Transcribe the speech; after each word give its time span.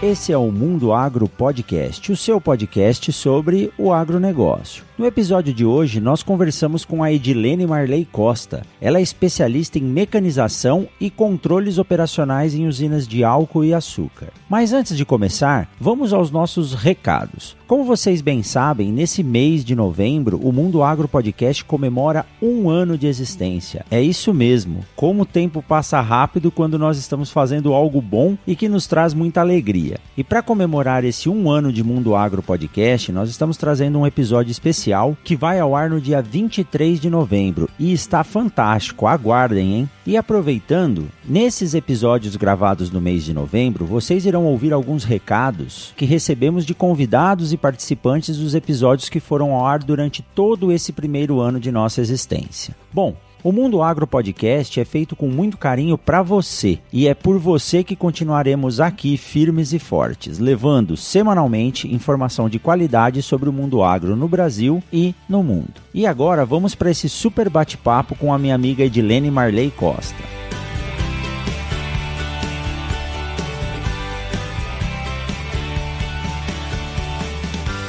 Esse 0.00 0.32
é 0.32 0.38
o 0.38 0.52
Mundo 0.52 0.92
Agro 0.92 1.28
Podcast, 1.28 2.12
o 2.12 2.16
seu 2.16 2.40
podcast 2.40 3.12
sobre 3.12 3.72
o 3.76 3.92
agronegócio. 3.92 4.87
No 4.98 5.06
episódio 5.06 5.54
de 5.54 5.64
hoje, 5.64 6.00
nós 6.00 6.24
conversamos 6.24 6.84
com 6.84 7.04
a 7.04 7.12
Edilene 7.12 7.64
Marley 7.64 8.04
Costa. 8.04 8.66
Ela 8.80 8.98
é 8.98 9.00
especialista 9.00 9.78
em 9.78 9.82
mecanização 9.82 10.88
e 11.00 11.08
controles 11.08 11.78
operacionais 11.78 12.52
em 12.52 12.66
usinas 12.66 13.06
de 13.06 13.22
álcool 13.22 13.64
e 13.64 13.72
açúcar. 13.72 14.32
Mas 14.50 14.72
antes 14.72 14.96
de 14.96 15.04
começar, 15.04 15.70
vamos 15.80 16.12
aos 16.12 16.32
nossos 16.32 16.74
recados. 16.74 17.56
Como 17.68 17.84
vocês 17.84 18.20
bem 18.20 18.42
sabem, 18.42 18.90
nesse 18.90 19.22
mês 19.22 19.64
de 19.64 19.76
novembro, 19.76 20.40
o 20.42 20.50
Mundo 20.50 20.82
Agro 20.82 21.06
Podcast 21.06 21.64
comemora 21.64 22.26
um 22.42 22.68
ano 22.68 22.98
de 22.98 23.06
existência. 23.06 23.84
É 23.90 24.02
isso 24.02 24.34
mesmo. 24.34 24.84
Como 24.96 25.22
o 25.22 25.26
tempo 25.26 25.62
passa 25.62 26.00
rápido 26.00 26.50
quando 26.50 26.78
nós 26.78 26.98
estamos 26.98 27.30
fazendo 27.30 27.72
algo 27.72 28.00
bom 28.00 28.36
e 28.46 28.56
que 28.56 28.68
nos 28.68 28.88
traz 28.88 29.14
muita 29.14 29.42
alegria. 29.42 29.98
E 30.16 30.24
para 30.24 30.42
comemorar 30.42 31.04
esse 31.04 31.28
um 31.28 31.48
ano 31.48 31.72
de 31.72 31.84
Mundo 31.84 32.16
Agro 32.16 32.42
Podcast, 32.42 33.12
nós 33.12 33.28
estamos 33.28 33.56
trazendo 33.56 33.98
um 33.98 34.06
episódio 34.06 34.50
especial 34.50 34.87
especial 34.88 35.16
que 35.22 35.36
vai 35.36 35.60
ao 35.60 35.76
ar 35.76 35.90
no 35.90 36.00
dia 36.00 36.22
23 36.22 37.00
de 37.00 37.10
novembro 37.10 37.68
e 37.78 37.92
está 37.92 38.24
fantástico, 38.24 39.06
aguardem, 39.06 39.74
hein? 39.74 39.90
E 40.06 40.16
aproveitando, 40.16 41.08
nesses 41.24 41.74
episódios 41.74 42.36
gravados 42.36 42.90
no 42.90 43.00
mês 43.00 43.22
de 43.24 43.34
novembro, 43.34 43.84
vocês 43.84 44.24
irão 44.24 44.46
ouvir 44.46 44.72
alguns 44.72 45.04
recados 45.04 45.92
que 45.96 46.06
recebemos 46.06 46.64
de 46.64 46.74
convidados 46.74 47.52
e 47.52 47.56
participantes 47.56 48.38
dos 48.38 48.54
episódios 48.54 49.08
que 49.08 49.20
foram 49.20 49.52
ao 49.52 49.66
ar 49.66 49.80
durante 49.80 50.22
todo 50.34 50.72
esse 50.72 50.92
primeiro 50.92 51.40
ano 51.40 51.60
de 51.60 51.70
nossa 51.70 52.00
existência. 52.00 52.74
Bom, 52.92 53.14
o 53.42 53.52
Mundo 53.52 53.82
Agro 53.82 54.06
Podcast 54.06 54.80
é 54.80 54.84
feito 54.84 55.14
com 55.14 55.28
muito 55.28 55.56
carinho 55.56 55.96
para 55.96 56.22
você 56.22 56.78
e 56.92 57.06
é 57.06 57.14
por 57.14 57.38
você 57.38 57.84
que 57.84 57.96
continuaremos 57.96 58.80
aqui 58.80 59.16
firmes 59.16 59.72
e 59.72 59.78
fortes, 59.78 60.38
levando 60.38 60.96
semanalmente 60.96 61.92
informação 61.92 62.48
de 62.48 62.58
qualidade 62.58 63.22
sobre 63.22 63.48
o 63.48 63.52
mundo 63.52 63.82
agro 63.82 64.16
no 64.16 64.28
Brasil 64.28 64.82
e 64.92 65.14
no 65.28 65.42
mundo. 65.42 65.74
E 65.94 66.06
agora 66.06 66.44
vamos 66.44 66.74
para 66.74 66.90
esse 66.90 67.08
super 67.08 67.48
bate-papo 67.48 68.14
com 68.14 68.32
a 68.32 68.38
minha 68.38 68.54
amiga 68.54 68.84
Edilene 68.84 69.30
Marley 69.30 69.70
Costa. 69.70 70.37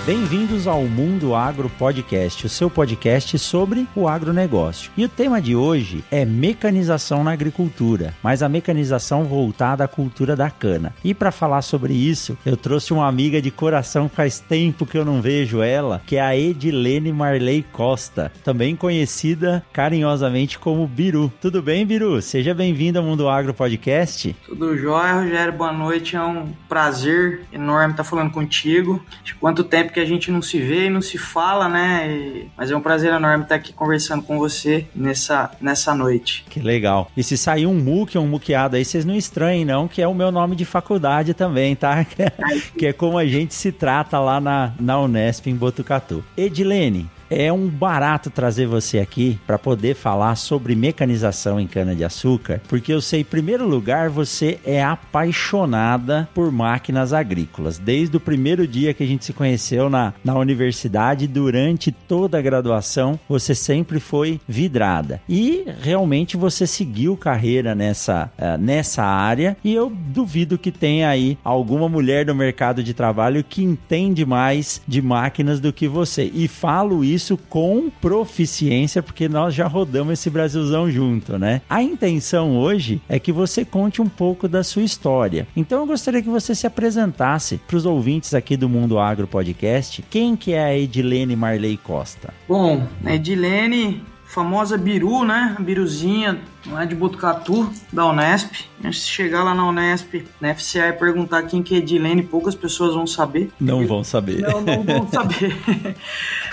Bem-vindos 0.10 0.66
ao 0.66 0.86
Mundo 0.86 1.36
Agro 1.36 1.70
Podcast, 1.70 2.44
o 2.44 2.50
seu 2.50 2.68
podcast 2.68 3.38
sobre 3.38 3.88
o 3.96 4.08
agronegócio. 4.08 4.92
E 4.98 5.06
o 5.06 5.08
tema 5.08 5.40
de 5.40 5.56
hoje 5.56 6.04
é 6.10 6.26
mecanização 6.26 7.24
na 7.24 7.32
agricultura, 7.32 8.16
mas 8.24 8.42
a 8.42 8.50
mecanização 8.50 9.26
voltada 9.26 9.84
à 9.84 9.88
cultura 9.88 10.36
da 10.36 10.50
cana. 10.50 10.96
E 11.04 11.14
para 11.14 11.32
falar 11.32 11.62
sobre 11.62 11.94
isso, 11.94 12.36
eu 12.44 12.58
trouxe 12.58 12.92
uma 12.92 13.08
amiga 13.08 13.40
de 13.40 13.52
coração, 13.52 14.10
faz 14.10 14.40
tempo 14.40 14.84
que 14.84 14.98
eu 14.98 15.06
não 15.06 15.22
vejo 15.22 15.62
ela, 15.62 16.02
que 16.08 16.16
é 16.16 16.22
a 16.22 16.36
Edilene 16.36 17.14
Marley 17.14 17.64
Costa, 17.72 18.32
também 18.44 18.76
conhecida 18.76 19.64
carinhosamente 19.72 20.58
como 20.58 20.88
Biru. 20.88 21.32
Tudo 21.40 21.62
bem, 21.62 21.86
Biru? 21.86 22.20
Seja 22.20 22.56
bem-vindo 22.56 22.98
ao 22.98 23.06
Mundo 23.06 23.30
Agro 23.30 23.54
Podcast. 23.54 24.36
Tudo 24.44 24.76
jóia, 24.76 25.22
Rogério. 25.22 25.54
Boa 25.54 25.72
noite. 25.72 26.16
É 26.16 26.22
um 26.24 26.48
prazer 26.68 27.42
enorme 27.54 27.92
estar 27.92 28.04
falando 28.04 28.32
contigo. 28.32 29.06
De 29.24 29.36
quanto 29.36 29.64
tempo 29.64 29.94
que 29.94 29.99
que 30.00 30.04
a 30.04 30.06
gente 30.06 30.32
não 30.32 30.42
se 30.42 30.58
vê 30.60 30.86
e 30.86 30.90
não 30.90 31.02
se 31.02 31.18
fala, 31.18 31.68
né? 31.68 32.10
E... 32.10 32.48
Mas 32.56 32.72
é 32.72 32.76
um 32.76 32.82
prazer 32.82 33.14
enorme 33.14 33.44
estar 33.44 33.56
aqui 33.56 33.74
conversando 33.74 34.24
com 34.24 34.38
você 34.38 34.86
nessa, 34.96 35.52
nessa 35.60 35.94
noite. 35.94 36.46
Que 36.50 36.60
legal. 36.60 37.12
E 37.16 37.24
se 37.24 37.38
sair 37.38 37.66
um 37.66 37.74
MOOC 37.74 38.18
ou 38.18 38.24
um 38.24 38.28
muqueado 38.28 38.76
aí, 38.76 38.86
vocês 38.86 39.04
não 39.04 39.16
estranhem, 39.16 39.66
não, 39.66 39.88
que 39.88 40.02
é 40.02 40.08
o 40.08 40.14
meu 40.14 40.32
nome 40.32 40.56
de 40.56 40.66
faculdade 40.66 41.34
também, 41.34 41.76
tá? 41.76 42.06
que 42.78 42.88
é 42.88 42.94
como 42.94 43.18
a 43.18 43.26
gente 43.26 43.54
se 43.54 43.72
trata 43.72 44.20
lá 44.20 44.40
na, 44.40 44.74
na 44.80 45.00
Unesp 45.00 45.48
em 45.48 45.56
Botucatu. 45.56 46.24
Edilene, 46.38 47.10
é 47.30 47.52
um 47.52 47.68
barato 47.68 48.30
trazer 48.30 48.66
você 48.66 49.00
aqui 49.00 49.40
para 49.46 49.60
poder 49.60 49.96
falar 49.96 50.36
sobre 50.36 50.76
mecanização 50.76 51.60
em 51.60 51.68
cana-de-açúcar, 51.68 52.62
porque 52.68 52.92
eu 52.92 53.02
sei, 53.02 53.22
em 53.22 53.26
primeiro 53.26 53.68
lugar, 53.68 54.10
você 54.10 54.60
é 54.66 54.84
apaixonada 54.84 56.28
por 56.34 56.52
máquinas 56.52 57.14
agrícolas. 57.14 57.78
Desde 57.78 58.18
o 58.18 58.20
primeiro 58.20 58.68
dia 58.68 58.94
que 58.94 59.04
a 59.04 59.08
gente 59.08 59.26
se 59.26 59.34
conheceu 59.34 59.90
na, 59.90 60.14
na 60.24 60.36
universidade, 60.36 61.28
durante 61.28 61.92
toda 61.92 62.40
a 62.40 62.42
graduação, 62.42 63.20
você 63.28 63.54
sempre 63.54 64.00
foi 64.00 64.40
vidrada. 64.48 65.22
E 65.30 65.66
realmente 65.82 66.36
você 66.36 66.66
seguiu 66.66 67.16
carreira 67.16 67.76
nessa, 67.76 68.32
uh, 68.38 68.58
nessa 68.58 69.04
área, 69.04 69.56
e 69.64 69.74
eu 69.74 69.90
duvido 69.90 70.58
que 70.58 70.72
tenha 70.72 71.10
aí 71.10 71.38
alguma 71.44 71.88
mulher 71.88 72.26
no 72.26 72.36
mercado 72.36 72.84
de 72.84 72.94
trabalho 72.94 73.44
que 73.44 73.64
entende 73.64 74.26
mais 74.26 74.82
de 74.88 75.02
máquinas 75.02 75.60
do 75.60 75.72
que 75.72 75.88
você. 75.88 76.32
E 76.34 76.48
falo 76.48 77.04
isso 77.04 77.19
isso 77.20 77.38
com 77.50 77.92
proficiência, 78.02 79.04
porque 79.04 79.28
nós 79.28 79.54
já 79.54 79.68
rodamos 79.68 80.14
esse 80.14 80.30
Brasilzão 80.30 80.90
junto, 80.90 81.38
né? 81.38 81.62
A 81.70 81.84
intenção 81.84 82.58
hoje 82.58 83.02
é 83.10 83.20
que 83.20 83.32
você 83.32 83.66
conte 83.66 84.02
um 84.02 84.08
pouco 84.08 84.48
da 84.48 84.64
sua 84.64 84.84
história. 84.84 85.46
Então 85.56 85.82
eu 85.82 85.86
gostaria 85.86 86.22
que 86.22 86.30
você 86.30 86.56
se 86.56 86.66
apresentasse 86.66 87.60
para 87.68 87.76
os 87.76 87.86
ouvintes 87.86 88.34
aqui 88.34 88.56
do 88.56 88.70
Mundo 88.70 88.98
Agro 88.98 89.28
Podcast. 89.28 90.02
Quem 90.10 90.36
que 90.38 90.54
é 90.54 90.64
a 90.64 90.78
Edilene 90.78 91.36
Marley 91.36 91.78
Costa? 91.78 92.34
Bom, 92.48 92.88
a 93.04 93.14
Edilene 93.14 94.02
famosa 94.26 94.78
Biru, 94.78 95.26
né? 95.26 95.58
Biruzinha 95.60 96.40
lá 96.68 96.86
de 96.86 96.96
Botucatu, 96.96 97.72
da 97.92 98.06
Unesp. 98.06 98.68
Se 98.84 99.08
chegar 99.08 99.44
lá 99.44 99.54
na 99.54 99.68
Unesp, 99.68 100.26
na 100.40 100.54
FCA 100.54 100.88
e 100.90 100.94
perguntar 100.94 101.44
quem 101.44 101.62
que 101.62 101.76
é 101.76 101.78
Edilene, 101.80 102.24
poucas 102.24 102.56
pessoas 102.56 102.94
vão 102.94 103.06
saber. 103.06 103.52
Não 103.60 103.86
vão 103.86 104.04
saber. 104.04 104.42
Não, 104.42 104.62
não 104.62 104.84
vão 104.84 105.08
saber. 105.12 105.56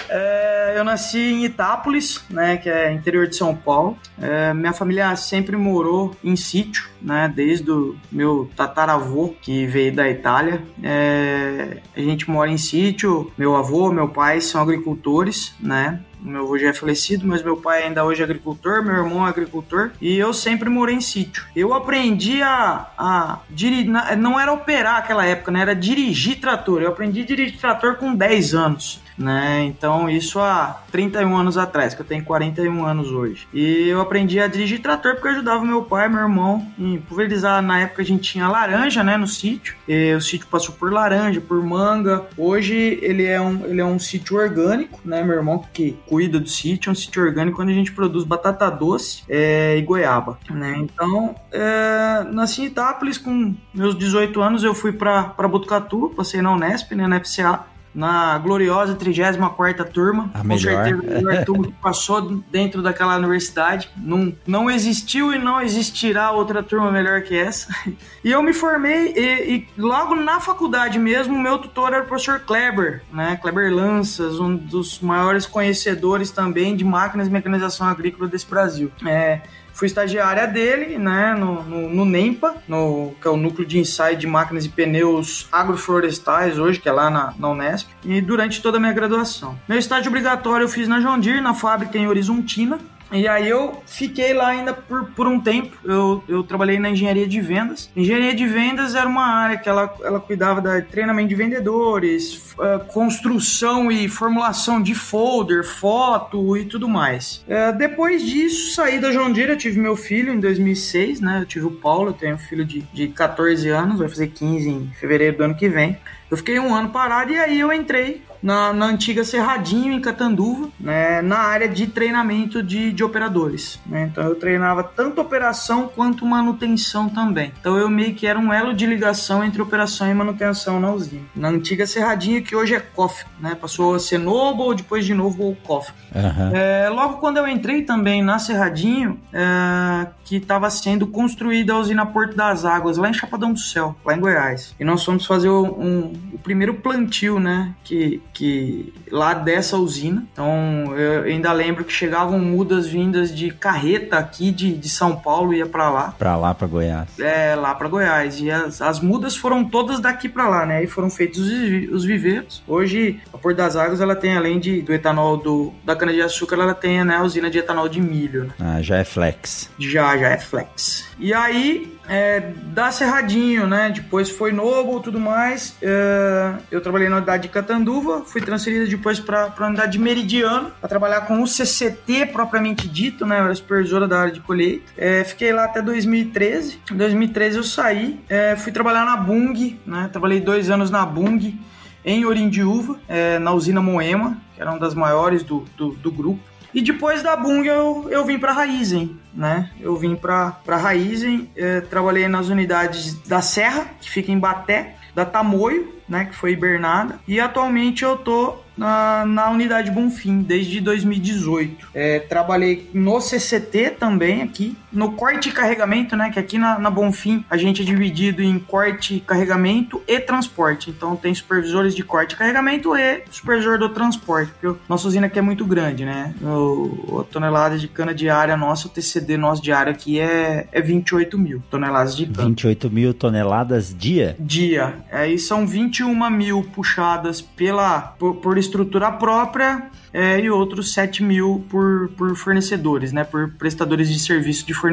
é, 0.09 0.75
eu 0.77 0.85
nasci 0.85 1.19
em 1.19 1.45
Itápolis, 1.45 2.25
né? 2.29 2.57
Que 2.57 2.69
é 2.69 2.93
interior 2.93 3.27
de 3.27 3.37
São 3.37 3.55
Paulo. 3.55 3.97
É, 4.21 4.53
minha 4.53 4.73
família 4.73 5.15
sempre 5.17 5.57
morou 5.57 6.17
em 6.23 6.37
sítio, 6.37 6.89
né? 7.01 7.33
Desde 7.35 7.71
o 7.71 7.97
meu 8.11 8.51
tataravô, 8.57 9.35
que 9.41 9.67
veio 9.67 9.95
da 9.95 10.09
Itália. 10.09 10.63
É, 10.83 11.79
a 11.97 12.01
gente 12.01 12.29
mora 12.31 12.51
em 12.51 12.59
sítio. 12.59 13.31
Meu 13.39 13.57
avô, 13.57 13.93
meu 13.93 14.09
pai 14.09 14.41
são 14.41 14.61
agricultores, 14.61 15.55
né? 15.61 16.01
Meu 16.21 16.43
avô 16.43 16.59
já 16.59 16.71
é 16.71 16.73
falecido, 16.73 17.27
mas 17.27 17.43
meu 17.43 17.57
pai 17.57 17.85
ainda 17.85 18.05
hoje 18.05 18.21
é 18.21 18.25
agricultor, 18.25 18.83
meu 18.83 18.95
irmão 18.95 19.25
é 19.27 19.31
agricultor 19.31 19.93
e 20.01 20.17
eu 20.17 20.33
sempre 20.33 20.69
morei 20.69 20.97
em 20.97 21.01
sítio. 21.01 21.45
Eu 21.55 21.75
aprendi 21.75 22.43
a, 22.43 22.87
a 22.97 23.39
dirigir, 23.51 23.91
não 24.19 24.39
era 24.39 24.53
operar 24.53 24.97
aquela 24.97 25.25
época, 25.25 25.51
né? 25.51 25.61
Era 25.61 25.75
dirigir 25.75 26.41
trator. 26.41 26.83
Eu 26.83 26.89
aprendi 26.89 27.23
a 27.23 27.27
dirigir 27.27 27.59
trator 27.59 27.97
com 27.97 28.15
10 28.15 28.55
anos 28.55 29.06
né? 29.17 29.65
Então, 29.65 30.09
isso 30.09 30.39
há 30.41 30.83
31 30.91 31.37
anos 31.37 31.57
atrás, 31.57 31.95
que 31.95 32.01
eu 32.01 32.07
tenho 32.07 32.25
41 32.25 32.85
anos 32.85 33.11
hoje. 33.11 33.49
E 33.53 33.89
eu 33.89 34.01
aprendi 34.01 34.41
a 34.41 34.47
dirigir 34.47 34.81
trator 34.81 35.15
porque 35.15 35.29
eu 35.29 35.33
ajudava 35.33 35.65
meu 35.65 35.83
pai, 35.83 36.09
meu 36.09 36.21
irmão 36.21 36.67
em 36.79 36.99
pulverizar. 36.99 37.63
Na 37.63 37.81
época 37.81 38.03
a 38.03 38.05
gente 38.05 38.33
tinha 38.33 38.49
laranja, 38.49 39.03
né, 39.03 39.17
no 39.17 39.27
sítio. 39.27 39.75
E 39.89 40.15
o 40.15 40.21
sítio 40.21 40.47
passou 40.49 40.75
por 40.75 40.93
laranja, 40.93 41.41
por 41.41 41.63
manga. 41.63 42.27
Hoje 42.37 42.99
ele 43.03 43.25
é 43.25 43.41
um, 43.41 43.65
ele 43.67 43.81
é 43.81 43.85
um 43.85 43.99
sítio 43.99 44.37
orgânico, 44.37 45.01
né? 45.05 45.23
Meu 45.23 45.37
irmão 45.37 45.65
que 45.73 45.97
cuida 46.07 46.39
do 46.39 46.49
sítio, 46.49 46.91
é 46.91 46.93
um 46.93 46.95
sítio 46.95 47.23
orgânico 47.23 47.61
onde 47.63 47.73
a 47.73 47.75
gente 47.75 47.93
produz 47.93 48.25
batata 48.25 48.71
doce 48.71 49.23
é, 49.29 49.77
e 49.79 49.83
goiaba, 49.83 50.39
né? 50.51 50.77
Então, 50.79 51.35
é, 51.53 52.25
nasci 52.33 52.63
em 52.63 52.67
Itápolis 52.67 53.19
com 53.19 53.55
meus 53.73 53.97
18 53.97 54.41
anos, 54.41 54.65
eu 54.65 54.75
fui 54.75 54.93
para 54.93 55.49
Botucatu, 55.49 56.13
passei 56.17 56.43
na 56.43 56.53
Unesp, 56.53 56.93
né, 56.93 57.07
na 57.07 57.21
FCA 57.21 57.65
na 57.97 58.37
gloriosa 58.37 58.95
34 58.95 59.91
turma. 59.91 60.31
A 60.35 60.41
com 60.41 60.47
melhor. 60.47 60.85
certeza, 60.85 61.17
a 61.17 61.21
melhor 61.23 61.45
turma 61.47 61.65
que 61.65 61.73
passou 61.73 62.43
dentro 62.51 62.83
daquela 62.83 63.17
universidade. 63.17 63.91
Não, 63.97 64.37
não 64.47 64.71
existiu 64.71 65.33
e 65.33 65.39
não 65.39 65.63
existirá 65.63 66.31
outra 66.31 66.63
turma 66.63 66.93
melhor 66.93 67.23
que 67.23 67.35
essa. 67.37 67.75
E 68.23 68.33
eu 68.33 68.43
me 68.43 68.53
formei 68.53 69.15
e, 69.17 69.55
e 69.55 69.69
logo 69.79 70.17
na 70.17 70.41
faculdade 70.41 70.99
mesmo, 70.99 71.39
meu 71.39 71.59
tutor 71.59 71.93
era 71.93 72.03
o 72.03 72.07
professor 72.07 72.41
Kleber, 72.41 73.03
né? 73.13 73.39
Kleber 73.41 73.73
Lanças, 73.73 74.41
um 74.41 74.57
dos 74.57 74.99
maiores 74.99 75.47
conhecedores 75.47 76.33
também 76.33 76.75
de 76.75 76.85
máquinas 76.85 77.29
de 77.29 77.33
mecanização 77.33 77.87
agrícola 77.87 78.29
desse 78.29 78.45
Brasil. 78.45 78.91
É, 79.07 79.43
fui 79.77 79.87
estagiária 79.87 80.47
dele, 80.47 80.97
né, 80.97 81.35
no, 81.35 81.63
no, 81.63 81.89
no, 81.91 82.05
NEMPA, 82.07 82.55
no, 82.67 83.15
que 83.21 83.29
é 83.29 83.31
o 83.31 83.37
Núcleo 83.37 83.69
de 83.69 83.79
Ensaio 83.79 84.17
de 84.17 84.27
Máquinas 84.27 84.65
e 84.65 84.71
Pneus 84.71 85.47
Agroflorestais, 85.53 86.59
hoje, 86.59 86.81
que 86.81 86.89
é 86.89 86.93
lá 86.93 87.11
na, 87.11 87.35
na 87.39 87.51
Unesp, 87.51 87.91
e 88.03 88.23
durante 88.23 88.63
toda 88.63 88.79
a 88.79 88.81
minha 88.81 88.95
graduação. 88.95 89.59
Meu 89.69 89.79
estágio 89.79 90.09
obrigatório 90.09 90.65
eu 90.65 90.69
fiz 90.69 90.89
na 90.89 90.99
John 91.01 91.19
Deere, 91.19 91.43
na 91.43 91.53
fábrica 91.53 91.99
em 91.99 92.09
Horizontina, 92.09 92.79
e 93.13 93.29
aí 93.29 93.49
eu 93.49 93.83
fiquei 93.87 94.35
lá 94.35 94.49
ainda 94.49 94.75
por, 94.75 95.07
por 95.13 95.27
um 95.27 95.41
tempo. 95.41 95.77
Eu, 95.85 96.23
eu 96.29 96.43
trabalhei 96.43 96.79
na 96.79 96.91
engenharia 96.91 97.27
de 97.27 97.41
vendas. 97.41 97.91
Engenharia 97.95 98.35
de 98.35 98.47
vendas 98.47 98.95
era 98.95 99.09
uma 99.09 99.27
área 99.27 99.57
que 99.57 99.69
ela, 99.69 99.95
ela 100.03 100.21
cuidava 100.21 100.61
da 100.61 100.81
treinamento 100.83 101.29
de 101.29 101.35
vendedores, 101.35 102.55
uh, 102.55 102.85
construção 102.89 103.91
e 103.91 104.09
formulação 104.09 104.83
de 104.83 104.95
folder, 104.95 105.65
foto 105.65 106.57
e 106.57 106.65
tudo 106.65 106.89
mais. 106.89 107.45
Uh, 107.47 107.77
depois 107.79 108.23
disso, 108.23 108.75
saí 108.75 108.99
da 108.99 109.13
João 109.13 109.33
Deere, 109.33 109.53
eu 109.53 109.59
tive 109.59 109.79
meu 109.79 109.97
filho 109.97 110.33
em 110.33 110.41
2006, 110.41 111.21
né? 111.21 111.41
Eu 111.41 111.47
tive 111.47 111.67
o 111.67 111.71
Paulo, 111.71 112.11
eu 112.11 112.15
tenho 112.15 112.35
um 112.35 112.39
filho 112.39 112.65
de, 112.65 112.81
de 112.93 113.09
14 113.09 113.69
anos, 113.69 114.01
vai 114.01 114.09
fazer 114.09 114.29
15 114.29 114.69
em 114.69 114.91
fevereiro 114.99 115.37
do 115.37 115.45
ano 115.45 115.55
que 115.55 115.69
vem. 115.69 115.97
Eu 116.29 116.37
fiquei 116.37 116.59
um 116.59 116.75
ano 116.75 116.91
parado 116.91 117.33
e 117.33 117.39
aí 117.39 117.61
eu 117.61 117.73
entrei 117.73 118.23
na, 118.47 118.73
na 118.73 118.87
antiga 118.87 119.25
Cerradinho, 119.25 119.93
em 119.93 120.01
Catanduva, 120.01 120.69
né, 120.79 121.21
na 121.21 121.39
área 121.39 121.69
de 121.69 121.89
treinamento 121.89 122.63
de, 122.63 122.93
de 122.93 123.03
operadores. 123.03 123.81
Né? 123.85 124.09
Então 124.09 124.23
eu 124.23 124.37
treinava 124.37 124.85
tanto 124.85 125.21
operação 125.21 125.91
quanto 125.93 126.25
manutenção 126.25 127.09
também. 127.09 127.53
Então 127.61 127.77
eu 127.77 127.91
meio 127.91 128.15
que 128.15 128.25
era 128.25 128.39
um 128.39 128.53
elo 128.53 128.73
de 128.73 128.87
ligação 128.87 129.43
entre 129.43 129.61
operação 129.61 130.09
e 130.09 130.15
manutenção 130.15 130.79
na 130.79 130.93
usina. 130.93 131.25
Na 131.35 131.49
antiga 131.49 131.89
Cerradinho, 131.89 132.41
que 132.41 132.55
hoje 132.55 132.77
é 132.77 132.79
COF, 132.79 133.25
né? 133.41 133.57
passou 133.61 133.97
a 133.97 133.99
ser 133.99 134.19
Noble, 134.19 134.77
depois 134.77 135.05
de 135.05 135.13
novo 135.13 135.51
o 135.51 135.57
COF. 135.57 135.93
Uhum. 136.15 136.57
É, 136.57 136.89
logo 136.89 137.15
quando 137.17 137.39
eu 137.39 137.49
entrei 137.49 137.83
também 137.83 138.23
na 138.23 138.39
Cerradinho, 138.39 139.19
é, 139.33 140.07
que 140.25 140.37
estava 140.37 140.71
sendo 140.71 141.07
construída 141.07 141.73
a 141.73 141.79
usina 141.79 142.07
Porto 142.07 142.37
das 142.37 142.65
Águas, 142.65 142.97
lá 142.97 143.09
em 143.09 143.13
Chapadão 143.13 143.53
do 143.53 143.59
Céu, 143.59 143.97
lá 144.05 144.15
em 144.15 144.21
Goiás. 144.21 144.75
E 144.79 144.85
nós 144.85 145.05
fomos 145.05 145.27
fazer 145.27 145.49
um, 145.49 145.67
um, 145.67 146.13
o 146.33 146.39
primeiro 146.39 146.75
plantio, 146.75 147.39
né? 147.39 147.75
Que, 147.85 148.21
que 148.37 148.93
lá 149.11 149.33
dessa 149.33 149.79
usina. 149.79 150.23
Então 150.31 150.95
eu 150.95 151.23
ainda 151.23 151.51
lembro 151.53 151.85
que 151.85 151.93
chegavam 151.93 152.39
mudas 152.39 152.87
vindas 152.87 153.35
de 153.35 153.51
carreta 153.51 154.19
aqui 154.19 154.51
de, 154.51 154.77
de 154.77 154.89
São 154.91 155.17
Paulo 155.17 155.55
ia 155.55 155.65
para 155.65 155.89
lá. 155.89 156.15
Para 156.19 156.37
lá, 156.37 156.55
para 156.55 156.67
Goiás. 156.67 157.19
É, 157.19 157.55
lá 157.55 157.75
para 157.75 157.89
Goiás. 157.89 158.39
E 158.39 158.51
as, 158.51 158.83
as 158.83 159.01
mudas 159.01 159.35
foram 159.35 159.65
todas 159.65 160.01
daqui 160.01 160.29
para 160.29 160.47
lá, 160.49 160.67
né? 160.67 160.85
E 160.85 160.87
foram 160.87 161.09
feitos 161.09 161.41
os, 161.41 161.91
os 161.91 162.05
viveiros. 162.05 162.63
Hoje 162.69 163.19
a 163.33 163.39
Porto 163.39 163.57
das 163.57 163.75
Águas 163.75 164.03
ela 164.03 164.15
tem 164.15 164.37
além 164.37 164.61
de, 164.61 164.83
do 164.83 164.93
etanol 164.93 165.39
do, 165.39 165.73
da 165.83 165.97
cana 165.97 166.13
de 166.13 166.21
açúcar, 166.21 166.57
ela 166.57 166.75
tem 166.75 167.03
né, 167.05 167.17
a 167.17 167.23
usina 167.23 167.49
de 167.49 167.59
etanol 167.59 167.89
de 167.89 168.03
milho. 168.03 168.45
Né? 168.45 168.51
Ah, 168.61 168.83
já 168.83 168.99
é 168.99 169.05
flex. 169.05 169.71
Já, 169.79 170.17
já 170.19 170.29
é 170.29 170.39
flex. 170.39 171.09
E 171.19 171.33
aí 171.33 171.97
é, 172.09 172.53
da 172.67 172.91
Cerradinho, 172.91 173.67
né? 173.67 173.91
Depois 173.91 174.31
foi 174.31 174.53
Novo 174.53 175.01
tudo 175.01 175.19
mais. 175.19 175.77
É, 175.81 176.55
eu 176.71 176.81
trabalhei 176.81 177.09
na 177.09 177.17
unidade 177.17 177.45
de 177.45 177.49
Catanduva, 177.49 178.23
fui 178.25 178.41
transferida 178.41 178.87
depois 178.87 179.19
para 179.19 179.53
a 179.59 179.67
unidade 179.67 179.93
de 179.93 179.99
Meridiano, 179.99 180.71
para 180.81 180.89
trabalhar 180.89 181.23
com 181.23 181.43
o 181.43 181.47
CCT 181.47 182.27
propriamente 182.27 182.87
dito, 182.87 183.27
né? 183.27 183.39
Era 183.39 183.55
supervisora 183.55 184.07
da 184.07 184.21
área 184.21 184.33
de 184.33 184.41
colheita. 184.41 184.93
É, 184.97 185.25
fiquei 185.25 185.53
lá 185.53 185.65
até 185.65 185.81
2013. 185.81 186.81
Em 186.93 186.97
2013 186.97 187.57
eu 187.57 187.65
saí, 187.65 188.21
é, 188.29 188.55
fui 188.57 188.71
trabalhar 188.71 189.05
na 189.05 189.17
Bung, 189.17 189.79
né? 189.87 190.09
Trabalhei 190.13 190.41
dois 190.41 190.71
anos 190.71 190.91
na 190.91 191.05
Bung, 191.05 191.59
em 192.05 192.25
Orindiúva, 192.25 193.01
é, 193.09 193.39
na 193.39 193.53
usina 193.53 193.81
Moema, 193.81 194.37
que 194.55 194.61
era 194.61 194.71
uma 194.71 194.79
das 194.79 194.95
maiores 194.95 195.43
do, 195.43 195.65
do, 195.77 195.91
do 195.95 196.11
grupo. 196.11 196.41
E 196.77 196.83
depois 196.83 197.23
da 197.23 197.35
Bung 197.35 197.67
eu, 197.67 198.07
eu 198.11 198.23
vim 198.27 198.39
para 198.39 198.53
Raizen, 198.53 199.17
né? 199.33 199.71
Eu 199.81 199.97
vim 199.97 200.15
para 200.15 200.61
Raizen, 200.69 201.49
eh, 201.57 201.81
trabalhei 201.81 202.29
nas 202.29 202.51
unidades 202.51 203.15
da 203.27 203.41
Serra, 203.41 203.87
que 203.99 204.11
fica 204.11 204.31
em 204.31 204.39
Baté, 204.39 204.95
da 205.15 205.25
Tamoio, 205.25 205.95
né, 206.07 206.27
que 206.27 206.37
foi 206.37 206.53
hibernada, 206.53 207.19
e 207.27 207.41
atualmente 207.41 208.05
eu 208.05 208.19
tô 208.19 208.57
na, 208.77 209.25
na 209.25 209.51
unidade 209.51 209.91
Bonfim 209.91 210.43
desde 210.43 210.79
2018. 210.79 211.89
É, 211.95 212.19
trabalhei 212.19 212.91
no 212.93 213.19
CCT 213.23 213.93
também 213.99 214.43
aqui, 214.43 214.77
no 214.97 215.13
corte 215.13 215.51
e 215.51 215.53
carregamento, 215.53 216.17
né? 216.17 216.31
Que 216.31 216.39
aqui 216.39 216.59
na, 216.59 216.79
na 216.79 216.91
Bonfim 216.91 217.45
a 217.49 217.57
gente 217.57 217.83
é 217.83 217.85
dividido 217.85 218.43
em 218.43 218.59
corte, 218.59 219.21
carregamento 219.21 220.03
e 220.09 220.19
transporte. 220.19 220.91
Então 220.91 221.15
tem 221.15 221.35
supervisores 221.35 221.95
de 221.95 222.03
corte 222.03 222.33
e 222.33 222.37
carregamento 222.37 222.97
e 222.97 223.23
supervisor 223.31 223.79
do 223.79 223.91
transporte, 223.91 224.51
porque 224.59 224.79
nossa 224.89 225.07
usina 225.07 225.27
aqui 225.27 225.39
é 225.39 225.43
muito 225.43 225.65
grande, 225.65 226.05
né? 226.05 226.35
O, 226.43 227.21
a 227.21 227.25
tonelada 227.25 227.79
de 227.79 227.87
cana 227.87 228.15
diária 228.15 228.57
nossa, 228.57 228.89
o 228.89 228.91
TCD 228.91 229.37
nosso 229.37 229.63
diário 229.63 229.93
aqui 229.93 230.19
é, 230.19 230.67
é 230.73 230.81
28 230.81 231.39
mil 231.39 231.63
toneladas 231.71 232.17
de 232.17 232.27
cana. 232.27 232.49
28 232.49 232.91
mil 232.91 233.13
toneladas 233.13 233.95
dia? 233.97 234.35
Dia. 234.41 234.95
Aí 235.13 235.39
são 235.39 235.67
21 235.67 236.31
mil 236.31 236.63
puxadas 236.63 237.41
pela, 237.43 238.01
por, 238.01 238.37
por 238.37 238.57
estrutura 238.57 239.13
própria 239.13 239.91
é, 240.13 240.41
e 240.41 240.51
outros 240.51 240.95
7 240.95 241.23
mil 241.23 241.65
por, 241.69 242.09
por 242.17 242.35
fornecedores, 242.35 243.13
né? 243.13 243.23
Por 243.23 243.51
prestadores 243.51 244.09
de 244.09 244.19
serviço 244.19 244.67
de 244.67 244.73
fornecedores. 244.73 244.86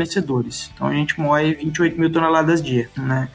Então 0.73 0.87
a 0.87 0.93
gente 0.93 1.19
moe 1.19 1.53
28 1.53 1.99
mil 1.99 2.11
toneladas 2.11 2.61
dia, 2.61 2.89
né? 2.97 3.29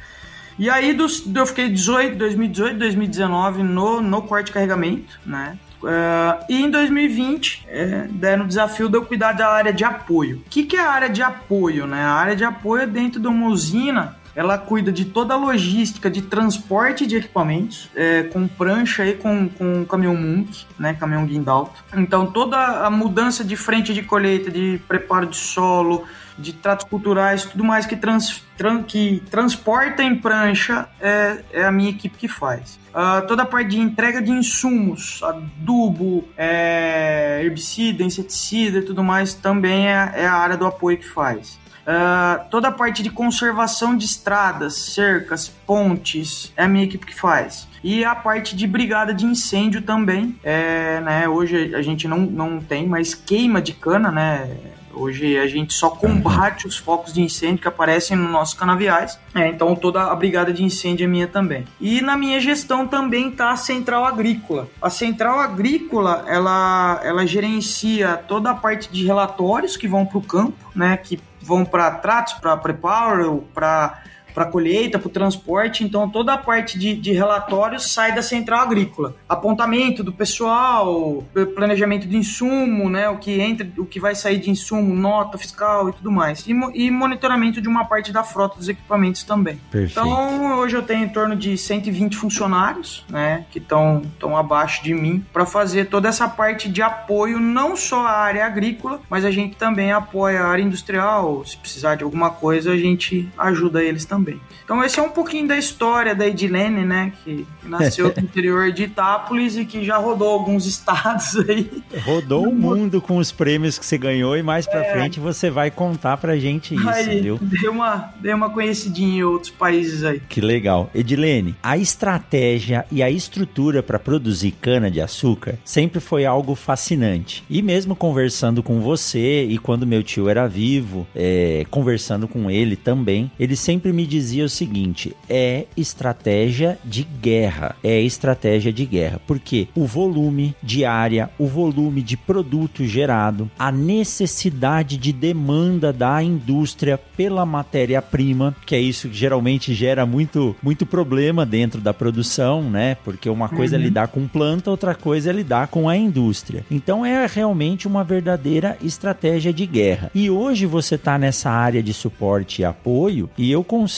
E 0.59 0.69
aí 0.69 0.93
dos, 0.93 1.25
eu 1.33 1.47
fiquei 1.47 1.69
18, 1.69 2.17
2018, 2.17 2.79
2019 2.79 3.63
no, 3.63 4.01
no 4.01 4.23
corte 4.23 4.47
de 4.47 4.53
carregamento, 4.53 5.21
né? 5.25 5.57
Uh, 5.81 6.45
e 6.49 6.61
em 6.61 6.71
2020, 6.71 7.67
é, 7.69 8.09
deram 8.11 8.45
o 8.45 8.49
desafio 8.49 8.89
de 8.89 8.97
eu 8.97 9.05
cuidar 9.05 9.33
da 9.33 9.49
área 9.49 9.73
de 9.73 9.85
apoio. 9.85 10.39
O 10.39 10.51
que, 10.51 10.65
que 10.65 10.77
é 10.77 10.81
a 10.81 10.91
área 10.91 11.09
de 11.09 11.23
apoio? 11.23 11.87
Né? 11.87 12.03
A 12.03 12.15
área 12.15 12.35
de 12.35 12.43
apoio 12.43 12.83
é 12.83 12.87
dentro 12.87 13.21
de 13.21 13.29
uma 13.29 13.47
usina 13.47 14.17
ela 14.39 14.57
cuida 14.57 14.93
de 14.93 15.05
toda 15.05 15.35
a 15.35 15.37
logística 15.37 16.09
de 16.09 16.23
transporte 16.23 17.05
de 17.09 17.17
equipamentos, 17.17 17.91
é, 17.93 18.23
com 18.23 18.47
prancha 18.47 19.05
e 19.05 19.15
com, 19.15 19.49
com 19.49 19.85
caminhão 19.85 20.15
Munk, 20.15 20.65
né, 20.79 20.95
caminhão 20.95 21.27
guindalto. 21.27 21.83
Então 21.93 22.25
toda 22.25 22.57
a 22.57 22.89
mudança 22.89 23.43
de 23.43 23.57
frente 23.57 23.93
de 23.93 24.01
colheita, 24.01 24.49
de 24.49 24.81
preparo 24.87 25.27
de 25.27 25.35
solo, 25.37 26.05
de 26.39 26.53
tratos 26.53 26.87
culturais, 26.87 27.45
tudo 27.45 27.65
mais 27.65 27.85
que, 27.85 27.97
trans, 27.97 28.43
tran, 28.57 28.83
que 28.83 29.23
transporta 29.31 30.03
em 30.03 30.15
prancha 30.15 30.89
é, 31.01 31.43
é, 31.53 31.65
a 31.65 31.73
minha 31.73 31.91
equipe 31.91 32.17
que 32.17 32.29
faz. 32.29 32.79
Uh, 32.89 33.27
toda 33.27 33.43
a 33.43 33.47
parte 33.47 33.71
de 33.71 33.81
entrega 33.81 34.23
de 34.23 34.31
insumos, 34.31 35.21
adubo, 35.23 36.29
é, 36.37 37.41
herbicida, 37.45 38.03
inseticida 38.03 38.79
e 38.79 38.83
tudo 38.83 39.05
mais 39.05 39.35
também 39.35 39.89
é, 39.89 40.13
é 40.15 40.27
a 40.27 40.35
área 40.35 40.57
do 40.57 40.67
apoio 40.67 40.99
que 40.99 41.09
faz. 41.09 41.59
Uh, 41.89 42.49
toda 42.51 42.69
a 42.69 42.73
parte 42.73 43.03
de 43.03 43.09
conservação 43.09 43.97
de 43.97 44.05
estradas, 44.05 44.75
cercas, 44.77 45.49
pontes, 45.49 46.53
é 46.55 46.65
a 46.65 46.69
minha 46.69 46.85
equipe 46.85 47.07
que 47.07 47.15
faz. 47.15 47.67
E 47.83 48.05
a 48.05 48.15
parte 48.15 48.55
de 48.55 48.67
brigada 48.67 49.15
de 49.15 49.25
incêndio 49.25 49.81
também, 49.81 50.39
é, 50.43 51.01
né, 51.01 51.29
hoje 51.29 51.75
a 51.75 51.81
gente 51.81 52.07
não, 52.07 52.19
não 52.19 52.61
tem 52.61 52.87
mais 52.87 53.15
queima 53.15 53.63
de 53.63 53.73
cana, 53.73 54.11
né, 54.11 54.51
Hoje 54.99 55.39
a 55.39 55.47
gente 55.47 55.75
só 55.75 55.91
combate 55.91 56.67
os 56.67 56.77
focos 56.77 57.13
de 57.13 57.23
incêndio 57.23 57.63
que 57.63 57.69
aparecem 57.69 58.17
nos 58.17 58.31
nossos 58.31 58.55
canaviais. 58.55 59.17
É, 59.33 59.47
então 59.49 59.77
toda 59.77 60.03
a 60.03 60.15
brigada 60.17 60.53
de 60.53 60.65
incêndio 60.65 61.05
é 61.05 61.07
minha 61.07 61.29
também. 61.29 61.65
E 61.81 62.01
na 62.01 62.17
minha 62.17 62.41
gestão 62.41 62.85
também 62.85 63.29
está 63.29 63.53
a 63.53 63.57
central 63.57 64.05
agrícola. 64.05 64.69
A 64.83 64.91
central 64.91 65.39
agrícola 65.39 66.25
ela, 66.27 67.01
ela 67.05 67.25
gerencia 67.25 68.17
toda 68.27 68.51
a 68.51 68.55
parte 68.55 68.91
de 68.91 69.07
relatórios 69.07 69.77
que 69.77 69.87
vão 69.87 70.05
para 70.05 70.19
o 70.19 70.23
campo, 70.23 70.73
né? 70.75 70.97
Que 70.97 71.21
vão 71.41 71.65
para 71.65 71.93
tratos, 71.93 72.33
para 72.35 72.57
preparo, 72.57 73.45
para 73.55 74.03
para 74.35 74.45
colheita, 74.45 74.99
para 74.99 75.09
o 75.09 75.11
transporte. 75.11 75.85
Então, 75.85 76.09
toda 76.09 76.35
a 76.35 76.39
parte 76.39 76.79
de, 76.79 76.95
de 76.95 77.13
relatórios 77.13 77.93
sai 77.93 78.15
da 78.15 78.23
central 78.23 78.61
agrícola. 78.61 79.17
Apontamento 79.29 80.03
do 80.03 80.13
pessoal, 80.13 81.25
planejamento 81.55 82.07
de 82.07 82.17
insumo, 82.17 82.89
né, 82.89 83.09
o 83.09 83.19
que 83.19 83.41
entra, 83.41 83.69
o 83.79 83.85
que 83.85 84.01
vai 84.01 84.15
sair 84.15 84.39
de 84.39 84.51
insumo, 84.51 84.95
nota 84.95 85.39
fiscal 85.39 85.89
e 85.89 85.93
tudo 85.93 86.11
mais. 86.11 86.47
E, 86.47 86.53
e 86.75 86.91
monitoramento 86.91 87.61
de 87.61 87.69
uma 87.69 87.85
parte 87.85 88.13
da 88.13 88.23
frota 88.23 88.57
dos 88.57 88.69
equipamentos 88.69 89.23
também. 89.23 89.61
Perfeito. 89.71 89.93
Então, 89.93 90.59
hoje 90.59 90.77
eu 90.77 90.83
tenho 90.83 91.05
em 91.05 91.09
torno 91.09 91.37
de 91.37 91.57
120 91.57 92.17
funcionários, 92.17 93.05
né, 93.09 93.45
que 93.51 93.59
estão 93.59 94.37
abaixo 94.37 94.83
de 94.83 94.95
mim, 94.95 95.25
para 95.33 95.47
fazer 95.47 95.87
toda 95.87 96.09
essa 96.09 96.29
parte 96.29 96.69
de 96.69 96.83
apoio, 96.83 97.41
não 97.41 97.77
só 97.77 98.07
à 98.07 98.19
área 98.19 98.47
agrícola, 98.47 99.01
mas 99.09 99.25
a 99.25 99.31
gente 99.31 99.57
também 99.57 99.93
apoia 99.93 100.43
a 100.43 100.49
área 100.49 100.63
industrial. 100.63 101.45
Se 101.45 101.57
precisar 101.57 101.95
de 101.95 102.05
alguma 102.05 102.31
coisa, 102.31 102.73
a 102.73 102.77
gente 102.77 103.29
ajuda 103.37 103.83
eles 103.83 104.05
também. 104.05 104.18
Também. 104.19 104.41
Então 104.65 104.85
esse 104.85 104.99
é 104.99 105.03
um 105.03 105.09
pouquinho 105.09 105.47
da 105.47 105.57
história 105.57 106.15
da 106.15 106.27
Edilene, 106.27 106.85
né? 106.85 107.13
Que, 107.25 107.47
que 107.61 107.69
nasceu 107.69 108.13
no 108.15 108.21
interior 108.23 108.71
de 108.73 108.85
Itápolis 108.85 109.57
e 109.57 109.65
que 109.65 109.85
já 109.85 109.97
rodou 109.97 110.29
alguns 110.29 110.67
estados 110.67 111.37
aí. 111.49 111.71
Rodou 112.05 112.49
o 112.49 112.55
mundo 112.55 113.01
com 113.01 113.17
os 113.17 113.33
prêmios 113.33 113.79
que 113.79 113.87
você 113.87 113.97
ganhou 113.97 114.37
e 114.37 114.43
mais 114.43 114.67
pra 114.67 114.85
é. 114.85 114.93
frente 114.93 115.21
você 115.21 115.49
vai 115.49 115.71
contar 115.71 116.17
pra 116.17 116.37
gente 116.37 116.75
isso, 116.75 116.89
aí, 116.89 117.21
viu? 117.21 117.39
Dei 117.41 117.69
uma, 117.69 118.13
dei 118.21 118.35
uma 118.35 118.51
conhecidinha 118.51 119.21
em 119.21 119.23
outros 119.23 119.51
países 119.51 120.05
aí. 120.05 120.21
Que 120.29 120.41
legal. 120.41 120.91
Edilene, 120.95 121.55
a 121.63 121.79
estratégia 121.79 122.85
e 122.91 123.03
a 123.03 123.11
estrutura 123.11 123.83
para 123.83 123.99
produzir 123.99 124.51
cana 124.53 124.91
de 124.91 125.01
açúcar 125.01 125.59
sempre 125.65 126.01
foi 126.01 126.25
algo 126.25 126.55
fascinante. 126.55 127.45
E 127.49 127.63
mesmo 127.63 127.95
conversando 127.95 128.63
com 128.63 128.81
você 128.81 129.45
e 129.45 129.59
quando 129.59 129.87
meu 129.87 130.03
tio 130.03 130.29
era 130.29 130.47
vivo, 130.47 131.07
é, 131.15 131.65
conversando 131.71 132.27
com 132.27 132.51
ele 132.51 132.77
também, 132.77 133.31
ele 133.39 133.57
sempre 133.57 133.93
me 133.93 134.07
dizia 134.09 134.45
o 134.45 134.49
seguinte: 134.49 135.15
é 135.29 135.67
estratégia 135.77 136.79
de 136.85 137.05
guerra. 137.05 137.77
É 137.85 138.01
estratégia 138.01 138.73
de 138.73 138.85
guerra. 138.85 139.21
Porque 139.27 139.69
o 139.75 139.87
volume 139.87 140.55
de 140.63 140.85
área, 140.85 141.31
o 141.39 141.47
volume 141.47 142.03
de 142.03 142.17
produto 142.17 142.85
gerado, 142.85 143.51
a 143.59 143.71
necessidade 143.71 144.97
de 144.97 145.13
demanda 145.13 145.93
da 145.93 146.23
indústria 146.23 146.99
pela 146.99 147.45
matéria-prima, 147.47 148.57
que 148.67 148.75
é 148.75 148.81
isso 148.81 149.09
que 149.09 149.17
geralmente 149.17 149.75
gera 149.75 150.07
muito, 150.07 150.57
muito 150.63 150.87
problema 150.87 151.45
dentro 151.45 151.81
da 151.81 151.93
produção, 151.93 152.63
né? 152.63 152.97
Porque 153.05 153.29
uma 153.29 153.49
coisa 153.49 153.77
é 153.77 153.79
uhum. 153.79 153.85
é 153.85 153.87
lidar 153.87 154.09
com 154.09 154.27
planta, 154.27 154.71
outra 154.71 154.95
coisa 154.95 155.31
é 155.31 155.33
lidar 155.33 155.69
com 155.69 155.89
a 155.89 155.97
indústria. 155.97 156.65
Então 156.71 157.05
é 157.05 157.27
realmente 157.27 157.87
uma 157.87 158.03
verdadeira 158.03 158.77
estratégia 158.83 159.53
de 159.53 159.67
guerra. 159.67 160.11
E 160.15 160.31
hoje 160.31 160.67
você 160.67 160.95
está 160.95 161.19
nessa 161.19 161.51
área 161.51 161.83
de 161.83 161.93
suporte 161.93 162.63
e 162.63 162.65
apoio, 162.65 163.29
e 163.37 163.51
eu 163.51 163.63
consigo, 163.63 163.98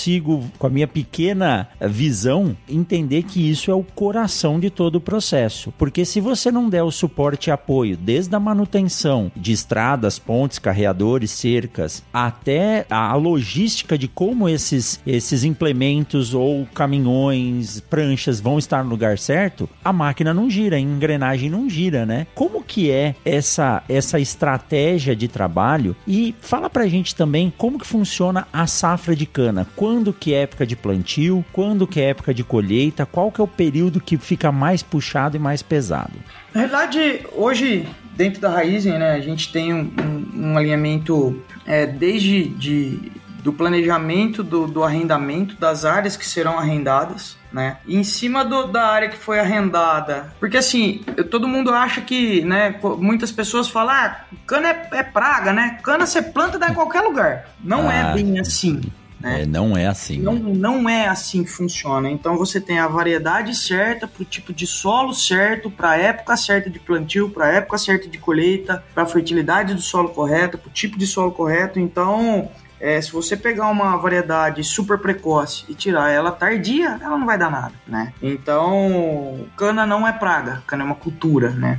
com 0.58 0.66
a 0.66 0.70
minha 0.70 0.88
pequena 0.88 1.68
visão, 1.80 2.56
entender 2.68 3.24
que 3.24 3.50
isso 3.50 3.70
é 3.70 3.74
o 3.74 3.82
coração 3.82 4.58
de 4.58 4.70
todo 4.70 4.96
o 4.96 5.00
processo. 5.00 5.72
Porque 5.76 6.04
se 6.04 6.20
você 6.20 6.50
não 6.50 6.68
der 6.68 6.82
o 6.82 6.90
suporte 6.90 7.48
e 7.48 7.50
apoio, 7.50 7.96
desde 7.96 8.34
a 8.34 8.40
manutenção 8.40 9.30
de 9.36 9.52
estradas, 9.52 10.18
pontes, 10.18 10.58
carreadores, 10.58 11.30
cercas, 11.30 12.02
até 12.12 12.86
a 12.88 13.14
logística 13.14 13.98
de 13.98 14.08
como 14.08 14.48
esses, 14.48 15.00
esses 15.06 15.44
implementos 15.44 16.34
ou 16.34 16.66
caminhões, 16.74 17.80
pranchas 17.80 18.40
vão 18.40 18.58
estar 18.58 18.84
no 18.84 18.90
lugar 18.90 19.18
certo, 19.18 19.68
a 19.84 19.92
máquina 19.92 20.32
não 20.32 20.48
gira, 20.48 20.76
a 20.76 20.80
engrenagem 20.80 21.50
não 21.50 21.68
gira, 21.68 22.06
né? 22.06 22.26
Como 22.34 22.62
que 22.62 22.90
é 22.90 23.14
essa, 23.24 23.82
essa 23.88 24.18
estratégia 24.18 25.14
de 25.14 25.28
trabalho? 25.28 25.96
E 26.06 26.34
fala 26.40 26.70
pra 26.70 26.86
gente 26.86 27.14
também 27.14 27.52
como 27.56 27.78
que 27.78 27.86
funciona 27.86 28.46
a 28.52 28.66
safra 28.66 29.14
de 29.14 29.26
cana. 29.26 29.66
Quando 29.76 29.89
que 30.12 30.34
é 30.34 30.42
época 30.42 30.66
de 30.66 30.76
plantio? 30.76 31.44
Quando 31.52 31.86
que 31.86 32.00
é 32.00 32.10
época 32.10 32.32
de 32.32 32.44
colheita? 32.44 33.04
Qual 33.04 33.30
que 33.32 33.40
é 33.40 33.44
o 33.44 33.48
período 33.48 34.00
que 34.00 34.16
fica 34.16 34.52
mais 34.52 34.82
puxado 34.82 35.36
e 35.36 35.40
mais 35.40 35.62
pesado? 35.62 36.14
Na 36.54 36.62
verdade, 36.62 37.26
hoje, 37.32 37.88
dentro 38.14 38.40
da 38.40 38.50
Raizen, 38.50 38.98
né, 38.98 39.12
a 39.12 39.20
gente 39.20 39.52
tem 39.52 39.72
um, 39.72 39.90
um, 40.00 40.50
um 40.50 40.58
alinhamento 40.58 41.42
é, 41.66 41.86
desde 41.86 42.48
de, 42.48 43.12
do 43.42 43.52
planejamento 43.52 44.42
do, 44.42 44.66
do, 44.66 44.84
arrendamento 44.84 45.56
das 45.56 45.84
áreas 45.84 46.16
que 46.16 46.26
serão 46.26 46.58
arrendadas, 46.58 47.36
né? 47.52 47.78
E 47.86 47.96
em 47.96 48.04
cima 48.04 48.44
do, 48.44 48.66
da 48.66 48.86
área 48.86 49.08
que 49.08 49.16
foi 49.16 49.40
arrendada. 49.40 50.32
Porque 50.38 50.56
assim, 50.56 51.02
todo 51.30 51.48
mundo 51.48 51.72
acha 51.72 52.00
que, 52.00 52.42
né? 52.42 52.78
Muitas 52.98 53.32
pessoas 53.32 53.68
falam, 53.68 53.94
ah, 53.94 54.20
cana 54.46 54.68
é, 54.68 54.88
é 54.92 55.02
praga, 55.02 55.52
né? 55.52 55.78
Cana 55.82 56.06
você 56.06 56.22
planta 56.22 56.58
dá 56.58 56.68
em 56.68 56.74
qualquer 56.74 57.00
lugar. 57.00 57.48
Não 57.62 57.90
é 57.90 58.02
ah, 58.02 58.10
é 58.10 58.14
bem 58.14 58.38
assim. 58.38 58.80
Né? 59.20 59.42
É, 59.42 59.46
não 59.46 59.76
é 59.76 59.86
assim. 59.86 60.18
Não, 60.18 60.34
né? 60.34 60.52
não 60.54 60.88
é 60.88 61.06
assim 61.06 61.44
que 61.44 61.50
funciona. 61.50 62.10
Então 62.10 62.36
você 62.36 62.60
tem 62.60 62.78
a 62.78 62.88
variedade 62.88 63.54
certa 63.54 64.08
para 64.08 64.22
o 64.22 64.24
tipo 64.24 64.52
de 64.52 64.66
solo 64.66 65.12
certo, 65.12 65.70
para 65.70 65.90
a 65.90 65.96
época 65.96 66.36
certa 66.36 66.70
de 66.70 66.78
plantio, 66.78 67.30
para 67.30 67.46
a 67.46 67.52
época 67.52 67.78
certa 67.78 68.08
de 68.08 68.18
colheita, 68.18 68.82
para 68.94 69.02
a 69.02 69.06
fertilidade 69.06 69.74
do 69.74 69.82
solo 69.82 70.08
correta, 70.08 70.56
para 70.56 70.68
o 70.68 70.72
tipo 70.72 70.98
de 70.98 71.06
solo 71.06 71.32
correto. 71.32 71.78
Então 71.78 72.50
é, 72.80 72.98
se 73.00 73.12
você 73.12 73.36
pegar 73.36 73.68
uma 73.68 73.98
variedade 73.98 74.64
super 74.64 74.96
precoce 74.98 75.64
e 75.68 75.74
tirar 75.74 76.08
ela 76.08 76.32
tardia, 76.32 76.98
ela 77.00 77.18
não 77.18 77.26
vai 77.26 77.36
dar 77.36 77.50
nada, 77.50 77.74
né? 77.86 78.14
Então, 78.22 79.46
cana 79.54 79.84
não 79.84 80.08
é 80.08 80.12
praga, 80.12 80.62
cana 80.66 80.82
é 80.82 80.86
uma 80.86 80.94
cultura, 80.94 81.50
né? 81.50 81.78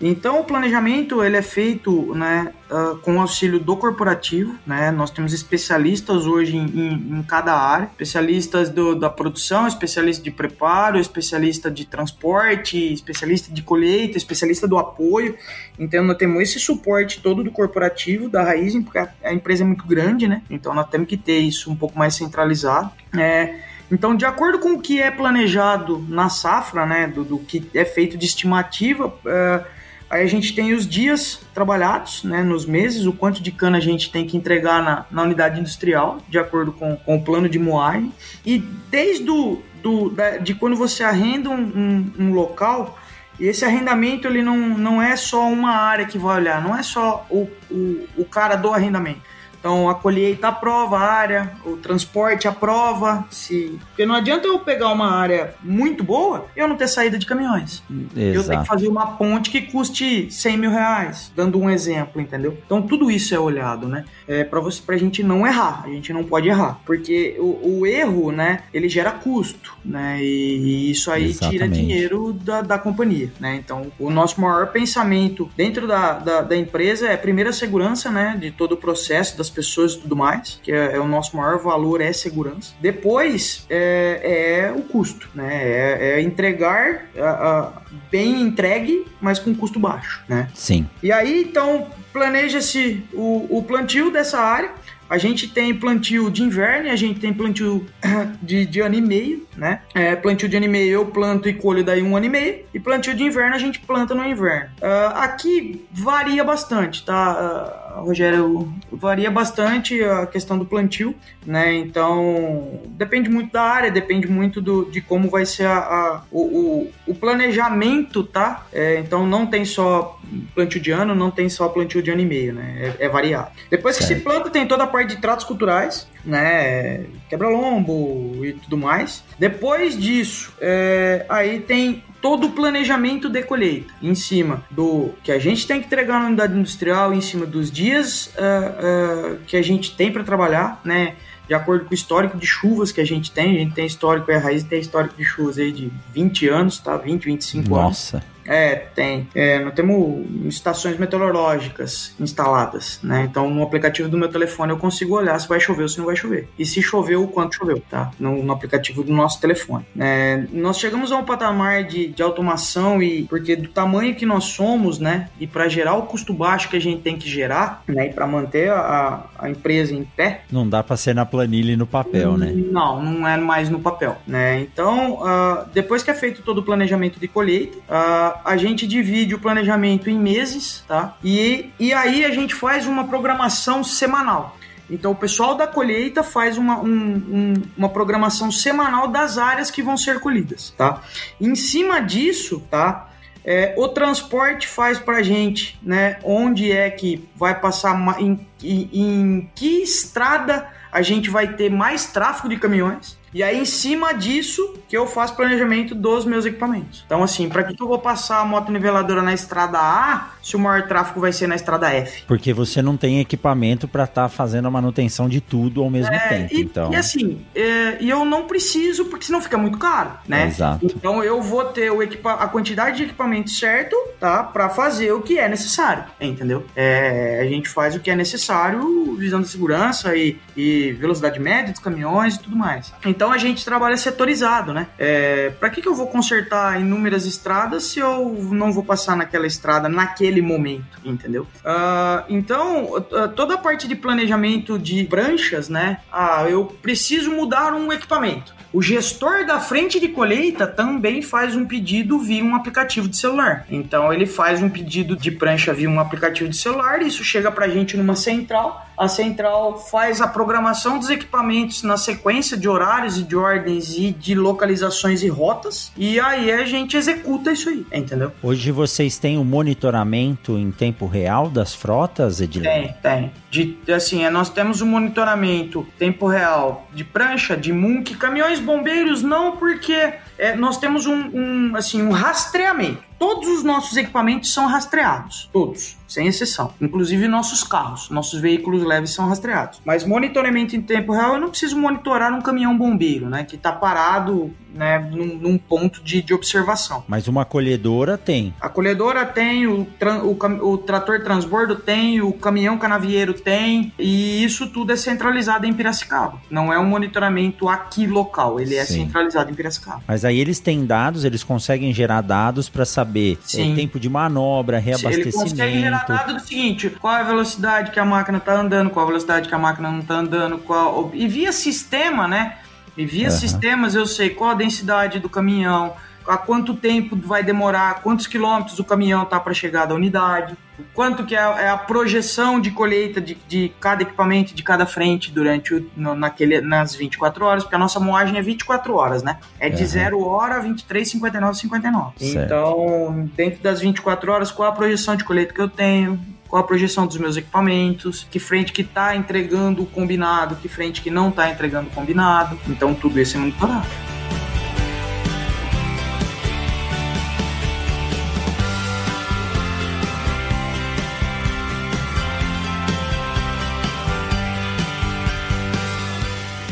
Então 0.00 0.40
o 0.40 0.44
planejamento 0.44 1.24
ele 1.24 1.36
é 1.36 1.42
feito 1.42 2.14
né, 2.14 2.52
uh, 2.70 2.98
com 2.98 3.16
o 3.16 3.20
auxílio 3.20 3.58
do 3.58 3.76
corporativo. 3.76 4.54
Né? 4.66 4.90
Nós 4.90 5.10
temos 5.10 5.32
especialistas 5.32 6.26
hoje 6.26 6.56
em, 6.56 6.66
em, 6.66 7.18
em 7.18 7.22
cada 7.22 7.54
área, 7.54 7.86
especialistas 7.86 8.68
do, 8.68 8.94
da 8.94 9.08
produção, 9.08 9.66
especialista 9.66 10.22
de 10.22 10.30
preparo, 10.30 10.98
especialista 10.98 11.70
de 11.70 11.86
transporte, 11.86 12.92
especialista 12.92 13.52
de 13.52 13.62
colheita, 13.62 14.18
especialista 14.18 14.68
do 14.68 14.76
apoio. 14.76 15.34
Então 15.78 16.04
nós 16.04 16.18
temos 16.18 16.42
esse 16.42 16.60
suporte 16.60 17.22
todo 17.22 17.42
do 17.42 17.50
corporativo 17.50 18.28
da 18.28 18.42
Raizen, 18.42 18.82
porque 18.82 18.98
a, 18.98 19.08
a 19.24 19.32
empresa 19.32 19.64
é 19.64 19.66
muito 19.66 19.86
grande, 19.86 20.28
né? 20.28 20.42
Então 20.50 20.74
nós 20.74 20.88
temos 20.90 21.08
que 21.08 21.16
ter 21.16 21.38
isso 21.38 21.70
um 21.70 21.76
pouco 21.76 21.98
mais 21.98 22.14
centralizado. 22.14 22.90
É, 23.18 23.60
então, 23.90 24.16
de 24.16 24.24
acordo 24.24 24.58
com 24.58 24.72
o 24.72 24.80
que 24.80 25.00
é 25.00 25.10
planejado 25.10 26.04
na 26.08 26.28
safra, 26.28 26.84
né, 26.84 27.06
do, 27.06 27.22
do 27.22 27.38
que 27.38 27.70
é 27.72 27.84
feito 27.84 28.18
de 28.18 28.26
estimativa, 28.26 29.06
uh, 29.06 29.75
Aí 30.08 30.22
a 30.22 30.26
gente 30.26 30.54
tem 30.54 30.72
os 30.72 30.86
dias 30.86 31.40
trabalhados, 31.52 32.22
né, 32.22 32.42
nos 32.42 32.64
meses, 32.64 33.06
o 33.06 33.12
quanto 33.12 33.42
de 33.42 33.50
cana 33.50 33.78
a 33.78 33.80
gente 33.80 34.10
tem 34.10 34.24
que 34.26 34.36
entregar 34.36 34.82
na, 34.82 35.04
na 35.10 35.22
unidade 35.22 35.58
industrial, 35.58 36.18
de 36.28 36.38
acordo 36.38 36.72
com, 36.72 36.96
com 36.96 37.16
o 37.16 37.22
plano 37.22 37.48
de 37.48 37.58
moagem. 37.58 38.12
E 38.44 38.58
desde 38.58 39.24
do, 39.24 39.62
do, 39.82 40.10
da, 40.10 40.36
de 40.36 40.54
quando 40.54 40.76
você 40.76 41.02
arrenda 41.02 41.50
um, 41.50 41.60
um, 41.60 42.12
um 42.18 42.32
local, 42.32 42.96
esse 43.38 43.64
arrendamento 43.64 44.28
ele 44.28 44.42
não, 44.42 44.56
não 44.56 45.02
é 45.02 45.16
só 45.16 45.48
uma 45.48 45.72
área 45.72 46.06
que 46.06 46.18
vai 46.18 46.36
olhar, 46.36 46.62
não 46.62 46.76
é 46.76 46.82
só 46.82 47.26
o, 47.28 47.48
o, 47.70 48.08
o 48.16 48.24
cara 48.24 48.54
do 48.54 48.72
arrendamento. 48.72 49.20
Então 49.66 49.88
a 49.88 49.96
colheita 49.96 50.46
aprova 50.46 50.96
a 50.96 51.12
área, 51.12 51.52
o 51.64 51.76
transporte 51.76 52.46
aprova, 52.46 53.26
se 53.32 53.76
porque 53.88 54.06
não 54.06 54.14
adianta 54.14 54.46
eu 54.46 54.60
pegar 54.60 54.92
uma 54.92 55.10
área 55.10 55.54
muito 55.60 56.04
boa 56.04 56.46
e 56.56 56.60
eu 56.60 56.68
não 56.68 56.76
ter 56.76 56.86
saída 56.86 57.18
de 57.18 57.26
caminhões. 57.26 57.82
Exato. 57.90 58.20
Eu 58.20 58.44
tenho 58.44 58.60
que 58.60 58.68
fazer 58.68 58.86
uma 58.86 59.16
ponte 59.16 59.50
que 59.50 59.62
custe 59.62 60.30
100 60.30 60.56
mil 60.56 60.70
reais, 60.70 61.32
dando 61.34 61.58
um 61.58 61.68
exemplo, 61.68 62.20
entendeu? 62.20 62.56
Então 62.64 62.80
tudo 62.80 63.10
isso 63.10 63.34
é 63.34 63.40
olhado, 63.40 63.88
né? 63.88 64.04
É 64.28 64.44
para 64.44 64.60
você, 64.60 64.80
pra 64.80 64.96
gente 64.96 65.24
não 65.24 65.44
errar, 65.44 65.82
a 65.84 65.88
gente 65.88 66.12
não 66.12 66.22
pode 66.22 66.48
errar, 66.48 66.78
porque 66.86 67.34
o, 67.40 67.80
o 67.80 67.86
erro, 67.86 68.30
né? 68.30 68.62
Ele 68.72 68.88
gera 68.88 69.10
custo, 69.10 69.76
né? 69.84 70.22
E, 70.22 70.58
e 70.58 70.90
isso 70.92 71.10
aí 71.10 71.30
Exatamente. 71.30 71.58
tira 71.58 71.68
dinheiro 71.68 72.32
da, 72.32 72.60
da 72.60 72.78
companhia, 72.78 73.32
né? 73.40 73.56
Então 73.56 73.90
o 73.98 74.10
nosso 74.10 74.40
maior 74.40 74.68
pensamento 74.68 75.50
dentro 75.56 75.88
da, 75.88 76.12
da, 76.12 76.42
da 76.42 76.56
empresa 76.56 77.08
é 77.08 77.16
primeiro 77.16 77.50
a 77.50 77.52
segurança, 77.52 78.12
né? 78.12 78.36
De 78.38 78.52
todo 78.52 78.72
o 78.72 78.76
processo 78.76 79.36
das 79.36 79.50
pessoas 79.56 79.94
e 79.94 80.00
tudo 80.00 80.14
mais, 80.14 80.60
que 80.62 80.70
é, 80.70 80.94
é 80.94 81.00
o 81.00 81.08
nosso 81.08 81.36
maior 81.36 81.58
valor 81.58 82.00
é 82.00 82.12
segurança. 82.12 82.74
Depois 82.80 83.66
é, 83.70 84.66
é 84.68 84.72
o 84.72 84.82
custo, 84.82 85.28
né? 85.34 85.62
É, 85.62 86.10
é 86.10 86.20
entregar 86.20 87.06
a, 87.18 87.30
a, 87.30 87.72
bem 88.10 88.42
entregue, 88.42 89.06
mas 89.20 89.38
com 89.38 89.54
custo 89.54 89.80
baixo, 89.80 90.22
né? 90.28 90.48
Sim. 90.54 90.86
E 91.02 91.10
aí 91.10 91.42
então 91.42 91.86
planeja-se 92.12 93.02
o, 93.12 93.58
o 93.58 93.62
plantio 93.62 94.10
dessa 94.10 94.38
área 94.38 94.70
a 95.08 95.18
gente 95.18 95.48
tem 95.48 95.72
plantio 95.74 96.30
de 96.30 96.42
inverno 96.42 96.88
e 96.88 96.90
a 96.90 96.96
gente 96.96 97.20
tem 97.20 97.32
plantio 97.32 97.86
de, 98.42 98.66
de 98.66 98.80
ano 98.80 98.96
e 98.96 99.00
meio, 99.00 99.46
né? 99.56 99.80
É, 99.94 100.16
plantio 100.16 100.48
de 100.48 100.56
ano 100.56 100.66
e 100.66 100.68
meio 100.68 100.92
eu 100.92 101.06
planto 101.06 101.48
e 101.48 101.54
colho 101.54 101.84
daí 101.84 102.02
um 102.02 102.16
ano 102.16 102.26
e 102.26 102.28
meio. 102.28 102.64
E 102.74 102.80
plantio 102.80 103.14
de 103.14 103.22
inverno 103.22 103.54
a 103.54 103.58
gente 103.58 103.78
planta 103.78 104.14
no 104.14 104.24
inverno. 104.26 104.70
Uh, 104.78 105.16
aqui 105.16 105.86
varia 105.92 106.42
bastante, 106.42 107.04
tá? 107.04 107.82
Uh, 107.82 107.85
Rogério, 108.00 108.72
varia 108.90 109.30
bastante 109.30 110.02
a 110.02 110.26
questão 110.26 110.58
do 110.58 110.64
plantio, 110.64 111.14
né? 111.44 111.74
Então, 111.74 112.80
depende 112.88 113.28
muito 113.28 113.52
da 113.52 113.62
área, 113.62 113.90
depende 113.90 114.26
muito 114.26 114.60
do, 114.60 114.84
de 114.90 115.00
como 115.00 115.28
vai 115.28 115.46
ser 115.46 115.66
a, 115.66 115.78
a 115.78 116.22
o, 116.30 116.40
o, 116.40 116.92
o, 117.06 117.14
planejamento, 117.14 118.22
tá? 118.22 118.66
É, 118.72 118.98
então, 118.98 119.26
não 119.26 119.46
tem 119.46 119.64
só 119.64 120.18
plantio 120.54 120.80
de 120.80 120.90
ano, 120.90 121.14
não 121.14 121.30
tem 121.30 121.48
só 121.48 121.68
plantio 121.68 122.02
de 122.02 122.10
ano 122.10 122.20
e 122.20 122.26
meio, 122.26 122.54
né? 122.54 122.94
É, 122.98 123.06
é 123.06 123.08
variado. 123.08 123.50
Depois 123.70 123.96
que 123.96 124.04
se 124.04 124.16
planta, 124.16 124.50
tem 124.50 124.66
toda 124.66 124.84
a 124.84 124.86
parte 124.86 125.14
de 125.14 125.20
tratos 125.20 125.44
culturais, 125.44 126.08
né? 126.24 127.04
Quebra-lombo 127.28 128.44
e 128.44 128.52
tudo 128.54 128.76
mais. 128.76 129.22
Depois 129.38 129.98
disso, 129.98 130.52
é, 130.60 131.24
aí 131.28 131.60
tem 131.60 132.02
todo 132.26 132.48
o 132.48 132.50
planejamento 132.50 133.28
de 133.28 133.40
colheita, 133.44 133.94
em 134.02 134.12
cima 134.12 134.64
do 134.68 135.10
que 135.22 135.30
a 135.30 135.38
gente 135.38 135.64
tem 135.64 135.78
que 135.78 135.86
entregar 135.86 136.18
na 136.18 136.26
unidade 136.26 136.58
industrial, 136.58 137.14
em 137.14 137.20
cima 137.20 137.46
dos 137.46 137.70
dias 137.70 138.34
uh, 138.34 139.34
uh, 139.34 139.38
que 139.46 139.56
a 139.56 139.62
gente 139.62 139.94
tem 139.94 140.10
para 140.10 140.24
trabalhar, 140.24 140.80
né? 140.84 141.14
De 141.46 141.54
acordo 141.54 141.84
com 141.84 141.92
o 141.92 141.94
histórico 141.94 142.36
de 142.36 142.44
chuvas 142.44 142.90
que 142.90 143.00
a 143.00 143.04
gente 143.04 143.30
tem, 143.30 143.54
a 143.54 143.58
gente 143.60 143.74
tem 143.74 143.86
histórico, 143.86 144.32
a 144.32 144.38
raiz 144.38 144.64
tem 144.64 144.80
histórico 144.80 145.14
de 145.16 145.24
chuvas 145.24 145.56
aí 145.56 145.70
de 145.70 145.92
20 146.12 146.48
anos, 146.48 146.80
tá? 146.80 146.96
20, 146.96 147.26
25 147.26 147.68
Nossa. 147.70 148.16
anos. 148.16 148.35
É, 148.46 148.74
tem. 148.74 149.28
É, 149.34 149.58
nós 149.58 149.74
temos 149.74 150.26
estações 150.46 150.98
meteorológicas 150.98 152.14
instaladas, 152.18 153.00
né? 153.02 153.26
Então, 153.28 153.50
no 153.50 153.62
aplicativo 153.62 154.08
do 154.08 154.16
meu 154.16 154.28
telefone 154.28 154.72
eu 154.72 154.78
consigo 154.78 155.16
olhar 155.16 155.38
se 155.38 155.48
vai 155.48 155.60
chover 155.60 155.82
ou 155.82 155.88
se 155.88 155.98
não 155.98 156.06
vai 156.06 156.16
chover. 156.16 156.48
E 156.58 156.64
se 156.64 156.80
choveu, 156.82 157.22
o 157.22 157.28
quanto 157.28 157.56
choveu, 157.56 157.82
tá? 157.90 158.10
No, 158.18 158.42
no 158.42 158.52
aplicativo 158.52 159.02
do 159.02 159.12
nosso 159.12 159.40
telefone. 159.40 159.84
É, 159.98 160.44
nós 160.52 160.78
chegamos 160.78 161.12
a 161.12 161.16
um 161.16 161.24
patamar 161.24 161.84
de, 161.84 162.08
de 162.08 162.22
automação 162.22 163.02
e 163.02 163.24
porque 163.24 163.56
do 163.56 163.68
tamanho 163.68 164.14
que 164.14 164.26
nós 164.26 164.44
somos, 164.44 164.98
né? 164.98 165.28
E 165.40 165.46
para 165.46 165.68
gerar 165.68 165.94
o 165.94 166.02
custo 166.02 166.32
baixo 166.32 166.68
que 166.68 166.76
a 166.76 166.80
gente 166.80 167.02
tem 167.02 167.16
que 167.16 167.28
gerar, 167.28 167.82
né? 167.86 168.08
E 168.08 168.12
para 168.12 168.26
manter 168.26 168.70
a, 168.70 169.24
a 169.38 169.50
empresa 169.50 169.94
em 169.94 170.04
pé. 170.04 170.42
Não 170.50 170.68
dá 170.68 170.82
para 170.82 170.96
ser 170.96 171.14
na 171.14 171.26
planilha 171.26 171.72
e 171.72 171.76
no 171.76 171.86
papel, 171.86 172.36
né? 172.36 172.52
Não, 172.54 173.02
não 173.02 173.26
é 173.26 173.36
mais 173.36 173.68
no 173.68 173.80
papel, 173.80 174.16
né? 174.26 174.60
Então, 174.60 175.14
uh, 175.14 175.66
depois 175.72 176.02
que 176.02 176.10
é 176.10 176.14
feito 176.14 176.42
todo 176.42 176.58
o 176.58 176.62
planejamento 176.62 177.18
de 177.18 177.28
colheita, 177.28 177.78
uh, 177.78 178.35
a 178.44 178.56
gente 178.56 178.86
divide 178.86 179.34
o 179.34 179.38
planejamento 179.38 180.08
em 180.10 180.18
meses, 180.18 180.84
tá? 180.86 181.16
E, 181.22 181.70
e 181.78 181.92
aí 181.92 182.24
a 182.24 182.30
gente 182.30 182.54
faz 182.54 182.86
uma 182.86 183.04
programação 183.04 183.82
semanal. 183.84 184.56
Então, 184.88 185.12
o 185.12 185.16
pessoal 185.16 185.56
da 185.56 185.66
colheita 185.66 186.22
faz 186.22 186.56
uma, 186.56 186.78
um, 186.78 186.88
um, 186.88 187.54
uma 187.76 187.88
programação 187.88 188.52
semanal 188.52 189.08
das 189.08 189.36
áreas 189.36 189.70
que 189.70 189.82
vão 189.82 189.96
ser 189.96 190.20
colhidas, 190.20 190.72
tá? 190.76 191.02
Em 191.40 191.54
cima 191.56 192.00
disso, 192.00 192.62
tá? 192.70 193.10
É, 193.44 193.74
o 193.76 193.88
transporte 193.88 194.66
faz 194.66 194.98
para 194.98 195.22
gente, 195.22 195.78
né? 195.82 196.18
Onde 196.22 196.70
é 196.70 196.88
que 196.90 197.28
vai 197.36 197.58
passar, 197.58 198.20
em, 198.20 198.46
em, 198.62 198.88
em 198.92 199.50
que 199.54 199.82
estrada 199.82 200.68
a 200.90 201.02
gente 201.02 201.30
vai 201.30 201.54
ter 201.54 201.70
mais 201.70 202.06
tráfego 202.06 202.48
de 202.48 202.56
caminhões, 202.56 203.18
e 203.36 203.42
aí, 203.42 203.60
em 203.60 203.66
cima 203.66 204.14
disso, 204.14 204.72
que 204.88 204.96
eu 204.96 205.06
faço 205.06 205.36
planejamento 205.36 205.94
dos 205.94 206.24
meus 206.24 206.46
equipamentos. 206.46 207.02
Então, 207.04 207.22
assim, 207.22 207.50
para 207.50 207.64
que, 207.64 207.74
que 207.74 207.82
eu 207.82 207.86
vou 207.86 207.98
passar 207.98 208.40
a 208.40 208.46
moto 208.46 208.72
niveladora 208.72 209.20
na 209.20 209.34
estrada 209.34 209.78
A 209.78 210.30
se 210.42 210.56
o 210.56 210.58
maior 210.58 210.88
tráfego 210.88 211.20
vai 211.20 211.34
ser 211.34 211.46
na 211.46 211.54
estrada 211.54 211.90
F? 211.90 212.22
Porque 212.26 212.54
você 212.54 212.80
não 212.80 212.96
tem 212.96 213.20
equipamento 213.20 213.86
para 213.86 214.04
estar 214.04 214.22
tá 214.22 214.28
fazendo 214.30 214.68
a 214.68 214.70
manutenção 214.70 215.28
de 215.28 215.42
tudo 215.42 215.82
ao 215.82 215.90
mesmo 215.90 216.14
é, 216.14 216.28
tempo. 216.28 216.54
E, 216.54 216.62
então... 216.62 216.90
e 216.90 216.96
assim, 216.96 217.44
é, 217.54 217.98
e 218.00 218.08
eu 218.08 218.24
não 218.24 218.46
preciso, 218.46 219.04
porque 219.04 219.26
senão 219.26 219.42
fica 219.42 219.58
muito 219.58 219.76
caro, 219.76 220.12
né? 220.26 220.46
Exato. 220.46 220.86
Então, 220.86 221.22
eu 221.22 221.42
vou 221.42 221.62
ter 221.66 221.92
o 221.92 222.02
equipa 222.02 222.32
a 222.32 222.48
quantidade 222.48 222.96
de 222.96 223.02
equipamento 223.02 223.50
certo, 223.50 223.94
tá? 224.18 224.44
Para 224.44 224.70
fazer 224.70 225.12
o 225.12 225.20
que 225.20 225.38
é 225.38 225.46
necessário, 225.46 226.04
entendeu? 226.18 226.64
É, 226.74 227.40
a 227.42 227.44
gente 227.44 227.68
faz 227.68 227.94
o 227.94 228.00
que 228.00 228.10
é 228.10 228.16
necessário, 228.16 229.14
visando 229.18 229.46
segurança 229.46 230.16
e, 230.16 230.38
e 230.56 230.92
velocidade 230.92 231.38
média 231.38 231.70
dos 231.70 231.82
caminhões 231.82 232.36
e 232.36 232.40
tudo 232.40 232.56
mais. 232.56 232.94
Então, 233.04 233.25
então 233.26 233.34
a 233.34 233.38
gente 233.38 233.64
trabalha 233.64 233.96
setorizado, 233.96 234.72
né? 234.72 234.86
É, 234.96 235.50
para 235.58 235.68
que, 235.68 235.82
que 235.82 235.88
eu 235.88 235.96
vou 235.96 236.06
consertar 236.06 236.80
inúmeras 236.80 237.26
estradas 237.26 237.82
se 237.82 237.98
eu 237.98 238.32
não 238.52 238.72
vou 238.72 238.84
passar 238.84 239.16
naquela 239.16 239.48
estrada 239.48 239.88
naquele 239.88 240.40
momento, 240.40 241.00
entendeu? 241.04 241.42
Uh, 241.42 242.22
então, 242.28 243.04
toda 243.34 243.54
a 243.54 243.58
parte 243.58 243.88
de 243.88 243.96
planejamento 243.96 244.78
de 244.78 245.02
pranchas, 245.06 245.68
né? 245.68 245.98
Ah, 246.12 246.46
eu 246.48 246.66
preciso 246.66 247.32
mudar 247.32 247.74
um 247.74 247.92
equipamento. 247.92 248.54
O 248.72 248.80
gestor 248.80 249.44
da 249.44 249.58
frente 249.58 249.98
de 249.98 250.06
colheita 250.06 250.64
também 250.64 251.20
faz 251.20 251.56
um 251.56 251.64
pedido 251.64 252.20
via 252.20 252.44
um 252.44 252.54
aplicativo 252.54 253.08
de 253.08 253.16
celular. 253.16 253.66
Então 253.68 254.12
ele 254.12 254.26
faz 254.26 254.62
um 254.62 254.68
pedido 254.68 255.16
de 255.16 255.32
prancha 255.32 255.72
via 255.72 255.90
um 255.90 255.98
aplicativo 255.98 256.48
de 256.48 256.56
celular, 256.56 257.02
isso 257.02 257.24
chega 257.24 257.50
para 257.50 257.64
a 257.64 257.68
gente 257.68 257.96
numa 257.96 258.14
central. 258.14 258.85
A 258.96 259.08
central 259.08 259.78
faz 259.78 260.20
a 260.20 260.26
programação 260.26 260.98
dos 260.98 261.10
equipamentos 261.10 261.82
na 261.82 261.96
sequência 261.96 262.56
de 262.56 262.68
horários 262.68 263.18
e 263.18 263.22
de 263.22 263.36
ordens 263.36 263.96
e 263.96 264.10
de 264.10 264.34
localizações 264.34 265.22
e 265.22 265.28
rotas. 265.28 265.92
E 265.96 266.18
aí 266.18 266.50
a 266.50 266.64
gente 266.64 266.96
executa 266.96 267.52
isso 267.52 267.68
aí, 267.68 267.86
entendeu? 267.92 268.32
Hoje 268.42 268.70
vocês 268.70 269.18
têm 269.18 269.36
o 269.36 269.42
um 269.42 269.44
monitoramento 269.44 270.56
em 270.56 270.70
tempo 270.70 271.06
real 271.06 271.50
das 271.50 271.74
frotas, 271.74 272.40
Edilene? 272.40 272.94
Tem, 273.02 273.20
tem. 273.20 273.32
De, 273.50 273.92
assim, 273.92 274.24
é, 274.24 274.30
nós 274.30 274.48
temos 274.48 274.80
um 274.80 274.86
monitoramento 274.86 275.86
tempo 275.98 276.26
real 276.26 276.88
de 276.94 277.04
prancha, 277.04 277.56
de 277.56 277.72
munk, 277.72 278.14
caminhões 278.16 278.60
bombeiros 278.60 279.22
não, 279.22 279.56
porque 279.56 280.14
é, 280.38 280.54
nós 280.56 280.78
temos 280.78 281.06
um, 281.06 281.14
um, 281.14 281.76
assim, 281.76 282.02
um 282.02 282.10
rastreamento. 282.10 283.02
Todos 283.18 283.48
os 283.48 283.62
nossos 283.62 283.96
equipamentos 283.96 284.52
são 284.52 284.66
rastreados, 284.66 285.48
todos, 285.52 285.96
sem 286.16 286.26
exceção. 286.26 286.72
Inclusive 286.80 287.28
nossos 287.28 287.62
carros, 287.62 288.08
nossos 288.08 288.40
veículos 288.40 288.82
leves 288.82 289.10
são 289.10 289.28
rastreados. 289.28 289.82
Mas 289.84 290.04
monitoramento 290.04 290.74
em 290.74 290.80
tempo 290.80 291.12
real, 291.12 291.34
eu 291.34 291.40
não 291.40 291.50
preciso 291.50 291.78
monitorar 291.78 292.32
um 292.32 292.40
caminhão 292.40 292.76
bombeiro, 292.76 293.28
né, 293.28 293.44
que 293.44 293.56
está 293.56 293.70
parado, 293.70 294.50
né, 294.76 294.98
num, 294.98 295.36
num 295.36 295.58
ponto 295.58 296.02
de, 296.02 296.22
de, 296.22 296.34
observação. 296.34 297.04
Mas 297.08 297.28
uma 297.28 297.44
colhedora 297.44 298.18
tem. 298.18 298.54
A 298.60 298.68
colhedora 298.68 299.24
tem, 299.24 299.66
o, 299.66 299.86
o, 300.24 300.70
o 300.72 300.78
trator 300.78 301.22
transbordo 301.22 301.76
tem, 301.76 302.20
o 302.20 302.32
caminhão 302.32 302.78
canavieiro 302.78 303.34
tem, 303.34 303.92
e 303.98 304.44
isso 304.44 304.66
tudo 304.68 304.92
é 304.92 304.96
centralizado 304.96 305.66
em 305.66 305.72
Piracicaba. 305.72 306.40
Não 306.50 306.72
é 306.72 306.78
um 306.78 306.86
monitoramento 306.86 307.68
aqui 307.68 308.06
local, 308.06 308.60
ele 308.60 308.74
é 308.74 308.84
Sim. 308.84 309.04
centralizado 309.04 309.50
em 309.50 309.54
Piracicaba. 309.54 310.02
Mas 310.06 310.24
aí 310.24 310.38
eles 310.38 310.60
têm 310.60 310.84
dados, 310.84 311.24
eles 311.24 311.42
conseguem 311.42 311.92
gerar 311.92 312.20
dados 312.20 312.68
para 312.68 312.84
saber 312.84 313.38
é, 313.54 313.74
tempo 313.74 313.98
de 313.98 314.08
manobra, 314.08 314.78
reabastecimento. 314.78 315.28
Ele 315.28 315.50
consegue 315.50 315.80
gerar 315.80 316.04
dados 316.06 316.34
do 316.34 316.40
seguinte: 316.40 316.90
qual 316.90 317.16
é 317.16 317.20
a 317.20 317.24
velocidade 317.24 317.90
que 317.90 318.00
a 318.00 318.04
máquina 318.04 318.38
está 318.38 318.54
andando, 318.54 318.90
qual 318.90 319.04
a 319.04 319.08
velocidade 319.08 319.48
que 319.48 319.54
a 319.54 319.58
máquina 319.58 319.90
não 319.90 320.00
está 320.00 320.14
andando, 320.14 320.58
qual. 320.58 321.10
E 321.14 321.26
via 321.26 321.52
sistema, 321.52 322.28
né? 322.28 322.58
E 322.96 323.04
via 323.04 323.26
uhum. 323.26 323.30
sistemas 323.30 323.94
eu 323.94 324.06
sei 324.06 324.30
qual 324.30 324.50
a 324.50 324.54
densidade 324.54 325.18
do 325.18 325.28
caminhão, 325.28 325.94
a 326.26 326.36
quanto 326.36 326.74
tempo 326.74 327.16
vai 327.16 327.42
demorar, 327.42 328.02
quantos 328.02 328.26
quilômetros 328.26 328.78
o 328.78 328.84
caminhão 328.84 329.24
tá 329.24 329.38
para 329.38 329.54
chegar 329.54 329.86
da 329.86 329.94
unidade 329.94 330.56
quanto 330.94 331.24
que 331.24 331.34
é, 331.34 331.38
é 331.38 331.68
a 331.68 331.76
projeção 331.76 332.60
de 332.60 332.70
colheita 332.70 333.20
de, 333.20 333.34
de 333.48 333.72
cada 333.80 334.02
equipamento, 334.02 334.54
de 334.54 334.62
cada 334.62 334.86
frente 334.86 335.32
durante 335.32 335.74
o, 335.74 335.90
no, 335.96 336.14
naquele, 336.14 336.60
nas 336.60 336.94
24 336.94 337.44
horas, 337.44 337.62
porque 337.62 337.76
a 337.76 337.78
nossa 337.78 337.98
moagem 337.98 338.36
é 338.38 338.42
24 338.42 338.94
horas, 338.94 339.22
né? 339.22 339.38
É 339.58 339.68
de 339.68 339.82
uhum. 339.82 339.88
0 339.88 340.24
hora 340.24 340.56
a 340.56 340.60
23, 340.60 341.08
59, 341.08 341.58
59. 341.58 342.12
Certo. 342.18 342.44
Então, 342.44 343.30
dentro 343.34 343.62
das 343.62 343.80
24 343.80 344.32
horas, 344.32 344.50
qual 344.50 344.68
a 344.68 344.72
projeção 344.72 345.16
de 345.16 345.24
colheita 345.24 345.54
que 345.54 345.60
eu 345.60 345.68
tenho? 345.68 346.18
Qual 346.48 346.62
a 346.62 346.66
projeção 346.66 347.06
dos 347.06 347.16
meus 347.18 347.36
equipamentos, 347.36 348.26
que 348.30 348.38
frente 348.38 348.72
que 348.72 348.82
está 348.82 349.16
entregando 349.16 349.82
o 349.82 349.86
combinado, 349.86 350.56
que 350.56 350.68
frente 350.68 351.02
que 351.02 351.10
não 351.10 351.28
está 351.28 351.50
entregando 351.50 351.88
o 351.88 351.92
combinado. 351.92 352.58
Então 352.68 352.94
tudo 352.94 353.20
isso 353.20 353.36
é 353.36 353.40
monitorado. 353.40 353.86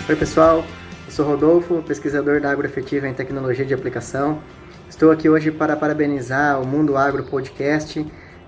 Oi 0.07 0.17
pessoal, 0.17 0.63
eu 1.07 1.13
sou 1.13 1.27
Rodolfo, 1.27 1.83
pesquisador 1.83 2.39
da 2.39 2.51
Agroefetiva 2.51 3.09
em 3.09 3.15
Tecnologia 3.15 3.65
de 3.65 3.73
Aplicação. 3.73 4.39
Estou 4.87 5.11
aqui 5.11 5.31
hoje 5.31 5.51
para 5.51 5.75
parabenizar 5.77 6.61
o 6.61 6.67
Mundo 6.67 6.97
Agro 6.97 7.25
Podcast 7.25 8.07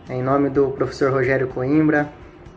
em 0.08 0.22
nome 0.22 0.48
do 0.50 0.68
professor 0.68 1.12
Rogério 1.12 1.48
Coimbra, 1.48 2.08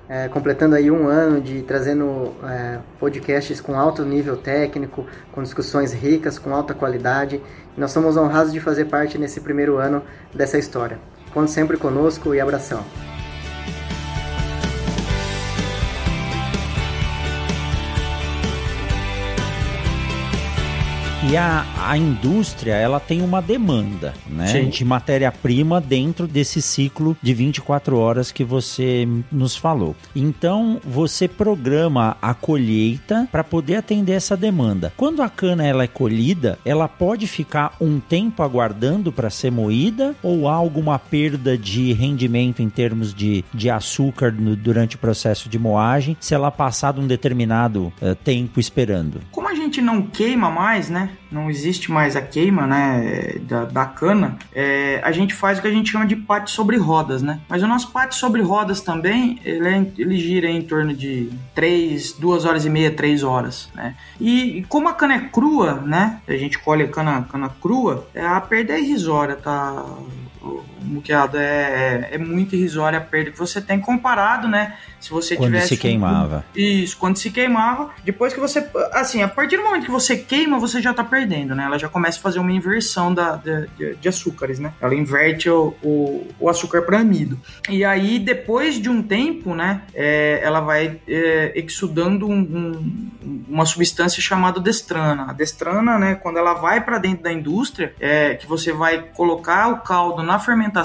é, 0.07 0.27
completando 0.27 0.75
aí 0.75 0.89
um 0.89 1.07
ano 1.07 1.39
de 1.39 1.61
trazendo 1.61 2.33
é, 2.43 2.79
podcasts 2.99 3.61
com 3.61 3.79
alto 3.79 4.03
nível 4.03 4.35
técnico, 4.35 5.05
com 5.31 5.43
discussões 5.43 5.93
ricas, 5.93 6.39
com 6.39 6.53
alta 6.53 6.73
qualidade. 6.73 7.41
Nós 7.77 7.91
somos 7.91 8.17
honrados 8.17 8.51
de 8.51 8.59
fazer 8.59 8.85
parte 8.85 9.17
nesse 9.17 9.39
primeiro 9.39 9.77
ano 9.77 10.01
dessa 10.33 10.57
história. 10.57 10.97
Conte 11.31 11.51
sempre 11.51 11.77
conosco 11.77 12.33
e 12.33 12.39
abração. 12.39 12.83
E 21.21 21.35
a, 21.35 21.65
a 21.85 21.97
indústria, 21.97 22.75
ela 22.75 22.97
tem 22.97 23.21
uma 23.21 23.41
demanda, 23.41 24.13
né? 24.25 24.47
Sim. 24.47 24.69
De 24.69 24.85
matéria-prima 24.85 25.81
dentro 25.81 26.25
desse 26.25 26.61
ciclo 26.61 27.15
de 27.21 27.33
24 27.33 27.97
horas 27.97 28.31
que 28.31 28.41
você 28.41 29.05
nos 29.29 29.57
falou. 29.57 29.97
Então, 30.15 30.79
você 30.81 31.27
programa 31.27 32.15
a 32.21 32.33
colheita 32.33 33.27
para 33.29 33.43
poder 33.43 33.75
atender 33.75 34.13
essa 34.13 34.37
demanda. 34.37 34.93
Quando 34.95 35.21
a 35.21 35.29
cana 35.29 35.67
ela 35.67 35.83
é 35.83 35.87
colhida, 35.87 36.57
ela 36.63 36.87
pode 36.87 37.27
ficar 37.27 37.75
um 37.81 37.99
tempo 37.99 38.41
aguardando 38.41 39.11
para 39.11 39.29
ser 39.29 39.51
moída 39.51 40.15
ou 40.23 40.47
há 40.47 40.53
alguma 40.53 40.97
perda 40.97 41.57
de 41.57 41.91
rendimento 41.91 42.61
em 42.61 42.69
termos 42.69 43.13
de, 43.13 43.43
de 43.53 43.69
açúcar 43.69 44.31
no, 44.31 44.55
durante 44.55 44.95
o 44.95 44.99
processo 44.99 45.49
de 45.49 45.59
moagem 45.59 46.15
se 46.17 46.33
ela 46.33 46.49
passar 46.49 46.93
de 46.93 47.01
um 47.01 47.07
determinado 47.07 47.91
uh, 48.01 48.15
tempo 48.15 48.57
esperando? 48.57 49.19
Como 49.31 49.49
a 49.49 49.53
gente 49.53 49.81
não 49.81 50.01
queima 50.03 50.49
mais, 50.49 50.89
né? 50.89 51.09
Não 51.31 51.49
existe 51.49 51.91
mais 51.91 52.15
a 52.15 52.21
queima 52.21 52.65
né, 52.65 53.35
da, 53.41 53.65
da 53.65 53.85
cana, 53.85 54.37
é, 54.53 54.99
a 55.03 55.11
gente 55.11 55.33
faz 55.33 55.59
o 55.59 55.61
que 55.61 55.67
a 55.67 55.71
gente 55.71 55.91
chama 55.91 56.05
de 56.05 56.15
pátio 56.15 56.53
sobre 56.53 56.77
rodas, 56.77 57.21
né? 57.21 57.39
Mas 57.47 57.61
o 57.61 57.67
nosso 57.67 57.91
pátio 57.91 58.17
sobre 58.17 58.41
rodas 58.41 58.81
também, 58.81 59.39
ele, 59.45 59.67
é, 59.67 59.91
ele 59.97 60.17
gira 60.17 60.49
em 60.49 60.61
torno 60.61 60.93
de 60.93 61.31
3, 61.53 62.13
2 62.13 62.45
horas 62.45 62.65
e 62.65 62.69
meia, 62.69 62.91
3 62.91 63.23
horas, 63.23 63.69
né? 63.75 63.95
E, 64.19 64.59
e 64.59 64.63
como 64.63 64.89
a 64.89 64.93
cana 64.93 65.15
é 65.15 65.19
crua, 65.19 65.75
né? 65.75 66.21
A 66.27 66.33
gente 66.33 66.57
colhe 66.59 66.83
a 66.83 66.87
cana, 66.87 67.27
cana 67.31 67.49
crua, 67.61 68.07
é, 68.13 68.25
a 68.25 68.41
perda 68.41 68.73
é 68.73 68.79
irrisória, 68.79 69.35
tá? 69.35 69.85
Muqueado, 70.89 71.37
é, 71.37 72.09
é, 72.11 72.15
é 72.15 72.17
muito 72.17 72.55
irrisória 72.55 72.99
a 72.99 73.01
perda 73.01 73.31
que 73.31 73.37
você 73.37 73.61
tem 73.61 73.79
comparado, 73.79 74.47
né? 74.47 74.75
Se 74.99 75.11
você 75.11 75.35
quando 75.35 75.51
tivesse. 75.51 75.69
se 75.69 75.77
queimava. 75.77 76.45
Isso, 76.55 76.97
quando 76.97 77.17
se 77.17 77.31
queimava. 77.31 77.91
Depois 78.03 78.33
que 78.33 78.39
você. 78.39 78.67
Assim, 78.91 79.21
a 79.23 79.27
partir 79.27 79.57
do 79.57 79.63
momento 79.63 79.85
que 79.85 79.91
você 79.91 80.17
queima, 80.17 80.59
você 80.59 80.81
já 80.81 80.93
tá 80.93 81.03
perdendo, 81.03 81.55
né? 81.55 81.63
Ela 81.63 81.77
já 81.77 81.87
começa 81.87 82.19
a 82.19 82.21
fazer 82.21 82.39
uma 82.39 82.51
inversão 82.51 83.13
da, 83.13 83.35
de, 83.35 83.95
de 83.95 84.09
açúcares, 84.09 84.59
né? 84.59 84.73
Ela 84.81 84.93
inverte 84.93 85.49
o, 85.49 85.73
o, 85.81 86.27
o, 86.39 86.49
açúcar 86.49 86.81
para 86.81 86.99
amido. 86.99 87.39
E 87.69 87.85
aí, 87.85 88.19
depois 88.19 88.75
de 88.75 88.89
um 88.89 89.01
tempo, 89.01 89.55
né? 89.55 89.83
É, 89.93 90.41
ela 90.43 90.59
vai 90.59 90.99
é, 91.07 91.53
exudando 91.55 92.27
um, 92.27 92.39
um, 92.39 93.45
uma 93.47 93.65
substância 93.65 94.21
chamada 94.21 94.59
destrana. 94.59 95.27
A 95.29 95.33
destrana, 95.33 95.97
né? 95.97 96.15
Quando 96.15 96.37
ela 96.37 96.55
vai 96.55 96.81
para 96.81 96.97
dentro 96.97 97.23
da 97.23 97.31
indústria, 97.31 97.93
é, 97.99 98.35
que 98.35 98.45
você 98.45 98.73
vai 98.73 99.01
colocar 99.13 99.69
o 99.69 99.77
caldo 99.77 100.23
na 100.23 100.39
fermentação, 100.39 100.78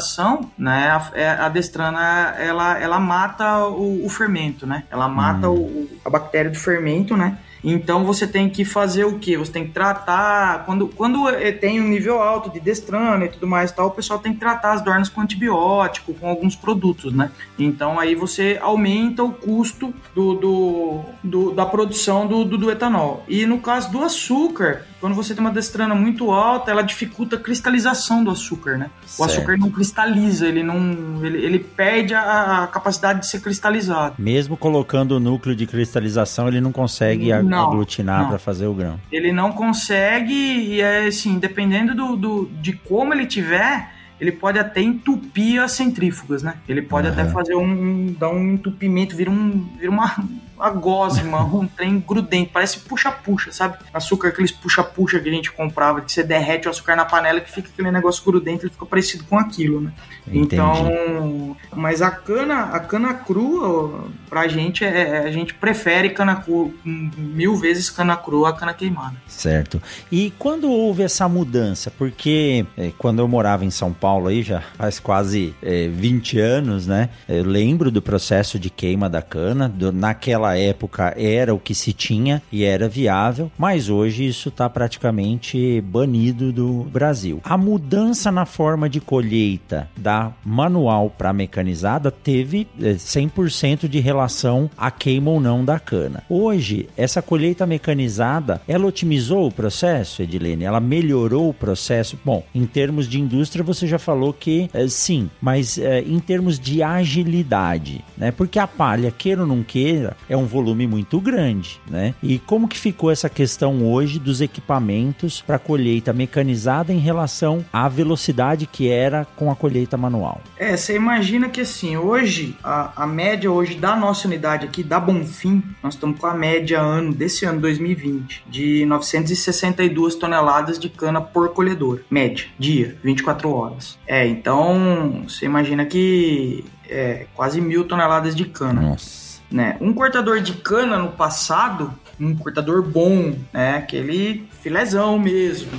né? 0.59 0.90
A, 0.90 1.11
é, 1.14 1.28
a 1.28 1.48
destrana, 1.48 2.35
ela, 2.38 2.78
ela 2.78 3.00
mata 3.00 3.66
o 3.66 4.04
o 4.04 4.09
fermento, 4.09 4.66
né? 4.66 4.85
Ela 4.90 5.09
mata 5.09 5.50
hum. 5.50 5.54
o, 5.54 5.88
a 6.04 6.11
bactéria 6.11 6.50
do 6.50 6.59
fermento, 6.59 7.16
né? 7.16 7.38
Então 7.66 8.04
você 8.04 8.26
tem 8.26 8.50
que 8.50 8.62
fazer 8.62 9.04
o 9.04 9.18
que? 9.18 9.38
Você 9.38 9.50
tem 9.50 9.64
que 9.64 9.72
tratar. 9.72 10.66
Quando, 10.66 10.87
quando 10.88 11.24
tem 11.61 11.80
um 11.80 11.88
nível 11.88 12.22
alto 12.22 12.50
de 12.50 12.61
destrana 12.61 13.24
e 13.24 13.28
tudo 13.30 13.46
mais 13.46 13.72
tal, 13.72 13.87
o 13.87 13.90
pessoal 13.90 14.18
tem 14.18 14.35
que 14.35 14.38
tratar 14.38 14.72
as 14.72 14.83
dornas 14.83 15.09
com 15.09 15.22
antibiótico, 15.22 16.12
com 16.12 16.28
alguns 16.28 16.54
produtos, 16.54 17.14
né? 17.14 17.30
Então 17.59 17.98
aí 17.98 18.14
você 18.14 18.59
aumenta 18.61 19.24
o 19.24 19.33
custo 19.33 19.94
do, 20.14 20.35
do, 20.35 21.00
do 21.22 21.50
da 21.52 21.64
produção 21.64 22.26
do, 22.26 22.44
do, 22.44 22.59
do, 22.59 22.70
etanol. 22.70 23.24
E 23.26 23.46
no 23.46 23.59
caso 23.59 23.90
do 23.90 24.02
açúcar, 24.02 24.85
quando 25.05 25.17
você 25.17 25.35
tem 25.35 25.45
uma 25.45 25.51
destrana 25.51 25.95
muito 25.95 26.31
alta, 26.31 26.71
ela 26.71 26.81
dificulta 26.81 27.37
a 27.37 27.38
cristalização 27.38 28.25
do 28.25 28.31
açúcar, 28.31 28.79
né? 28.79 28.90
Certo. 29.05 29.21
O 29.21 29.25
açúcar 29.25 29.59
não 29.59 29.71
cristaliza, 29.71 30.49
ele 30.49 30.62
não. 30.62 31.23
Ele, 31.23 31.45
ele 31.45 31.59
perde 31.59 32.14
a, 32.14 32.62
a 32.62 32.67
capacidade 32.69 33.21
de 33.21 33.27
ser 33.29 33.40
cristalizado. 33.40 34.14
Mesmo 34.19 34.57
colocando 34.57 35.12
o 35.12 35.21
núcleo 35.21 35.55
de 35.55 35.67
cristalização, 35.67 36.49
ele 36.49 36.59
não 36.59 36.73
consegue. 36.73 37.31
Não 37.43 37.67
aglutinar 37.67 38.29
para 38.29 38.38
fazer 38.38 38.67
o 38.67 38.73
grão. 38.73 38.99
Ele 39.12 39.31
não 39.31 39.53
consegue, 39.53 40.33
e 40.33 40.81
é 40.81 41.09
assim, 41.09 41.38
dependendo 41.38 41.95
do, 41.95 42.17
do, 42.17 42.51
de 42.62 42.73
como 42.73 43.12
ele 43.12 43.27
tiver, 43.27 43.90
ele 44.19 44.33
pode 44.33 44.59
até 44.59 44.81
entupir 44.81 45.61
as 45.61 45.73
centrífugas, 45.73 46.43
né? 46.43 46.55
Ele 46.67 46.81
pode 46.81 47.09
uhum. 47.09 47.12
até 47.12 47.27
fazer 47.27 47.55
um, 47.55 47.71
um, 47.71 48.17
dar 48.19 48.31
um 48.31 48.53
entupimento, 48.53 49.14
vira, 49.14 49.31
um, 49.31 49.69
vira 49.79 49.90
uma, 49.90 50.17
uma 50.57 50.71
gosma, 50.71 51.45
um 51.45 51.67
trem 51.67 51.99
grudento, 51.99 52.51
parece 52.53 52.81
puxa-puxa, 52.81 53.53
sabe? 53.53 53.79
Açúcar, 53.93 54.29
aqueles 54.29 54.53
puxa-puxa 54.53 55.19
que 55.19 55.29
a 55.29 55.33
gente 55.33 55.53
comprava, 55.53 56.01
que 56.01 56.12
você 56.12 56.23
derrete 56.23 56.69
o 56.69 56.71
açúcar 56.71 56.97
na 56.97 57.05
panela 57.05 57.40
que 57.40 57.51
fica 57.51 57.69
aquele 57.69 57.90
negócio 57.90 58.25
grudento, 58.25 58.64
ele 58.64 58.73
fica 58.73 58.87
parecido 58.87 59.25
com 59.25 59.38
aquilo, 59.38 59.81
né? 59.81 59.93
Entendi. 60.27 60.55
Então, 60.55 61.57
mas 61.75 62.01
a 62.01 62.11
cana, 62.11 62.71
a 62.73 62.81
cana 62.81 63.12
crua, 63.14 64.05
pra 64.29 64.49
gente, 64.49 64.85
é, 64.85 65.19
a 65.19 65.31
gente 65.31 65.53
prefere 65.55 66.11
cana 66.11 66.37
crua, 66.37 66.71
mil 66.85 67.57
vezes 67.57 67.90
cana 67.90 68.17
crua 68.17 68.51
a 68.51 68.53
cana 68.53 68.73
queimada. 68.73 69.17
Certo. 69.27 69.83
E 70.11 70.33
quando 70.38 70.71
houve 70.71 71.03
essa 71.03 71.29
mudança? 71.29 71.90
Porque 71.90 72.64
é, 72.77 72.93
quando 72.97 73.19
eu 73.19 73.29
morava 73.29 73.64
em 73.64 73.71
São 73.71 73.93
Paulo 73.93 74.29
aí, 74.29 74.43
já 74.43 74.62
faz 74.77 74.99
quase 74.99 75.55
é, 75.62 75.88
20 75.88 76.38
anos, 76.38 76.87
né? 76.87 77.11
Eu 77.29 77.45
lembro 77.45 77.90
do 77.90 78.01
processo 78.01 78.59
de 78.59 78.71
queima 78.71 79.09
da 79.11 79.21
cana, 79.21 79.69
do, 79.69 79.93
naquela 79.93 80.43
naquela 80.44 80.57
época 80.57 81.14
era 81.16 81.54
o 81.54 81.59
que 81.59 81.74
se 81.74 81.92
tinha 81.92 82.42
e 82.52 82.64
era 82.64 82.88
viável, 82.88 83.50
mas 83.57 83.88
hoje 83.88 84.26
isso 84.26 84.50
está 84.50 84.68
praticamente 84.68 85.80
banido 85.80 86.52
do 86.52 86.85
Brasil. 86.85 87.40
A 87.44 87.57
mudança 87.57 88.30
na 88.30 88.44
forma 88.44 88.88
de 88.88 89.00
colheita 89.00 89.88
da 89.96 90.33
manual 90.44 91.09
para 91.09 91.33
mecanizada 91.33 92.11
teve 92.11 92.66
100% 92.78 93.85
é, 93.85 93.88
de 93.88 94.00
relação 94.00 94.70
a 94.76 94.90
queima 94.90 95.30
ou 95.30 95.40
não 95.40 95.64
da 95.64 95.78
cana. 95.78 96.22
Hoje, 96.28 96.88
essa 96.96 97.22
colheita 97.22 97.66
mecanizada, 97.66 98.61
ela 98.68 98.87
otimizou 98.87 99.48
o 99.48 99.52
processo, 99.52 100.22
Edilene? 100.22 100.64
Ela 100.64 100.80
melhorou 100.80 101.48
o 101.48 101.54
processo? 101.54 102.18
Bom, 102.24 102.44
em 102.54 102.66
termos 102.66 103.09
de 103.09 103.20
indústria, 103.20 103.64
você 103.64 103.87
já 103.87 103.98
falou 103.98 104.33
que 104.33 104.68
é, 104.74 104.87
sim, 104.88 105.30
mas 105.40 105.78
é, 105.78 106.00
em 106.00 106.18
termos 106.18 106.59
de 106.59 106.83
agilidade, 106.83 108.04
né? 108.16 108.30
Porque 108.30 108.59
a 108.59 108.66
palha, 108.66 109.11
queira 109.11 109.42
ou 109.42 109.46
não 109.46 109.62
queira, 109.62 110.16
é 110.28 110.34
um 110.37 110.47
volume 110.47 110.87
muito 110.87 111.20
grande, 111.20 111.81
né? 111.88 112.14
E 112.23 112.38
como 112.38 112.68
que 112.68 112.79
ficou 112.79 113.11
essa 113.11 113.29
questão 113.29 113.85
hoje 113.85 114.18
dos 114.18 114.40
equipamentos 114.40 115.40
para 115.40 115.59
colheita 115.59 116.12
mecanizada 116.12 116.92
em 116.92 116.99
relação 116.99 117.64
à 117.73 117.88
velocidade 117.88 118.66
que 118.66 118.88
era 118.88 119.27
com 119.37 119.51
a 119.51 119.57
colheita 119.57 119.97
manual? 119.97 120.40
É, 120.57 120.77
você 120.77 120.97
imagina 120.97 121.49
que 121.49 121.61
assim, 121.61 121.97
hoje, 121.97 122.57
a, 122.62 123.05
a 123.05 123.07
média 123.07 123.51
hoje 123.51 123.75
da 123.75 123.97
nossa 123.97 124.27
unidade 124.27 124.66
aqui, 124.66 124.83
da 124.83 125.01
Bonfim, 125.01 125.62
nós 125.83 125.94
estamos 125.94 126.18
com 126.18 126.27
a 126.27 126.35
média 126.35 126.81
ano 126.81 127.12
desse 127.12 127.44
ano 127.44 127.61
2020 127.61 128.44
de 128.49 128.85
962 128.87 130.14
toneladas 130.14 130.79
de 130.79 130.88
cana 130.88 131.20
por 131.20 131.51
colhedor, 131.51 132.01
média, 132.11 132.47
dia, 132.59 132.97
24 133.03 133.51
horas. 133.51 133.99
É, 134.07 134.27
então 134.27 135.25
você 135.27 135.44
imagina 135.44 135.85
que 135.85 136.64
é 136.88 137.27
quase 137.35 137.61
mil 137.61 137.85
toneladas 137.85 138.35
de 138.35 138.44
cana. 138.44 138.81
Nossa. 138.81 139.24
Né? 139.55 139.77
Um 139.81 139.95
cortador 139.95 140.40
de 140.40 140.55
cana 140.55 140.99
no 140.99 141.12
passado, 141.12 141.95
um 142.19 142.35
cortador 142.35 142.83
bom, 142.83 143.38
né? 143.53 143.77
aquele 143.77 144.49
filezão 144.61 145.17
mesmo, 145.17 145.71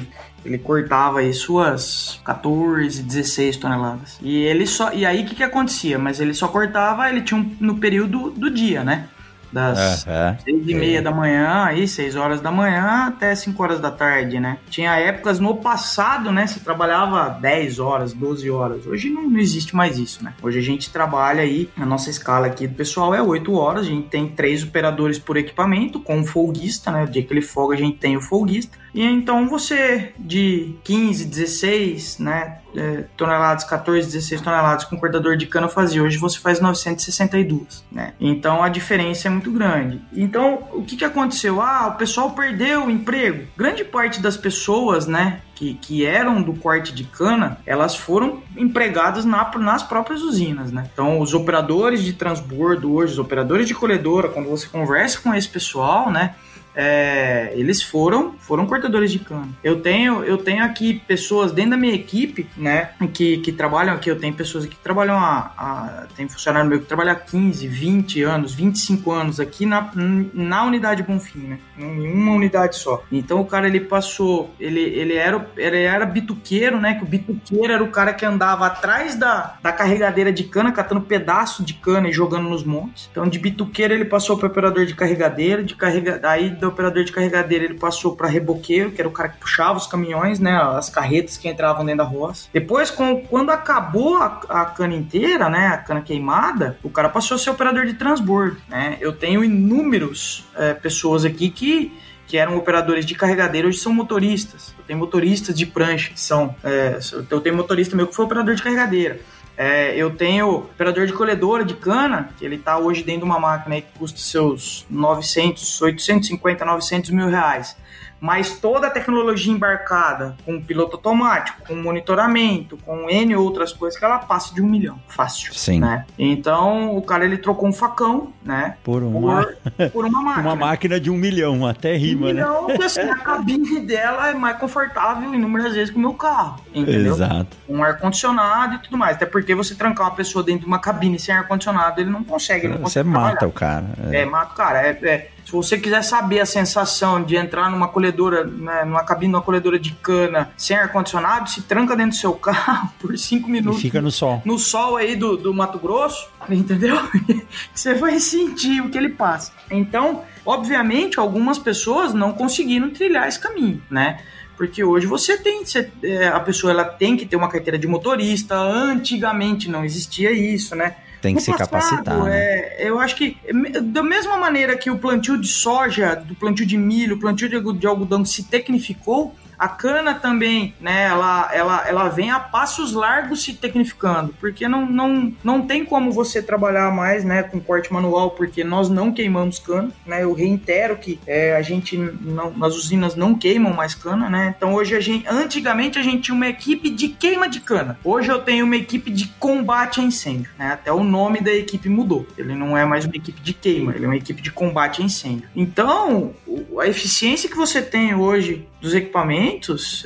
ele 0.45 0.57
cortava 0.57 1.19
aí 1.19 1.33
suas 1.33 2.21
14, 2.23 3.03
16 3.03 3.57
toneladas. 3.57 4.17
E 4.21 4.43
ele 4.43 4.65
só. 4.65 4.93
E 4.93 5.05
aí 5.05 5.23
o 5.23 5.25
que, 5.25 5.35
que 5.35 5.43
acontecia? 5.43 5.99
Mas 5.99 6.21
ele 6.21 6.33
só 6.33 6.47
cortava, 6.47 7.09
ele 7.09 7.21
tinha 7.21 7.37
um, 7.37 7.53
no 7.59 7.77
período 7.77 8.31
do 8.31 8.49
dia, 8.49 8.81
né? 8.81 9.09
Das 9.55 10.05
uhum. 10.05 10.37
seis 10.43 10.67
e 10.67 10.75
meia 10.75 11.01
da 11.01 11.11
manhã, 11.11 11.63
aí, 11.63 11.87
seis 11.87 12.17
horas 12.17 12.41
da 12.41 12.51
manhã 12.51 13.07
até 13.07 13.33
cinco 13.33 13.63
horas 13.63 13.79
da 13.79 13.89
tarde, 13.89 14.37
né? 14.37 14.57
Tinha 14.69 14.97
épocas 14.97 15.39
no 15.39 15.55
passado, 15.55 16.29
né? 16.29 16.45
Se 16.45 16.59
trabalhava 16.59 17.29
10 17.29 17.79
horas, 17.79 18.11
12 18.11 18.51
horas. 18.51 18.85
Hoje 18.85 19.09
não, 19.09 19.29
não 19.29 19.39
existe 19.39 19.73
mais 19.73 19.97
isso, 19.97 20.21
né? 20.21 20.33
Hoje 20.43 20.59
a 20.59 20.61
gente 20.61 20.89
trabalha 20.89 21.41
aí, 21.41 21.69
a 21.77 21.85
nossa 21.85 22.09
escala 22.09 22.47
aqui 22.47 22.67
do 22.67 22.75
pessoal 22.75 23.15
é 23.15 23.21
8 23.21 23.53
horas, 23.53 23.85
a 23.85 23.89
gente 23.89 24.09
tem 24.09 24.27
três 24.27 24.61
operadores 24.61 25.17
por 25.17 25.37
equipamento, 25.37 26.01
com 26.01 26.17
um 26.17 26.25
folguista, 26.25 26.91
né? 26.91 27.05
O 27.05 27.07
dia 27.07 27.23
que 27.23 27.31
ele 27.31 27.41
folga, 27.41 27.75
a 27.75 27.77
gente 27.77 27.97
tem 27.97 28.17
o 28.17 28.21
folguista. 28.21 28.77
E 28.95 29.03
então 29.03 29.49
você 29.49 30.13
de 30.17 30.73
15, 30.83 31.25
16, 31.25 32.19
né? 32.19 32.59
é, 32.77 33.05
toneladas, 33.15 33.63
14, 33.63 34.07
16 34.07 34.41
toneladas 34.41 34.83
com 34.85 34.97
cortador 34.97 35.37
de 35.37 35.45
cana 35.47 35.67
fazia. 35.67 36.03
Hoje 36.03 36.17
você 36.17 36.39
faz 36.39 36.59
962, 36.59 37.83
né? 37.91 38.13
Então 38.19 38.61
a 38.61 38.69
diferença 38.69 39.27
é 39.27 39.31
muito 39.31 39.51
grande. 39.51 40.01
Então 40.13 40.67
o 40.73 40.83
que, 40.83 40.97
que 40.97 41.05
aconteceu? 41.05 41.61
Ah, 41.61 41.87
o 41.87 41.97
pessoal 41.97 42.31
perdeu 42.31 42.85
o 42.85 42.91
emprego. 42.91 43.47
Grande 43.57 43.83
parte 43.83 44.21
das 44.21 44.37
pessoas, 44.37 45.07
né? 45.07 45.41
Que, 45.55 45.75
que, 45.75 46.05
eram 46.05 46.41
do 46.41 46.53
corte 46.53 46.93
de 46.93 47.05
cana, 47.05 47.59
elas 47.65 47.95
foram 47.95 48.43
empregadas 48.57 49.23
na, 49.23 49.49
nas 49.57 49.83
próprias 49.83 50.21
usinas, 50.21 50.69
né? 50.69 50.89
Então, 50.91 51.21
os 51.21 51.33
operadores 51.33 52.03
de 52.03 52.11
transbordo 52.11 52.93
hoje, 52.93 53.13
os 53.13 53.19
operadores 53.19 53.65
de 53.65 53.73
colhedora, 53.73 54.27
quando 54.27 54.49
você 54.49 54.67
conversa 54.67 55.17
com 55.21 55.33
esse 55.33 55.47
pessoal, 55.47 56.11
né? 56.11 56.35
É, 56.75 57.53
eles 57.55 57.81
foram 57.81 58.33
foram 58.37 58.65
cortadores 58.65 59.11
de 59.11 59.19
cana. 59.19 59.49
Eu 59.63 59.79
tenho 59.81 60.23
eu 60.23 60.37
tenho 60.37 60.63
aqui 60.63 61.01
pessoas 61.07 61.51
dentro 61.51 61.71
da 61.71 61.77
minha 61.77 61.93
equipe, 61.93 62.47
né, 62.57 62.89
que, 63.13 63.37
que 63.37 63.51
trabalham 63.51 63.95
aqui. 63.95 64.09
Eu 64.09 64.19
tenho 64.19 64.33
pessoas 64.33 64.65
que 64.65 64.75
trabalham 64.75 65.17
a, 65.17 65.51
a 65.57 66.07
tem 66.15 66.27
funcionário 66.27 66.69
meu 66.69 66.79
que 66.79 66.85
trabalha 66.85 67.13
há 67.13 67.15
15, 67.15 67.67
20 67.67 68.23
anos, 68.23 68.53
25 68.53 69.11
anos 69.11 69.39
aqui 69.39 69.65
na, 69.65 69.91
na 70.33 70.63
unidade 70.65 71.03
Bonfim, 71.03 71.39
né, 71.39 71.59
em 71.77 72.11
uma 72.11 72.33
unidade 72.33 72.75
só. 72.75 73.03
Então 73.11 73.39
o 73.39 73.45
cara 73.45 73.67
ele 73.67 73.79
passou, 73.79 74.53
ele, 74.59 74.81
ele 74.81 75.13
era 75.13 75.47
ele 75.55 75.83
era 75.83 76.05
bituqueiro, 76.05 76.79
né, 76.79 76.95
que 76.95 77.03
o 77.03 77.07
bituqueiro 77.07 77.71
era 77.71 77.83
o 77.83 77.89
cara 77.89 78.13
que 78.13 78.25
andava 78.25 78.65
atrás 78.65 79.15
da, 79.15 79.57
da 79.61 79.71
carregadeira 79.71 80.31
de 80.31 80.43
cana, 80.43 80.71
catando 80.71 81.01
pedaço 81.01 81.63
de 81.63 81.73
cana 81.73 82.09
e 82.09 82.11
jogando 82.11 82.49
nos 82.49 82.63
montes. 82.63 83.07
Então 83.11 83.27
de 83.27 83.39
bituqueiro 83.39 83.93
ele 83.93 84.05
passou 84.05 84.37
para 84.37 84.47
operador 84.47 84.85
de 84.85 84.93
carregadeira, 84.93 85.63
de 85.63 85.75
carrega 85.75 86.19
aí 86.23 86.49
do 86.65 86.73
operador 86.73 87.03
de 87.03 87.11
carregadeira, 87.11 87.65
ele 87.65 87.75
passou 87.75 88.15
para 88.15 88.27
reboqueiro, 88.27 88.91
que 88.91 89.01
era 89.01 89.07
o 89.07 89.11
cara 89.11 89.29
que 89.29 89.37
puxava 89.39 89.77
os 89.77 89.87
caminhões, 89.87 90.39
né, 90.39 90.51
as 90.51 90.89
carretas 90.89 91.37
que 91.37 91.47
entravam 91.47 91.85
dentro 91.85 91.99
da 91.99 92.03
roça. 92.03 92.49
Depois, 92.53 92.91
com, 92.91 93.21
quando 93.21 93.51
acabou 93.51 94.17
a, 94.17 94.41
a, 94.49 94.65
cana 94.65 94.95
inteira, 94.95 95.49
né, 95.49 95.67
a 95.67 95.77
cana 95.77 96.01
queimada, 96.01 96.77
o 96.83 96.89
cara 96.89 97.09
passou 97.09 97.35
a 97.35 97.37
ser 97.37 97.49
operador 97.49 97.85
de 97.85 97.93
transbordo, 97.93 98.57
né. 98.67 98.97
Eu 98.99 99.13
tenho 99.13 99.43
inúmeros 99.43 100.45
é, 100.55 100.73
pessoas 100.73 101.25
aqui 101.25 101.49
que 101.49 101.93
que 102.27 102.37
eram 102.37 102.57
operadores 102.57 103.05
de 103.05 103.13
carregadeira, 103.13 103.67
hoje 103.67 103.77
são 103.77 103.93
motoristas. 103.93 104.73
Eu 104.77 104.83
tenho 104.85 104.99
motoristas 104.99 105.55
de 105.55 105.65
prancha, 105.65 106.11
que 106.11 106.19
são. 106.19 106.55
É, 106.63 106.97
eu 107.29 107.39
tenho 107.39 107.55
motorista 107.55 107.95
meu 107.95 108.07
que 108.07 108.15
foi 108.15 108.25
operador 108.25 108.55
de 108.55 108.63
carregadeira. 108.63 109.19
É, 109.57 109.95
eu 109.95 110.15
tenho 110.15 110.49
operador 110.49 111.07
de 111.07 111.13
colhedora 111.13 111.63
de 111.63 111.73
cana, 111.75 112.29
que 112.37 112.45
ele 112.45 112.55
está 112.55 112.77
hoje 112.77 113.03
dentro 113.03 113.21
de 113.21 113.25
uma 113.25 113.39
máquina 113.39 113.79
que 113.79 113.87
custa 113.97 114.19
seus 114.19 114.85
900, 114.89 115.81
850, 115.81 116.65
900 116.65 117.09
mil 117.11 117.27
reais. 117.27 117.75
Mas 118.19 118.57
toda 118.59 118.87
a 118.87 118.89
tecnologia 118.89 119.51
embarcada, 119.51 120.35
com 120.45 120.61
piloto 120.61 120.95
automático, 120.95 121.61
com 121.67 121.75
monitoramento, 121.75 122.77
com 122.77 123.09
N 123.09 123.35
outras 123.35 123.73
coisas, 123.73 123.99
que 123.99 124.05
ela 124.05 124.19
passa 124.19 124.53
de 124.53 124.61
um 124.61 124.67
milhão. 124.67 124.99
Fácil. 125.07 125.53
Sim. 125.53 125.79
Né? 125.79 126.05
Então, 126.17 126.95
o 126.95 127.01
cara 127.01 127.25
ele 127.25 127.37
trocou 127.37 127.67
um 127.67 127.73
facão, 127.73 128.33
né? 128.43 128.77
Por 128.83 129.03
uma, 129.03 129.43
por, 129.43 129.89
por 129.91 130.05
uma 130.05 130.21
máquina. 130.21 130.47
uma 130.47 130.55
máquina 130.55 130.99
de 130.99 131.11
um 131.11 131.17
milhão, 131.17 131.65
até 131.67 131.95
rima, 131.95 132.27
um 132.27 132.27
né? 132.27 132.33
milhão, 132.33 132.65
porque 132.65 132.83
assim, 132.83 133.01
a 133.01 133.17
cabine 133.17 133.79
dela 133.81 134.29
é 134.29 134.33
mais 134.33 134.57
confortável 134.57 135.33
inúmeras 135.33 135.73
vezes 135.73 135.89
que 135.91 135.97
o 135.97 136.01
meu 136.01 136.13
carro. 136.13 136.61
Entendeu? 136.73 137.13
Exato. 137.13 137.57
Um 137.67 137.83
ar-condicionado 137.83 138.75
e 138.75 138.79
tudo 138.79 138.97
mais. 138.97 139.15
Até 139.15 139.25
porque 139.25 139.53
você 139.53 139.75
trancar 139.75 140.07
uma 140.07 140.15
pessoa 140.15 140.43
dentro 140.43 140.61
de 140.61 140.67
uma 140.67 140.79
cabine 140.79 141.19
sem 141.19 141.35
ar-condicionado, 141.35 142.01
ele 142.01 142.09
não 142.09 142.23
consegue. 142.23 142.65
Ele 142.65 142.73
não 142.73 142.79
Você 142.79 142.99
consegue 143.03 143.09
mata 143.09 143.37
trabalhar. 143.37 143.47
o 143.47 143.51
cara. 143.51 143.85
É, 144.11 144.25
mata 144.25 144.53
o 144.53 144.55
cara. 144.55 144.87
É, 144.87 144.89
é, 145.03 145.31
se 145.45 145.51
você 145.51 145.77
quiser 145.77 146.01
saber 146.03 146.39
a 146.39 146.45
sensação 146.45 147.23
de 147.23 147.35
entrar 147.35 147.69
numa 147.69 147.87
colhedora, 147.87 148.43
né, 148.43 148.83
numa 148.83 149.03
cabine 149.03 149.31
de 149.31 149.35
uma 149.35 149.41
colhedora 149.43 149.77
de 149.77 149.91
cana 149.91 150.51
sem 150.57 150.75
ar-condicionado, 150.75 151.49
se 151.49 151.61
tranca 151.61 151.95
dentro 151.95 152.11
do 152.11 152.19
seu 152.19 152.33
carro 152.33 152.89
por 152.99 153.15
cinco 153.17 153.47
E 153.47 153.51
minutos. 153.51 153.79
fica 153.81 154.01
no 154.01 154.11
sol. 154.11 154.41
No 154.43 154.57
sol 154.57 154.97
aí 154.97 155.15
do, 155.15 155.37
do 155.37 155.53
Mato 155.53 155.77
Grosso, 155.77 156.27
entendeu? 156.49 156.97
Você 157.73 157.93
vai 157.93 158.19
sentir 158.19 158.81
o 158.81 158.89
que 158.89 158.97
ele 158.97 159.09
passa. 159.09 159.51
Então, 159.69 160.23
obviamente, 160.43 161.19
algumas 161.19 161.59
pessoas 161.59 162.13
não 162.13 162.33
conseguiram 162.33 162.89
trilhar 162.89 163.27
esse 163.27 163.39
caminho, 163.39 163.81
né? 163.89 164.19
Porque 164.57 164.83
hoje 164.83 165.05
você 165.05 165.37
tem, 165.37 165.65
você, 165.65 165.91
é, 166.01 166.29
a 166.29 166.39
pessoa 166.39 166.71
ela 166.71 166.85
tem 166.85 167.17
que 167.17 167.25
ter 167.25 167.35
uma 167.35 167.49
carteira 167.49 167.77
de 167.77 167.85
motorista. 167.87 168.55
Antigamente 168.55 169.69
não 169.69 169.83
existia 169.83 170.31
isso, 170.31 170.75
né? 170.75 170.95
Tem 171.25 171.33
que 171.33 171.41
No 171.41 171.45
se 171.45 171.51
passado, 171.51 171.69
capacitar, 171.71 172.23
né? 172.25 172.39
é, 172.39 172.87
eu 172.87 172.99
acho 172.99 173.15
que, 173.15 173.35
da 173.81 174.03
mesma 174.03 174.37
maneira 174.37 174.77
que 174.77 174.91
o 174.91 174.99
plantio 174.99 175.41
de 175.41 175.47
soja, 175.47 176.15
do 176.15 176.35
plantio 176.35 176.67
de 176.67 176.77
milho, 176.77 177.15
o 177.15 177.19
plantio 177.19 177.49
de 177.49 177.87
algodão 177.87 178.23
se 178.23 178.43
tecnificou, 178.43 179.33
a 179.57 179.67
cana 179.67 180.13
também, 180.13 180.73
né, 180.79 181.05
ela, 181.05 181.49
ela, 181.53 181.87
ela 181.87 182.09
vem 182.09 182.31
a 182.31 182.39
passos 182.39 182.93
largos 182.93 183.43
se 183.43 183.53
tecnificando, 183.53 184.33
porque 184.39 184.67
não, 184.67 184.85
não, 184.85 185.33
não 185.43 185.61
tem 185.61 185.85
como 185.85 186.11
você 186.11 186.41
trabalhar 186.41 186.91
mais, 186.91 187.23
né, 187.23 187.43
com 187.43 187.59
corte 187.59 187.91
manual, 187.91 188.31
porque 188.31 188.63
nós 188.63 188.89
não 188.89 189.11
queimamos 189.11 189.59
cana, 189.59 189.91
né, 190.05 190.23
eu 190.23 190.33
reitero 190.33 190.97
que 190.97 191.19
é, 191.25 191.55
a 191.55 191.61
gente, 191.61 191.97
não, 191.97 192.51
nas 192.51 192.75
usinas 192.75 193.15
não 193.15 193.35
queimam 193.35 193.73
mais 193.73 193.95
cana, 193.95 194.29
né, 194.29 194.53
então 194.55 194.73
hoje 194.73 194.95
a 194.95 194.99
gente, 194.99 195.25
antigamente 195.27 195.97
a 195.99 196.03
gente 196.03 196.23
tinha 196.23 196.35
uma 196.35 196.47
equipe 196.47 196.89
de 196.89 197.09
queima 197.09 197.47
de 197.47 197.59
cana, 197.59 197.97
hoje 198.03 198.29
eu 198.29 198.39
tenho 198.39 198.65
uma 198.65 198.75
equipe 198.75 199.11
de 199.11 199.27
combate 199.39 199.99
a 199.99 200.03
incêndio, 200.03 200.51
né, 200.57 200.73
até 200.73 200.91
o 200.91 201.03
nome 201.03 201.41
da 201.41 201.53
equipe 201.53 201.89
mudou, 201.89 202.27
ele 202.37 202.55
não 202.55 202.77
é 202.77 202.85
mais 202.85 203.05
uma 203.05 203.15
equipe 203.15 203.41
de 203.41 203.53
queima, 203.53 203.93
ele 203.93 204.05
é 204.05 204.07
uma 204.07 204.17
equipe 204.17 204.41
de 204.41 204.51
combate 204.51 205.01
a 205.01 205.05
incêndio. 205.05 205.47
Então, 205.55 206.33
a 206.79 206.87
eficiência 206.87 207.49
que 207.49 207.55
você 207.55 207.81
tem 207.81 208.13
hoje 208.13 208.67
dos 208.81 208.93
equipamentos 208.93 209.44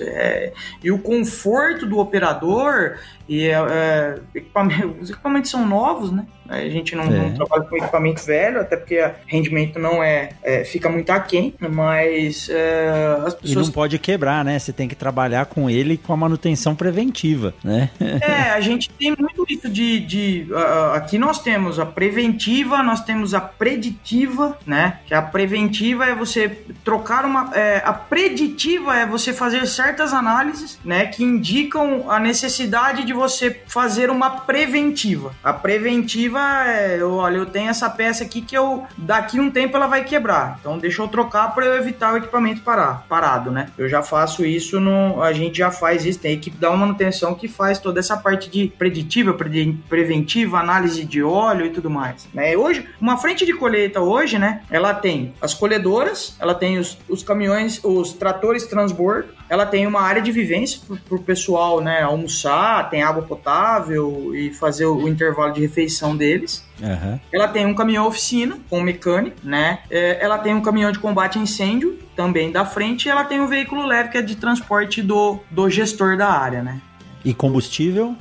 é, 0.01 0.53
e 0.83 0.91
o 0.91 0.99
conforto 0.99 1.85
do 1.85 1.99
operador 1.99 2.97
e 3.27 3.43
é, 3.45 3.53
é, 3.53 4.19
equipamento- 4.35 4.97
os 5.01 5.09
equipamentos 5.09 5.51
são 5.51 5.65
novos, 5.65 6.11
né? 6.11 6.25
A 6.49 6.67
gente 6.67 6.95
não, 6.95 7.03
É. 7.03 7.07
não 7.07 7.33
trabalha 7.33 7.63
com 7.63 7.77
equipamento 7.77 8.25
velho, 8.25 8.59
até 8.61 8.75
porque 8.75 9.09
rendimento 9.27 9.77
não 9.79 10.03
é, 10.03 10.29
é, 10.43 10.63
fica 10.63 10.89
muito 10.89 11.09
aquém, 11.11 11.53
mas 11.59 12.49
é, 12.49 13.17
as 13.25 13.33
E 13.33 13.37
pessoas 13.37 13.67
não 13.67 13.73
pode 13.73 13.99
quebrar, 13.99 14.43
né? 14.43 14.57
Você 14.57 14.73
tem 14.73 14.87
que 14.87 14.95
trabalhar 14.95 15.45
com 15.45 15.69
ele 15.69 15.97
com 15.97 16.11
a 16.11 16.17
manutenção 16.17 16.75
preventiva, 16.75 17.53
né? 17.63 17.89
É, 18.21 18.51
a 18.51 18.59
gente 18.59 18.89
tem 18.89 19.15
muito 19.17 19.45
isso 19.49 19.69
de. 19.69 19.99
de 19.99 20.47
ah, 20.53 20.93
aqui 20.95 21.17
nós 21.17 21.39
temos 21.41 21.79
a 21.79 21.85
preventiva, 21.85 22.81
nós 22.83 23.01
temos 23.01 23.33
a 23.33 23.39
preditiva, 23.41 24.57
né? 24.65 24.99
Que 25.05 25.13
a 25.13 25.21
preventiva 25.21 26.05
é 26.05 26.15
você 26.15 26.49
trocar 26.83 27.25
uma. 27.25 27.51
é, 27.55 27.81
a 27.85 27.93
preditiva 27.93 28.95
é 28.95 29.05
você 29.05 29.31
fazer 29.33 29.65
certas 29.67 30.13
análises, 30.13 30.79
né? 30.83 31.05
Que 31.05 31.23
indicam 31.23 32.09
a 32.09 32.19
necessidade 32.19 33.05
de 33.05 33.13
você 33.13 33.61
fazer 33.67 34.09
uma 34.09 34.29
preventiva. 34.41 35.33
A 35.43 35.53
preventiva 35.53 36.38
é: 36.39 36.97
eu, 36.99 37.13
olha, 37.13 37.37
eu 37.37 37.45
tenho 37.45 37.69
essa 37.69 37.89
peça 37.89 38.23
aqui 38.23 38.41
que 38.41 38.55
eu. 38.57 38.85
Daqui 38.97 39.39
um 39.39 39.51
tempo 39.51 39.75
ela 39.75 39.87
vai 39.87 40.03
quebrar. 40.03 40.57
Então 40.59 40.77
deixa 40.77 41.01
eu 41.01 41.07
trocar 41.07 41.53
para 41.53 41.65
eu 41.65 41.75
evitar 41.75 42.13
o 42.13 42.17
equipamento 42.17 42.61
parar, 42.61 43.05
parado, 43.07 43.51
né? 43.51 43.69
Eu 43.77 43.87
já 43.89 44.01
faço 44.01 44.45
isso 44.45 44.79
no. 44.79 45.21
A 45.21 45.33
gente 45.33 45.57
já 45.57 45.71
faz 45.71 46.05
isso, 46.05 46.19
tem 46.19 46.31
a 46.31 46.33
equipe 46.35 46.57
da 46.57 46.71
manutenção 46.71 47.35
que 47.35 47.47
faz 47.47 47.79
toda 47.79 47.99
essa 47.99 48.17
parte 48.17 48.49
de 48.49 48.71
preditiva, 48.77 49.33
pre- 49.33 49.77
preventiva, 49.87 50.59
análise 50.59 51.03
de 51.05 51.21
óleo 51.21 51.65
e 51.65 51.69
tudo 51.69 51.89
mais. 51.89 52.27
Né? 52.33 52.55
Hoje, 52.55 52.87
uma 52.99 53.17
frente 53.17 53.45
de 53.45 53.53
colheita 53.53 53.99
hoje, 54.01 54.37
né? 54.39 54.61
Ela 54.69 54.93
tem 54.93 55.33
as 55.41 55.53
colhedoras, 55.53 56.35
ela 56.39 56.55
tem 56.55 56.77
os, 56.77 56.97
os 57.07 57.23
caminhões, 57.23 57.79
os 57.83 58.13
tratores 58.13 58.65
transbordo, 58.65 59.38
ela 59.49 59.65
tem 59.65 59.87
uma 59.87 60.01
área 60.01 60.21
de 60.21 60.31
vivência 60.31 60.79
para 60.87 61.17
o 61.17 61.21
pessoal, 61.21 61.81
né? 61.81 62.01
Almoçar, 62.03 62.89
tem 62.89 63.01
água 63.01 63.23
potável 63.23 64.33
e 64.35 64.53
fazer 64.53 64.85
o, 64.85 64.95
o 64.97 65.09
intervalo 65.09 65.51
de 65.51 65.61
refeição 65.61 66.15
deles. 66.15 66.63
Aham. 66.81 67.19
Ela 67.33 67.47
tem 67.47 67.65
um 67.65 67.73
caminhão 67.73 68.07
oficina 68.07 68.57
com 68.69 68.79
mecânico, 68.79 69.37
né? 69.43 69.79
É, 69.89 70.23
ela 70.23 70.37
tem 70.37 70.53
um 70.53 70.61
caminhão 70.61 70.91
de 70.91 70.99
combate 70.99 71.39
a 71.39 71.41
incêndio 71.41 71.97
também 72.15 72.51
da 72.51 72.63
frente 72.63 73.05
e 73.05 73.09
ela 73.09 73.25
tem 73.25 73.41
um 73.41 73.47
veículo 73.47 73.85
leve 73.85 74.09
que 74.09 74.17
é 74.17 74.21
de 74.21 74.35
transporte 74.35 75.01
do, 75.01 75.39
do 75.49 75.69
gestor 75.69 76.15
da 76.15 76.29
área, 76.29 76.61
né? 76.61 76.79
E 77.25 77.33
combustível? 77.33 78.15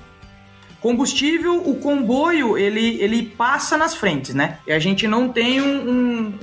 Combustível, 0.80 1.56
o 1.68 1.76
comboio, 1.76 2.56
ele, 2.56 3.00
ele 3.00 3.22
passa 3.22 3.76
nas 3.76 3.94
frentes, 3.94 4.34
né? 4.34 4.58
E 4.66 4.72
a 4.72 4.78
gente 4.78 5.06
não 5.08 5.28
tem 5.28 5.60
um, 5.60 5.90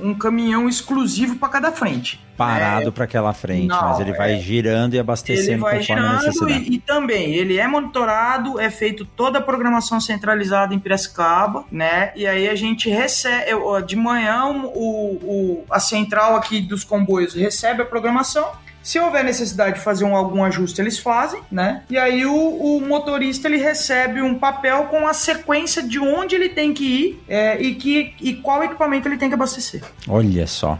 um, 0.02 0.08
um 0.10 0.14
caminhão 0.14 0.68
exclusivo 0.68 1.36
para 1.36 1.48
cada 1.48 1.72
frente. 1.72 2.20
Parado 2.36 2.92
para 2.92 3.04
aquela 3.04 3.32
frente, 3.32 3.68
Não, 3.68 3.80
mas 3.80 3.98
ele 4.00 4.12
vai 4.12 4.34
é. 4.34 4.38
girando 4.38 4.92
e 4.92 4.96
Ele 4.96 5.00
abastecendo 5.00 5.62
vai 5.62 5.78
conforme 5.78 6.02
a 6.02 6.04
girando 6.08 6.22
necessidade. 6.26 6.64
e, 6.70 6.74
e 6.74 6.78
também 6.78 7.34
ele 7.34 7.56
é 7.58 7.66
monitorado, 7.66 8.60
é 8.60 8.68
feito 8.68 9.06
toda 9.06 9.38
a 9.38 9.42
programação 9.42 9.98
centralizada 9.98 10.74
em 10.74 10.78
Piracicaba, 10.78 11.64
né? 11.72 12.12
E 12.14 12.26
aí 12.26 12.46
a 12.46 12.54
gente 12.54 12.90
recebe 12.90 13.52
de 13.86 13.96
manhã 13.96 14.44
o, 14.48 14.68
o- 14.68 15.64
a 15.70 15.80
central 15.80 16.36
aqui 16.36 16.60
dos 16.60 16.84
comboios 16.84 17.32
recebe 17.34 17.80
a 17.80 17.86
programação. 17.86 18.46
Se 18.86 19.00
houver 19.00 19.24
necessidade 19.24 19.78
de 19.78 19.80
fazer 19.80 20.04
um- 20.04 20.14
algum 20.14 20.44
ajuste, 20.44 20.80
eles 20.80 20.96
fazem, 20.96 21.40
né? 21.50 21.82
E 21.90 21.98
aí 21.98 22.24
o, 22.24 22.32
o 22.36 22.80
motorista 22.80 23.48
ele 23.48 23.56
recebe 23.56 24.22
um 24.22 24.38
papel 24.38 24.84
com 24.84 25.08
a 25.08 25.12
sequência 25.12 25.82
de 25.82 25.98
onde 25.98 26.36
ele 26.36 26.50
tem 26.50 26.72
que 26.72 26.84
ir 26.84 27.24
é, 27.28 27.60
e, 27.60 27.74
que, 27.74 28.14
e 28.20 28.34
qual 28.34 28.62
equipamento 28.62 29.08
ele 29.08 29.16
tem 29.16 29.28
que 29.28 29.34
abastecer. 29.34 29.82
Olha 30.06 30.46
só. 30.46 30.78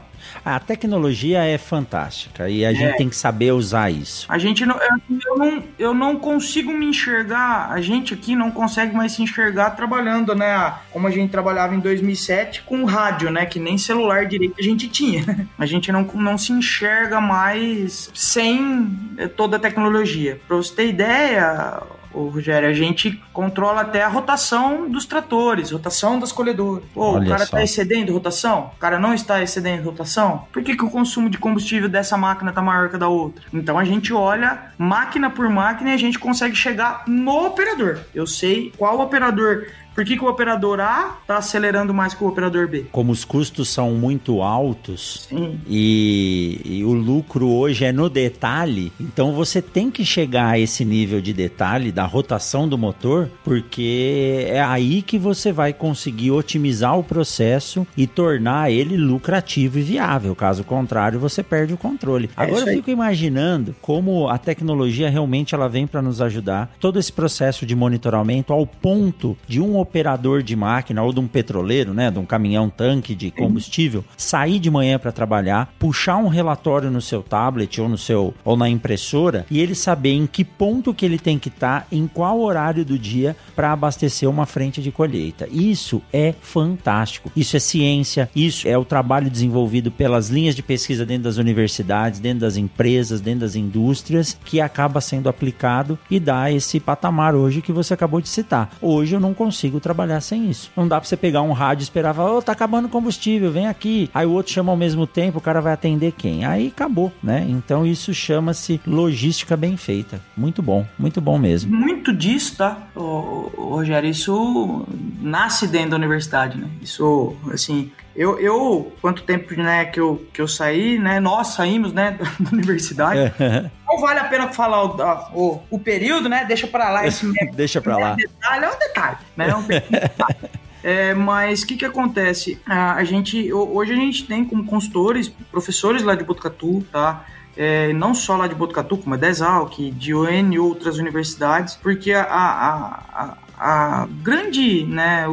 A 0.49 0.61
tecnologia 0.61 1.43
é 1.43 1.59
fantástica 1.59 2.49
e 2.49 2.65
a 2.65 2.73
gente 2.73 2.85
É. 2.95 2.97
tem 2.97 3.09
que 3.09 3.17
saber 3.17 3.51
usar 3.51 3.91
isso. 3.91 4.27
A 4.29 4.39
gente 4.39 4.65
não 4.65 4.77
eu, 4.77 5.19
eu 5.27 5.37
não. 5.37 5.63
eu 5.77 5.93
não 5.93 6.15
consigo 6.15 6.73
me 6.73 6.87
enxergar. 6.87 7.69
A 7.73 7.81
gente 7.81 8.15
aqui 8.15 8.37
não 8.37 8.53
consegue 8.53 8.95
mais 8.95 9.11
se 9.11 9.23
enxergar 9.23 9.71
trabalhando, 9.71 10.37
né? 10.37 10.73
Como 10.93 11.09
a 11.09 11.11
gente 11.11 11.31
trabalhava 11.33 11.75
em 11.75 11.81
2007 11.81 12.63
com 12.63 12.85
rádio, 12.85 13.29
né? 13.29 13.45
Que 13.45 13.59
nem 13.59 13.77
celular 13.77 14.25
direito 14.27 14.55
a 14.57 14.63
gente 14.63 14.87
tinha. 14.89 15.25
A 15.59 15.67
gente 15.67 15.91
não, 15.91 16.03
não 16.15 16.39
se 16.39 16.53
enxerga 16.53 17.21
mais 17.21 18.09
sem 18.15 18.89
eh, 19.19 19.27
toda 19.27 19.57
a 19.57 19.61
tecnologia. 19.61 20.39
Pra 20.47 20.57
você 20.59 20.73
ter 20.75 20.89
ideia. 20.91 21.83
Ô, 22.17 22.29
Rogério, 22.29 22.67
a 22.67 22.73
gente 22.73 23.23
controla 23.31 23.83
até 23.83 24.03
a 24.03 24.09
rotação 24.09 24.89
dos 24.89 25.05
tratores, 25.05 25.71
rotação 25.71 26.19
das 26.19 26.33
colhedoras. 26.33 26.83
Pô, 26.95 27.11
o 27.11 27.15
Olha 27.17 27.29
cara 27.29 27.45
só. 27.45 27.57
tá 27.59 27.63
excedendo 27.63 28.11
rotação? 28.11 28.71
O 28.75 28.79
cara 28.79 28.99
não 28.99 29.13
está 29.13 29.43
excedendo 29.43 29.83
rotação? 29.83 30.47
Por 30.51 30.63
que, 30.63 30.75
que 30.75 30.83
o 30.83 30.89
consumo 30.89 31.29
de 31.29 31.37
combustível 31.37 31.91
dessa 31.91 32.17
máquina 32.17 32.55
tá 32.55 32.63
maior 32.63 32.89
que 32.89 32.97
a 32.97 32.99
da 32.99 33.09
outra? 33.09 33.45
Então 33.53 33.79
a 33.79 33.85
gente 33.85 34.15
olha 34.15 34.71
máquina 34.79 35.29
por 35.29 35.47
máquina 35.51 35.91
e 35.91 35.93
a 35.93 35.99
gente 35.99 36.19
consegue 36.19 36.57
chegar 36.57 37.05
no 37.07 37.47
operador. 37.47 37.99
Eu 38.15 38.27
sei 38.27 38.73
qual 38.79 38.99
operador. 39.01 39.67
Por 39.97 40.05
que, 40.05 40.15
que 40.15 40.23
o 40.23 40.29
operador 40.29 40.79
A 40.79 41.17
tá 41.27 41.39
acelerando 41.39 41.95
mais 41.95 42.13
que 42.13 42.23
o 42.23 42.27
operador 42.27 42.69
B? 42.69 42.85
Como 42.93 43.11
os 43.11 43.25
custos 43.25 43.71
são 43.71 43.93
muito 43.93 44.43
altos 44.43 45.27
e, 45.67 46.61
e 46.67 46.85
o 46.85 46.93
lucro 46.93 47.49
hoje 47.49 47.87
é 47.87 47.93
no 47.93 48.11
detalhe, 48.11 48.93
então 49.01 49.33
você 49.33 49.63
tem 49.63 49.91
que 49.91 50.05
chegar 50.05 50.51
a 50.51 50.59
esse 50.59 50.85
nível 50.85 51.23
de 51.23 51.33
detalhe 51.33 51.91
da 51.91 52.05
rotação 52.05 52.69
do 52.69 52.77
motor, 52.77 53.31
porque 53.43 54.45
é 54.51 54.61
aí 54.61 55.01
que 55.01 55.19
você 55.19 55.51
vai 55.51 55.73
conseguir 55.73 56.31
otimizar 56.31 56.99
o 56.99 57.03
processo 57.03 57.87
e 57.97 58.07
tornar 58.07 58.71
ele 58.71 58.99
lucrativo 58.99 59.79
e 59.79 59.83
viável. 59.83 60.37
Caso 60.37 60.63
contrário, 60.63 61.19
você 61.19 61.43
perde 61.43 61.73
o 61.73 61.79
controle. 61.79 62.29
É 62.37 62.43
Agora 62.43 62.71
eu 62.71 62.77
fico 62.77 62.91
imaginando 62.91 63.75
como 63.81 64.29
a 64.29 64.37
tecnologia 64.37 65.09
realmente 65.09 65.55
ela 65.55 65.71
vem 65.71 65.87
para 65.87 66.03
nos 66.03 66.21
ajudar. 66.21 66.71
Todo 66.79 66.99
esse 66.99 67.11
processo 67.11 67.65
de 67.65 67.75
monitoramento 67.75 68.53
ao 68.53 68.67
ponto 68.67 69.35
de 69.49 69.59
um 69.59 69.86
operador 69.87 70.43
de 70.43 70.57
máquina 70.57 71.03
ou 71.03 71.13
de 71.13 71.21
um 71.21 71.29
petroleiro, 71.29 71.95
né, 71.95 72.11
de 72.11 72.19
um 72.19 72.27
caminhão 72.27 72.69
tanque 72.69 73.15
de 73.15 73.31
combustível, 73.31 74.05
sair 74.17 74.59
de 74.59 74.71
manhã 74.71 74.99
para 74.99 75.13
trabalhar, 75.13 75.73
puxar 75.79 76.17
um 76.17 76.29
relatório 76.29 76.91
no 76.91 77.01
seu 77.01 77.23
tablet 77.23 77.81
ou 77.81 77.89
no 77.89 77.97
seu 77.97 78.35
ou 78.45 78.57
na 78.57 78.69
impressora 78.69 79.47
e 79.51 79.61
ele 79.61 79.75
saber 79.75 80.13
em 80.13 80.27
que 80.27 80.45
ponto 80.45 80.93
que 80.93 81.05
ele 81.05 81.19
tem 81.19 81.39
que 81.39 81.49
estar, 81.49 81.83
tá, 81.83 81.87
em 81.91 82.07
qual 82.07 82.41
horário 82.41 82.85
do 82.85 82.99
dia 82.99 83.37
para 83.55 83.73
abastecer 83.73 84.29
uma 84.29 84.45
frente 84.45 84.83
de 84.83 84.91
colheita. 84.91 85.49
Isso 85.51 86.03
é 86.13 86.35
fantástico. 86.41 87.31
Isso 87.37 87.57
é 87.57 87.61
ciência, 87.61 88.29
isso 88.35 88.67
é 88.67 88.77
o 88.77 88.85
trabalho 88.85 89.31
desenvolvido 89.31 89.91
pelas 89.91 90.29
linhas 90.29 90.55
de 90.55 90.63
pesquisa 90.63 91.07
dentro 91.07 91.25
das 91.25 91.37
universidades, 91.37 92.21
dentro 92.21 92.41
das 92.41 92.57
empresas, 92.57 93.21
dentro 93.21 93.41
das 93.41 93.55
indústrias, 93.55 94.39
que 94.45 94.61
acaba 94.61 95.01
sendo 95.01 95.29
aplicado 95.29 95.99
e 96.11 96.19
dá 96.19 96.51
esse 96.51 96.81
patamar 96.81 97.35
hoje 97.35 97.63
que 97.63 97.73
você 97.73 97.95
acabou 97.95 98.21
de 98.21 98.29
citar. 98.29 98.71
Hoje 98.81 99.15
eu 99.15 99.21
não 99.21 99.35
consigo 99.35 99.76
trabalhar 99.81 100.21
sem 100.21 100.51
isso. 100.51 100.71
Não 100.77 100.87
dá 100.87 101.01
para 101.01 101.09
você 101.09 101.17
pegar 101.17 101.43
um 101.43 101.53
rádio 101.53 101.83
e 101.83 101.85
esperar, 101.85 102.19
ô, 102.19 102.39
oh, 102.39 102.43
tá 102.43 102.53
acabando 102.53 102.87
o 102.87 102.91
combustível, 102.91 103.51
vem 103.51 103.67
aqui. 103.67 104.11
Aí 104.15 104.27
o 104.27 104.33
outro 104.33 104.53
chama 104.53 104.73
ao 104.73 104.77
mesmo 104.77 105.07
tempo, 105.07 105.39
o 105.39 105.43
cara 105.43 105.61
vai 105.61 105.73
atender 105.73 106.13
quem? 106.13 106.45
Aí 106.45 106.69
acabou, 106.69 107.13
né? 107.23 107.47
Então 107.49 107.87
isso 107.87 108.13
chama-se 108.13 108.81
logística 108.87 109.57
bem 109.57 109.77
feita. 109.77 110.21
Muito 110.37 110.63
bom, 110.63 110.87
muito 110.99 111.21
bom 111.21 111.39
mesmo. 111.39 111.75
Muito 111.75 112.13
disso, 112.13 112.57
tá, 112.57 112.89
ô, 112.95 113.51
ô, 113.57 113.69
Rogério? 113.77 114.09
Isso 114.09 114.87
nasce 115.21 115.67
dentro 115.67 115.91
da 115.91 115.97
universidade, 115.97 116.59
né? 116.59 116.69
Isso, 116.81 117.35
assim, 117.53 117.91
eu, 118.17 118.39
eu 118.41 118.93
quanto 119.01 119.23
tempo 119.23 119.55
né, 119.55 119.85
que, 119.85 120.01
eu, 120.01 120.27
que 120.33 120.41
eu 120.41 120.49
saí, 120.49 120.99
né? 120.99 121.21
Nós 121.21 121.49
saímos, 121.49 121.93
né, 121.93 122.19
da 122.41 122.51
universidade. 122.51 123.33
É. 123.39 123.71
Não 123.87 123.99
vale 123.99 124.19
a 124.19 124.25
pena 124.25 124.49
falar 124.49 124.85
o, 124.85 125.33
o, 125.33 125.63
o 125.71 125.79
período, 125.79 126.29
né? 126.29 126.45
Deixa 126.45 126.67
para 126.67 126.91
lá 126.91 127.07
esse 127.07 127.31
Deixa 127.53 127.81
para 127.81 127.97
lá. 127.97 128.15
Detalhe, 128.15 128.65
é 128.65 128.69
um 128.69 128.79
detalhe, 128.79 129.17
né? 129.37 129.49
É 129.49 129.57
um 129.57 129.63
detalhe. 129.63 130.37
É, 130.83 131.15
mas 131.15 131.63
o 131.63 131.67
que, 131.67 131.77
que 131.77 131.85
acontece? 131.85 132.61
A, 132.67 132.95
a, 132.95 133.05
gente, 133.05 133.53
hoje 133.53 133.93
a 133.93 133.97
gente 133.97 134.25
tem 134.25 134.45
como 134.45 134.65
consultores, 134.65 135.29
professores 135.51 136.03
lá 136.03 136.15
de 136.15 136.25
Botucatu, 136.25 136.85
tá? 136.93 137.25
É, 137.57 137.93
não 137.93 138.15
só 138.15 138.37
lá 138.37 138.47
de 138.47 138.55
Botucatu, 138.55 138.99
como 138.99 139.15
é 139.15 139.19
da 139.19 139.29
Exalc, 139.29 139.79
de 139.79 140.15
ON 140.15 140.53
e 140.53 140.59
outras 140.59 140.99
universidades, 140.99 141.75
porque 141.75 142.13
a, 142.13 142.23
a, 142.23 143.03
a, 143.13 143.37
a 143.59 144.07
grande, 144.23 144.85
né, 144.85 145.27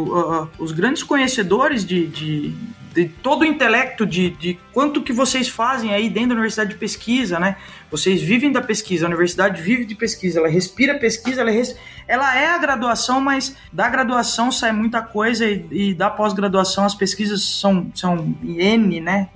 os 0.57 0.71
grandes 0.71 1.03
conhecedores 1.03 1.86
de, 1.86 2.07
de 2.07 2.55
de 2.93 3.10
todo 3.10 3.41
o 3.41 3.45
intelecto 3.45 4.06
de, 4.06 4.29
de 4.29 4.60
quanto 4.71 5.01
que 5.01 5.12
vocês 5.12 5.49
fazem 5.49 5.93
aí 5.93 6.10
dentro 6.10 6.29
da 6.29 6.36
universidade 6.36 6.71
de 6.71 6.77
pesquisa, 6.77 7.39
né? 7.39 7.58
Vocês 7.89 8.21
vivem 8.21 8.51
da 8.51 8.62
pesquisa, 8.62 9.06
a 9.06 9.08
universidade 9.08 9.62
vive 9.62 9.86
de 9.86 9.95
pesquisa, 9.95 10.39
ela 10.39 10.47
respira 10.47 10.97
pesquisa, 10.97 11.41
ela, 11.41 11.51
res... 11.51 11.75
ela 12.08 12.38
é 12.38 12.47
a 12.47 12.58
graduação, 12.58 13.19
mas 13.19 13.56
da 13.71 13.89
graduação 13.89 14.51
sai 14.51 14.71
muita 14.71 15.01
coisa 15.01 15.45
e, 15.45 15.65
e 15.71 15.93
da 15.93 16.10
pós-graduação 16.10 16.86
as 16.86 16.93
pesquisas 16.93 17.43
são, 17.43 17.91
são 17.95 18.36
N, 18.43 19.01
né? 19.01 19.29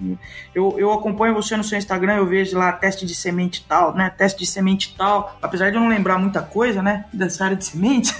Eu, 0.53 0.75
eu 0.77 0.91
acompanho 0.91 1.33
você 1.33 1.57
no 1.57 1.63
seu 1.63 1.77
Instagram, 1.77 2.15
eu 2.15 2.25
vejo 2.27 2.57
lá 2.57 2.71
teste 2.71 3.05
de 3.05 3.15
semente 3.15 3.65
tal, 3.67 3.95
né? 3.95 4.11
Teste 4.15 4.39
de 4.39 4.45
semente 4.45 4.95
tal, 4.95 5.37
apesar 5.41 5.71
de 5.71 5.77
eu 5.77 5.81
não 5.81 5.89
lembrar 5.89 6.19
muita 6.19 6.41
coisa, 6.41 6.81
né? 6.81 7.05
Dessa 7.11 7.45
área 7.45 7.57
de 7.57 7.65
semente. 7.65 8.13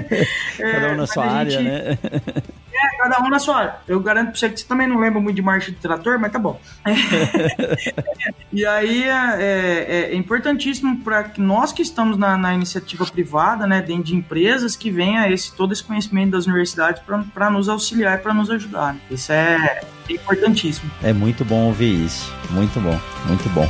Cada 0.58 0.92
um 0.92 0.96
na 0.96 1.06
sua 1.08 1.26
área, 1.26 1.50
gente... 1.50 1.64
né? 1.64 1.98
Cada 3.04 3.22
um 3.22 3.28
na 3.28 3.38
sua 3.38 3.56
área. 3.58 3.74
Eu 3.86 4.00
garanto 4.00 4.30
pra 4.30 4.38
você 4.38 4.48
que 4.48 4.58
você 4.58 4.66
também 4.66 4.86
não 4.86 4.98
lembra 4.98 5.20
muito 5.20 5.36
de 5.36 5.42
marcha 5.42 5.70
de 5.70 5.76
trator, 5.76 6.18
mas 6.18 6.32
tá 6.32 6.38
bom. 6.38 6.58
e 8.50 8.64
aí 8.64 9.04
é, 9.04 9.36
é, 9.38 10.10
é 10.12 10.14
importantíssimo 10.14 11.00
para 11.00 11.30
nós 11.36 11.70
que 11.70 11.82
estamos 11.82 12.16
na, 12.16 12.38
na, 12.38 12.54
iniciativa 12.54 13.04
privada, 13.04 13.66
né, 13.66 13.82
dentro 13.82 14.04
de 14.04 14.16
empresas, 14.16 14.74
que 14.74 14.90
venha 14.90 15.30
esse, 15.30 15.54
todo 15.54 15.74
esse 15.74 15.84
conhecimento 15.84 16.30
das 16.30 16.46
universidades 16.46 17.02
para 17.34 17.50
nos 17.50 17.68
auxiliar 17.68 18.18
e 18.18 18.22
para 18.22 18.32
nos 18.32 18.50
ajudar. 18.50 18.96
Isso 19.10 19.30
é 19.32 19.82
importantíssimo. 20.08 20.90
É 21.02 21.12
muito 21.12 21.44
bom 21.44 21.66
ouvir 21.66 22.06
isso. 22.06 22.32
Muito 22.52 22.80
bom, 22.80 22.98
muito 23.26 23.46
bom. 23.50 23.68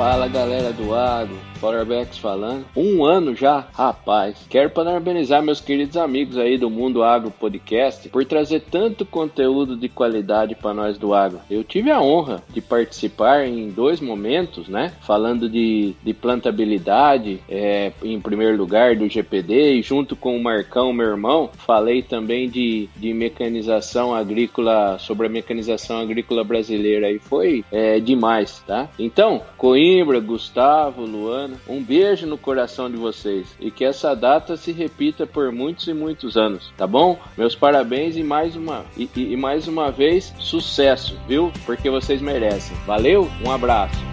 Fala 0.00 0.26
galera 0.28 0.72
do 0.72 0.94
agro, 0.94 1.36
Powerbacks 1.60 2.18
falando. 2.18 2.64
Um 2.74 3.04
ano 3.04 3.34
já, 3.34 3.66
rapaz. 3.72 4.36
Quero 4.48 4.70
parabenizar 4.70 5.42
meus 5.42 5.60
queridos 5.60 5.96
amigos 5.96 6.38
aí 6.38 6.56
do 6.56 6.70
Mundo 6.70 7.02
Agro 7.02 7.30
Podcast 7.30 8.08
por 8.08 8.24
trazer 8.24 8.62
tanto 8.70 9.04
conteúdo 9.04 9.76
de 9.76 9.88
qualidade 9.88 10.54
para 10.54 10.74
nós 10.74 10.96
do 10.98 11.12
agro. 11.12 11.40
Eu 11.50 11.62
tive 11.62 11.90
a 11.90 12.00
honra 12.00 12.42
de 12.48 12.60
participar 12.60 13.46
em 13.46 13.68
dois 13.68 14.00
momentos, 14.00 14.68
né? 14.68 14.92
Falando 15.02 15.48
de, 15.48 15.94
de 16.02 16.14
plantabilidade, 16.14 17.40
é, 17.48 17.92
em 18.02 18.20
primeiro 18.20 18.56
lugar 18.56 18.96
do 18.96 19.08
GPD, 19.08 19.74
e 19.74 19.82
junto 19.82 20.16
com 20.16 20.36
o 20.36 20.42
Marcão, 20.42 20.92
meu 20.92 21.08
irmão, 21.08 21.50
falei 21.52 22.02
também 22.02 22.48
de, 22.48 22.88
de 22.96 23.12
mecanização 23.12 24.14
agrícola, 24.14 24.98
sobre 24.98 25.26
a 25.26 25.30
mecanização 25.30 26.00
agrícola 26.00 26.42
brasileira. 26.42 27.10
E 27.10 27.18
foi 27.18 27.64
é, 27.70 28.00
demais, 28.00 28.62
tá? 28.66 28.88
Então, 28.98 29.42
Coimbra, 29.56 30.20
Gustavo, 30.20 31.04
Luana, 31.04 31.49
um 31.68 31.82
beijo 31.82 32.26
no 32.26 32.38
coração 32.38 32.90
de 32.90 32.96
vocês 32.96 33.46
e 33.60 33.70
que 33.70 33.84
essa 33.84 34.14
data 34.14 34.56
se 34.56 34.72
repita 34.72 35.26
por 35.26 35.52
muitos 35.52 35.86
e 35.88 35.94
muitos 35.94 36.36
anos, 36.36 36.72
tá 36.76 36.86
bom? 36.86 37.18
Meus 37.36 37.54
parabéns 37.54 38.16
e 38.16 38.22
mais 38.22 38.56
uma 38.56 38.84
e, 38.96 39.08
e 39.16 39.36
mais 39.36 39.68
uma 39.68 39.90
vez 39.90 40.34
sucesso, 40.38 41.18
viu? 41.26 41.52
Porque 41.64 41.90
vocês 41.90 42.20
merecem. 42.20 42.76
Valeu, 42.86 43.30
um 43.44 43.50
abraço. 43.50 44.10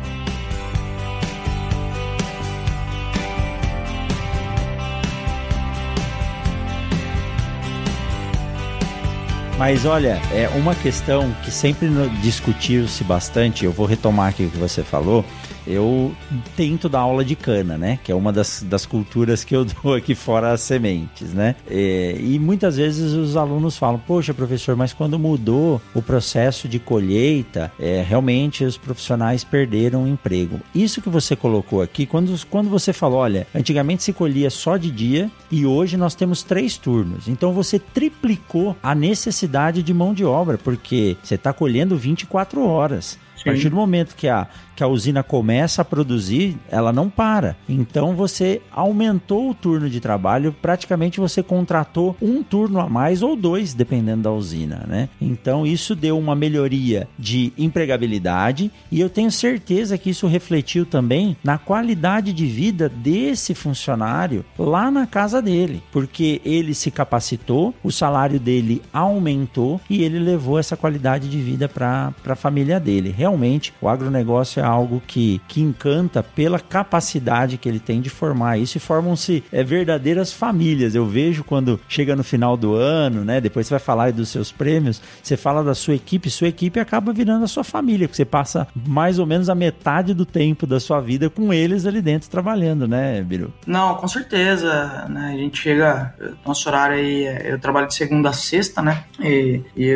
Mas 9.58 9.86
olha, 9.86 10.22
é 10.32 10.48
uma 10.50 10.76
questão 10.76 11.34
que 11.44 11.50
sempre 11.50 11.90
discutiu-se 12.22 13.04
bastante, 13.04 13.66
eu 13.66 13.72
vou 13.72 13.88
retomar 13.88 14.30
aqui 14.30 14.44
o 14.44 14.52
que 14.52 14.58
você 14.58 14.84
falou, 14.84 15.26
eu 15.68 16.16
tento 16.56 16.88
dar 16.88 17.00
aula 17.00 17.24
de 17.24 17.36
cana, 17.36 17.78
né? 17.78 18.00
Que 18.04 18.12
é 18.12 18.16
uma 18.16 18.32
das, 18.32 18.64
das 18.64 18.86
culturas 18.86 19.44
que 19.44 19.56
eu 19.56 19.66
dou 19.84 19.94
aqui 19.94 20.16
fora 20.16 20.52
as 20.52 20.62
sementes, 20.62 21.34
né? 21.34 21.56
E, 21.70 22.16
é, 22.18 22.22
e 22.22 22.40
muitas 22.40 22.78
vezes 22.78 23.14
os 23.14 23.36
alunos 23.36 23.78
falam, 23.78 24.00
poxa, 24.00 24.34
professor, 24.34 24.76
mas 24.76 24.94
quando 24.94 25.20
mudou 25.20 25.82
o 25.94 26.02
processo 26.02 26.68
de 26.68 26.80
colheita, 26.80 27.72
é, 27.80 28.04
realmente 28.08 28.64
os 28.64 28.78
profissionais 28.78 29.44
perderam 29.44 30.04
o 30.04 30.08
emprego. 30.08 30.60
Isso 30.74 31.02
que 31.02 31.10
você 31.10 31.36
colocou 31.36 31.82
aqui, 31.82 32.06
quando, 32.06 32.34
quando 32.48 32.70
você 32.70 32.94
falou, 32.94 33.20
olha, 33.20 33.48
antigamente 33.54 34.04
se 34.04 34.14
colhia 34.14 34.50
só 34.50 34.78
de 34.78 34.92
dia 34.92 35.30
e 35.52 35.66
hoje 35.66 35.98
nós 35.98 36.16
temos 36.16 36.44
três 36.44 36.78
turnos. 36.78 37.28
Então 37.28 37.52
você 37.52 37.80
triplicou 37.80 38.76
a 38.82 38.96
necessidade 38.96 39.84
de 39.84 39.94
mão 39.94 40.14
de 40.14 40.24
obra, 40.24 40.58
porque 40.58 41.18
você 41.22 41.36
está 41.36 41.52
colhendo 41.52 41.98
24 41.98 42.66
horas. 42.66 43.18
A 43.40 43.52
partir 43.52 43.70
do 43.70 43.76
momento 43.76 44.16
que 44.16 44.28
a, 44.28 44.48
que 44.78 44.84
a 44.84 44.88
usina 44.88 45.24
começa 45.24 45.82
a 45.82 45.86
produzir, 45.86 46.56
ela 46.70 46.94
não 46.94 47.10
para. 47.10 47.58
Então 47.68 48.16
você 48.16 48.62
aumentou 48.72 49.50
o 49.50 49.54
turno 49.56 49.90
de 49.90 50.00
trabalho, 50.00 50.56
praticamente 50.62 51.20
você 51.20 51.42
contratou 51.42 52.16
um 52.22 52.44
turno 52.44 52.80
a 52.80 52.88
mais 52.88 53.24
ou 53.24 53.36
dois, 53.36 53.74
dependendo 53.74 54.22
da 54.22 54.32
usina, 54.32 54.86
né? 54.88 55.10
Então 55.20 55.66
isso 55.66 55.96
deu 55.96 56.18
uma 56.18 56.36
melhoria 56.36 57.08
de 57.18 57.52
empregabilidade 57.58 58.72
e 58.92 59.00
eu 59.00 59.10
tenho 59.10 59.32
certeza 59.32 59.98
que 59.98 60.12
isso 60.12 60.28
refletiu 60.28 60.86
também 60.86 61.36
na 61.44 61.58
qualidade 61.58 62.32
de 62.32 62.46
vida 62.46 62.88
desse 62.88 63.56
funcionário 63.56 64.46
lá 64.60 64.92
na 64.92 65.08
casa 65.08 65.42
dele, 65.42 65.82
porque 65.92 66.40
ele 66.46 66.76
se 66.76 66.92
capacitou, 66.92 67.74
o 67.84 67.92
salário 67.92 68.40
dele 68.40 68.84
aumentou 68.94 69.82
e 69.90 70.04
ele 70.04 70.20
levou 70.20 70.60
essa 70.60 70.78
qualidade 70.78 71.28
de 71.28 71.42
vida 71.42 71.68
para 71.68 72.14
a 72.28 72.36
família 72.36 72.80
dele. 72.80 73.12
Realmente 73.16 73.74
o 73.82 73.90
agronegócio 73.90 74.60
é 74.60 74.67
algo 74.68 75.02
que, 75.06 75.42
que 75.48 75.62
encanta 75.62 76.22
pela 76.22 76.60
capacidade 76.60 77.58
que 77.58 77.68
ele 77.68 77.80
tem 77.80 78.02
de 78.02 78.10
formar 78.10 78.58
isso 78.58 78.78
e 78.78 78.80
formam-se 78.80 79.44
é, 79.52 79.64
verdadeiras 79.64 80.34
famílias. 80.34 80.96
Eu 80.96 81.06
vejo 81.06 81.44
quando 81.44 81.80
chega 81.88 82.16
no 82.16 82.24
final 82.24 82.58
do 82.58 82.76
ano, 82.76 83.24
né? 83.24 83.40
Depois 83.42 83.68
você 83.68 83.74
vai 83.74 83.80
falar 83.80 84.12
dos 84.12 84.30
seus 84.30 84.52
prêmios, 84.52 85.02
você 85.22 85.38
fala 85.38 85.64
da 85.64 85.74
sua 85.74 85.96
equipe, 85.96 86.30
sua 86.30 86.48
equipe 86.48 86.80
acaba 86.80 87.14
virando 87.14 87.46
a 87.46 87.48
sua 87.48 87.64
família, 87.64 88.08
porque 88.08 88.18
você 88.18 88.26
passa 88.26 88.68
mais 88.86 89.20
ou 89.20 89.26
menos 89.26 89.50
a 89.50 89.56
metade 89.56 90.14
do 90.14 90.26
tempo 90.26 90.68
da 90.68 90.80
sua 90.80 91.00
vida 91.00 91.30
com 91.30 91.54
eles 91.54 91.86
ali 91.86 92.02
dentro 92.02 92.30
trabalhando, 92.30 92.88
né, 92.88 93.22
Biru? 93.22 93.54
Não, 93.66 93.96
com 93.96 94.08
certeza, 94.08 95.06
né? 95.10 95.32
A 95.34 95.38
gente 95.38 95.62
chega, 95.62 96.14
nosso 96.46 96.68
horário 96.68 96.98
aí, 96.98 97.26
é, 97.26 97.54
eu 97.54 97.60
trabalho 97.60 97.88
de 97.88 97.96
segunda 97.96 98.30
a 98.30 98.34
sexta, 98.34 98.82
né? 98.82 99.04
E, 99.20 99.62
e 99.76 99.94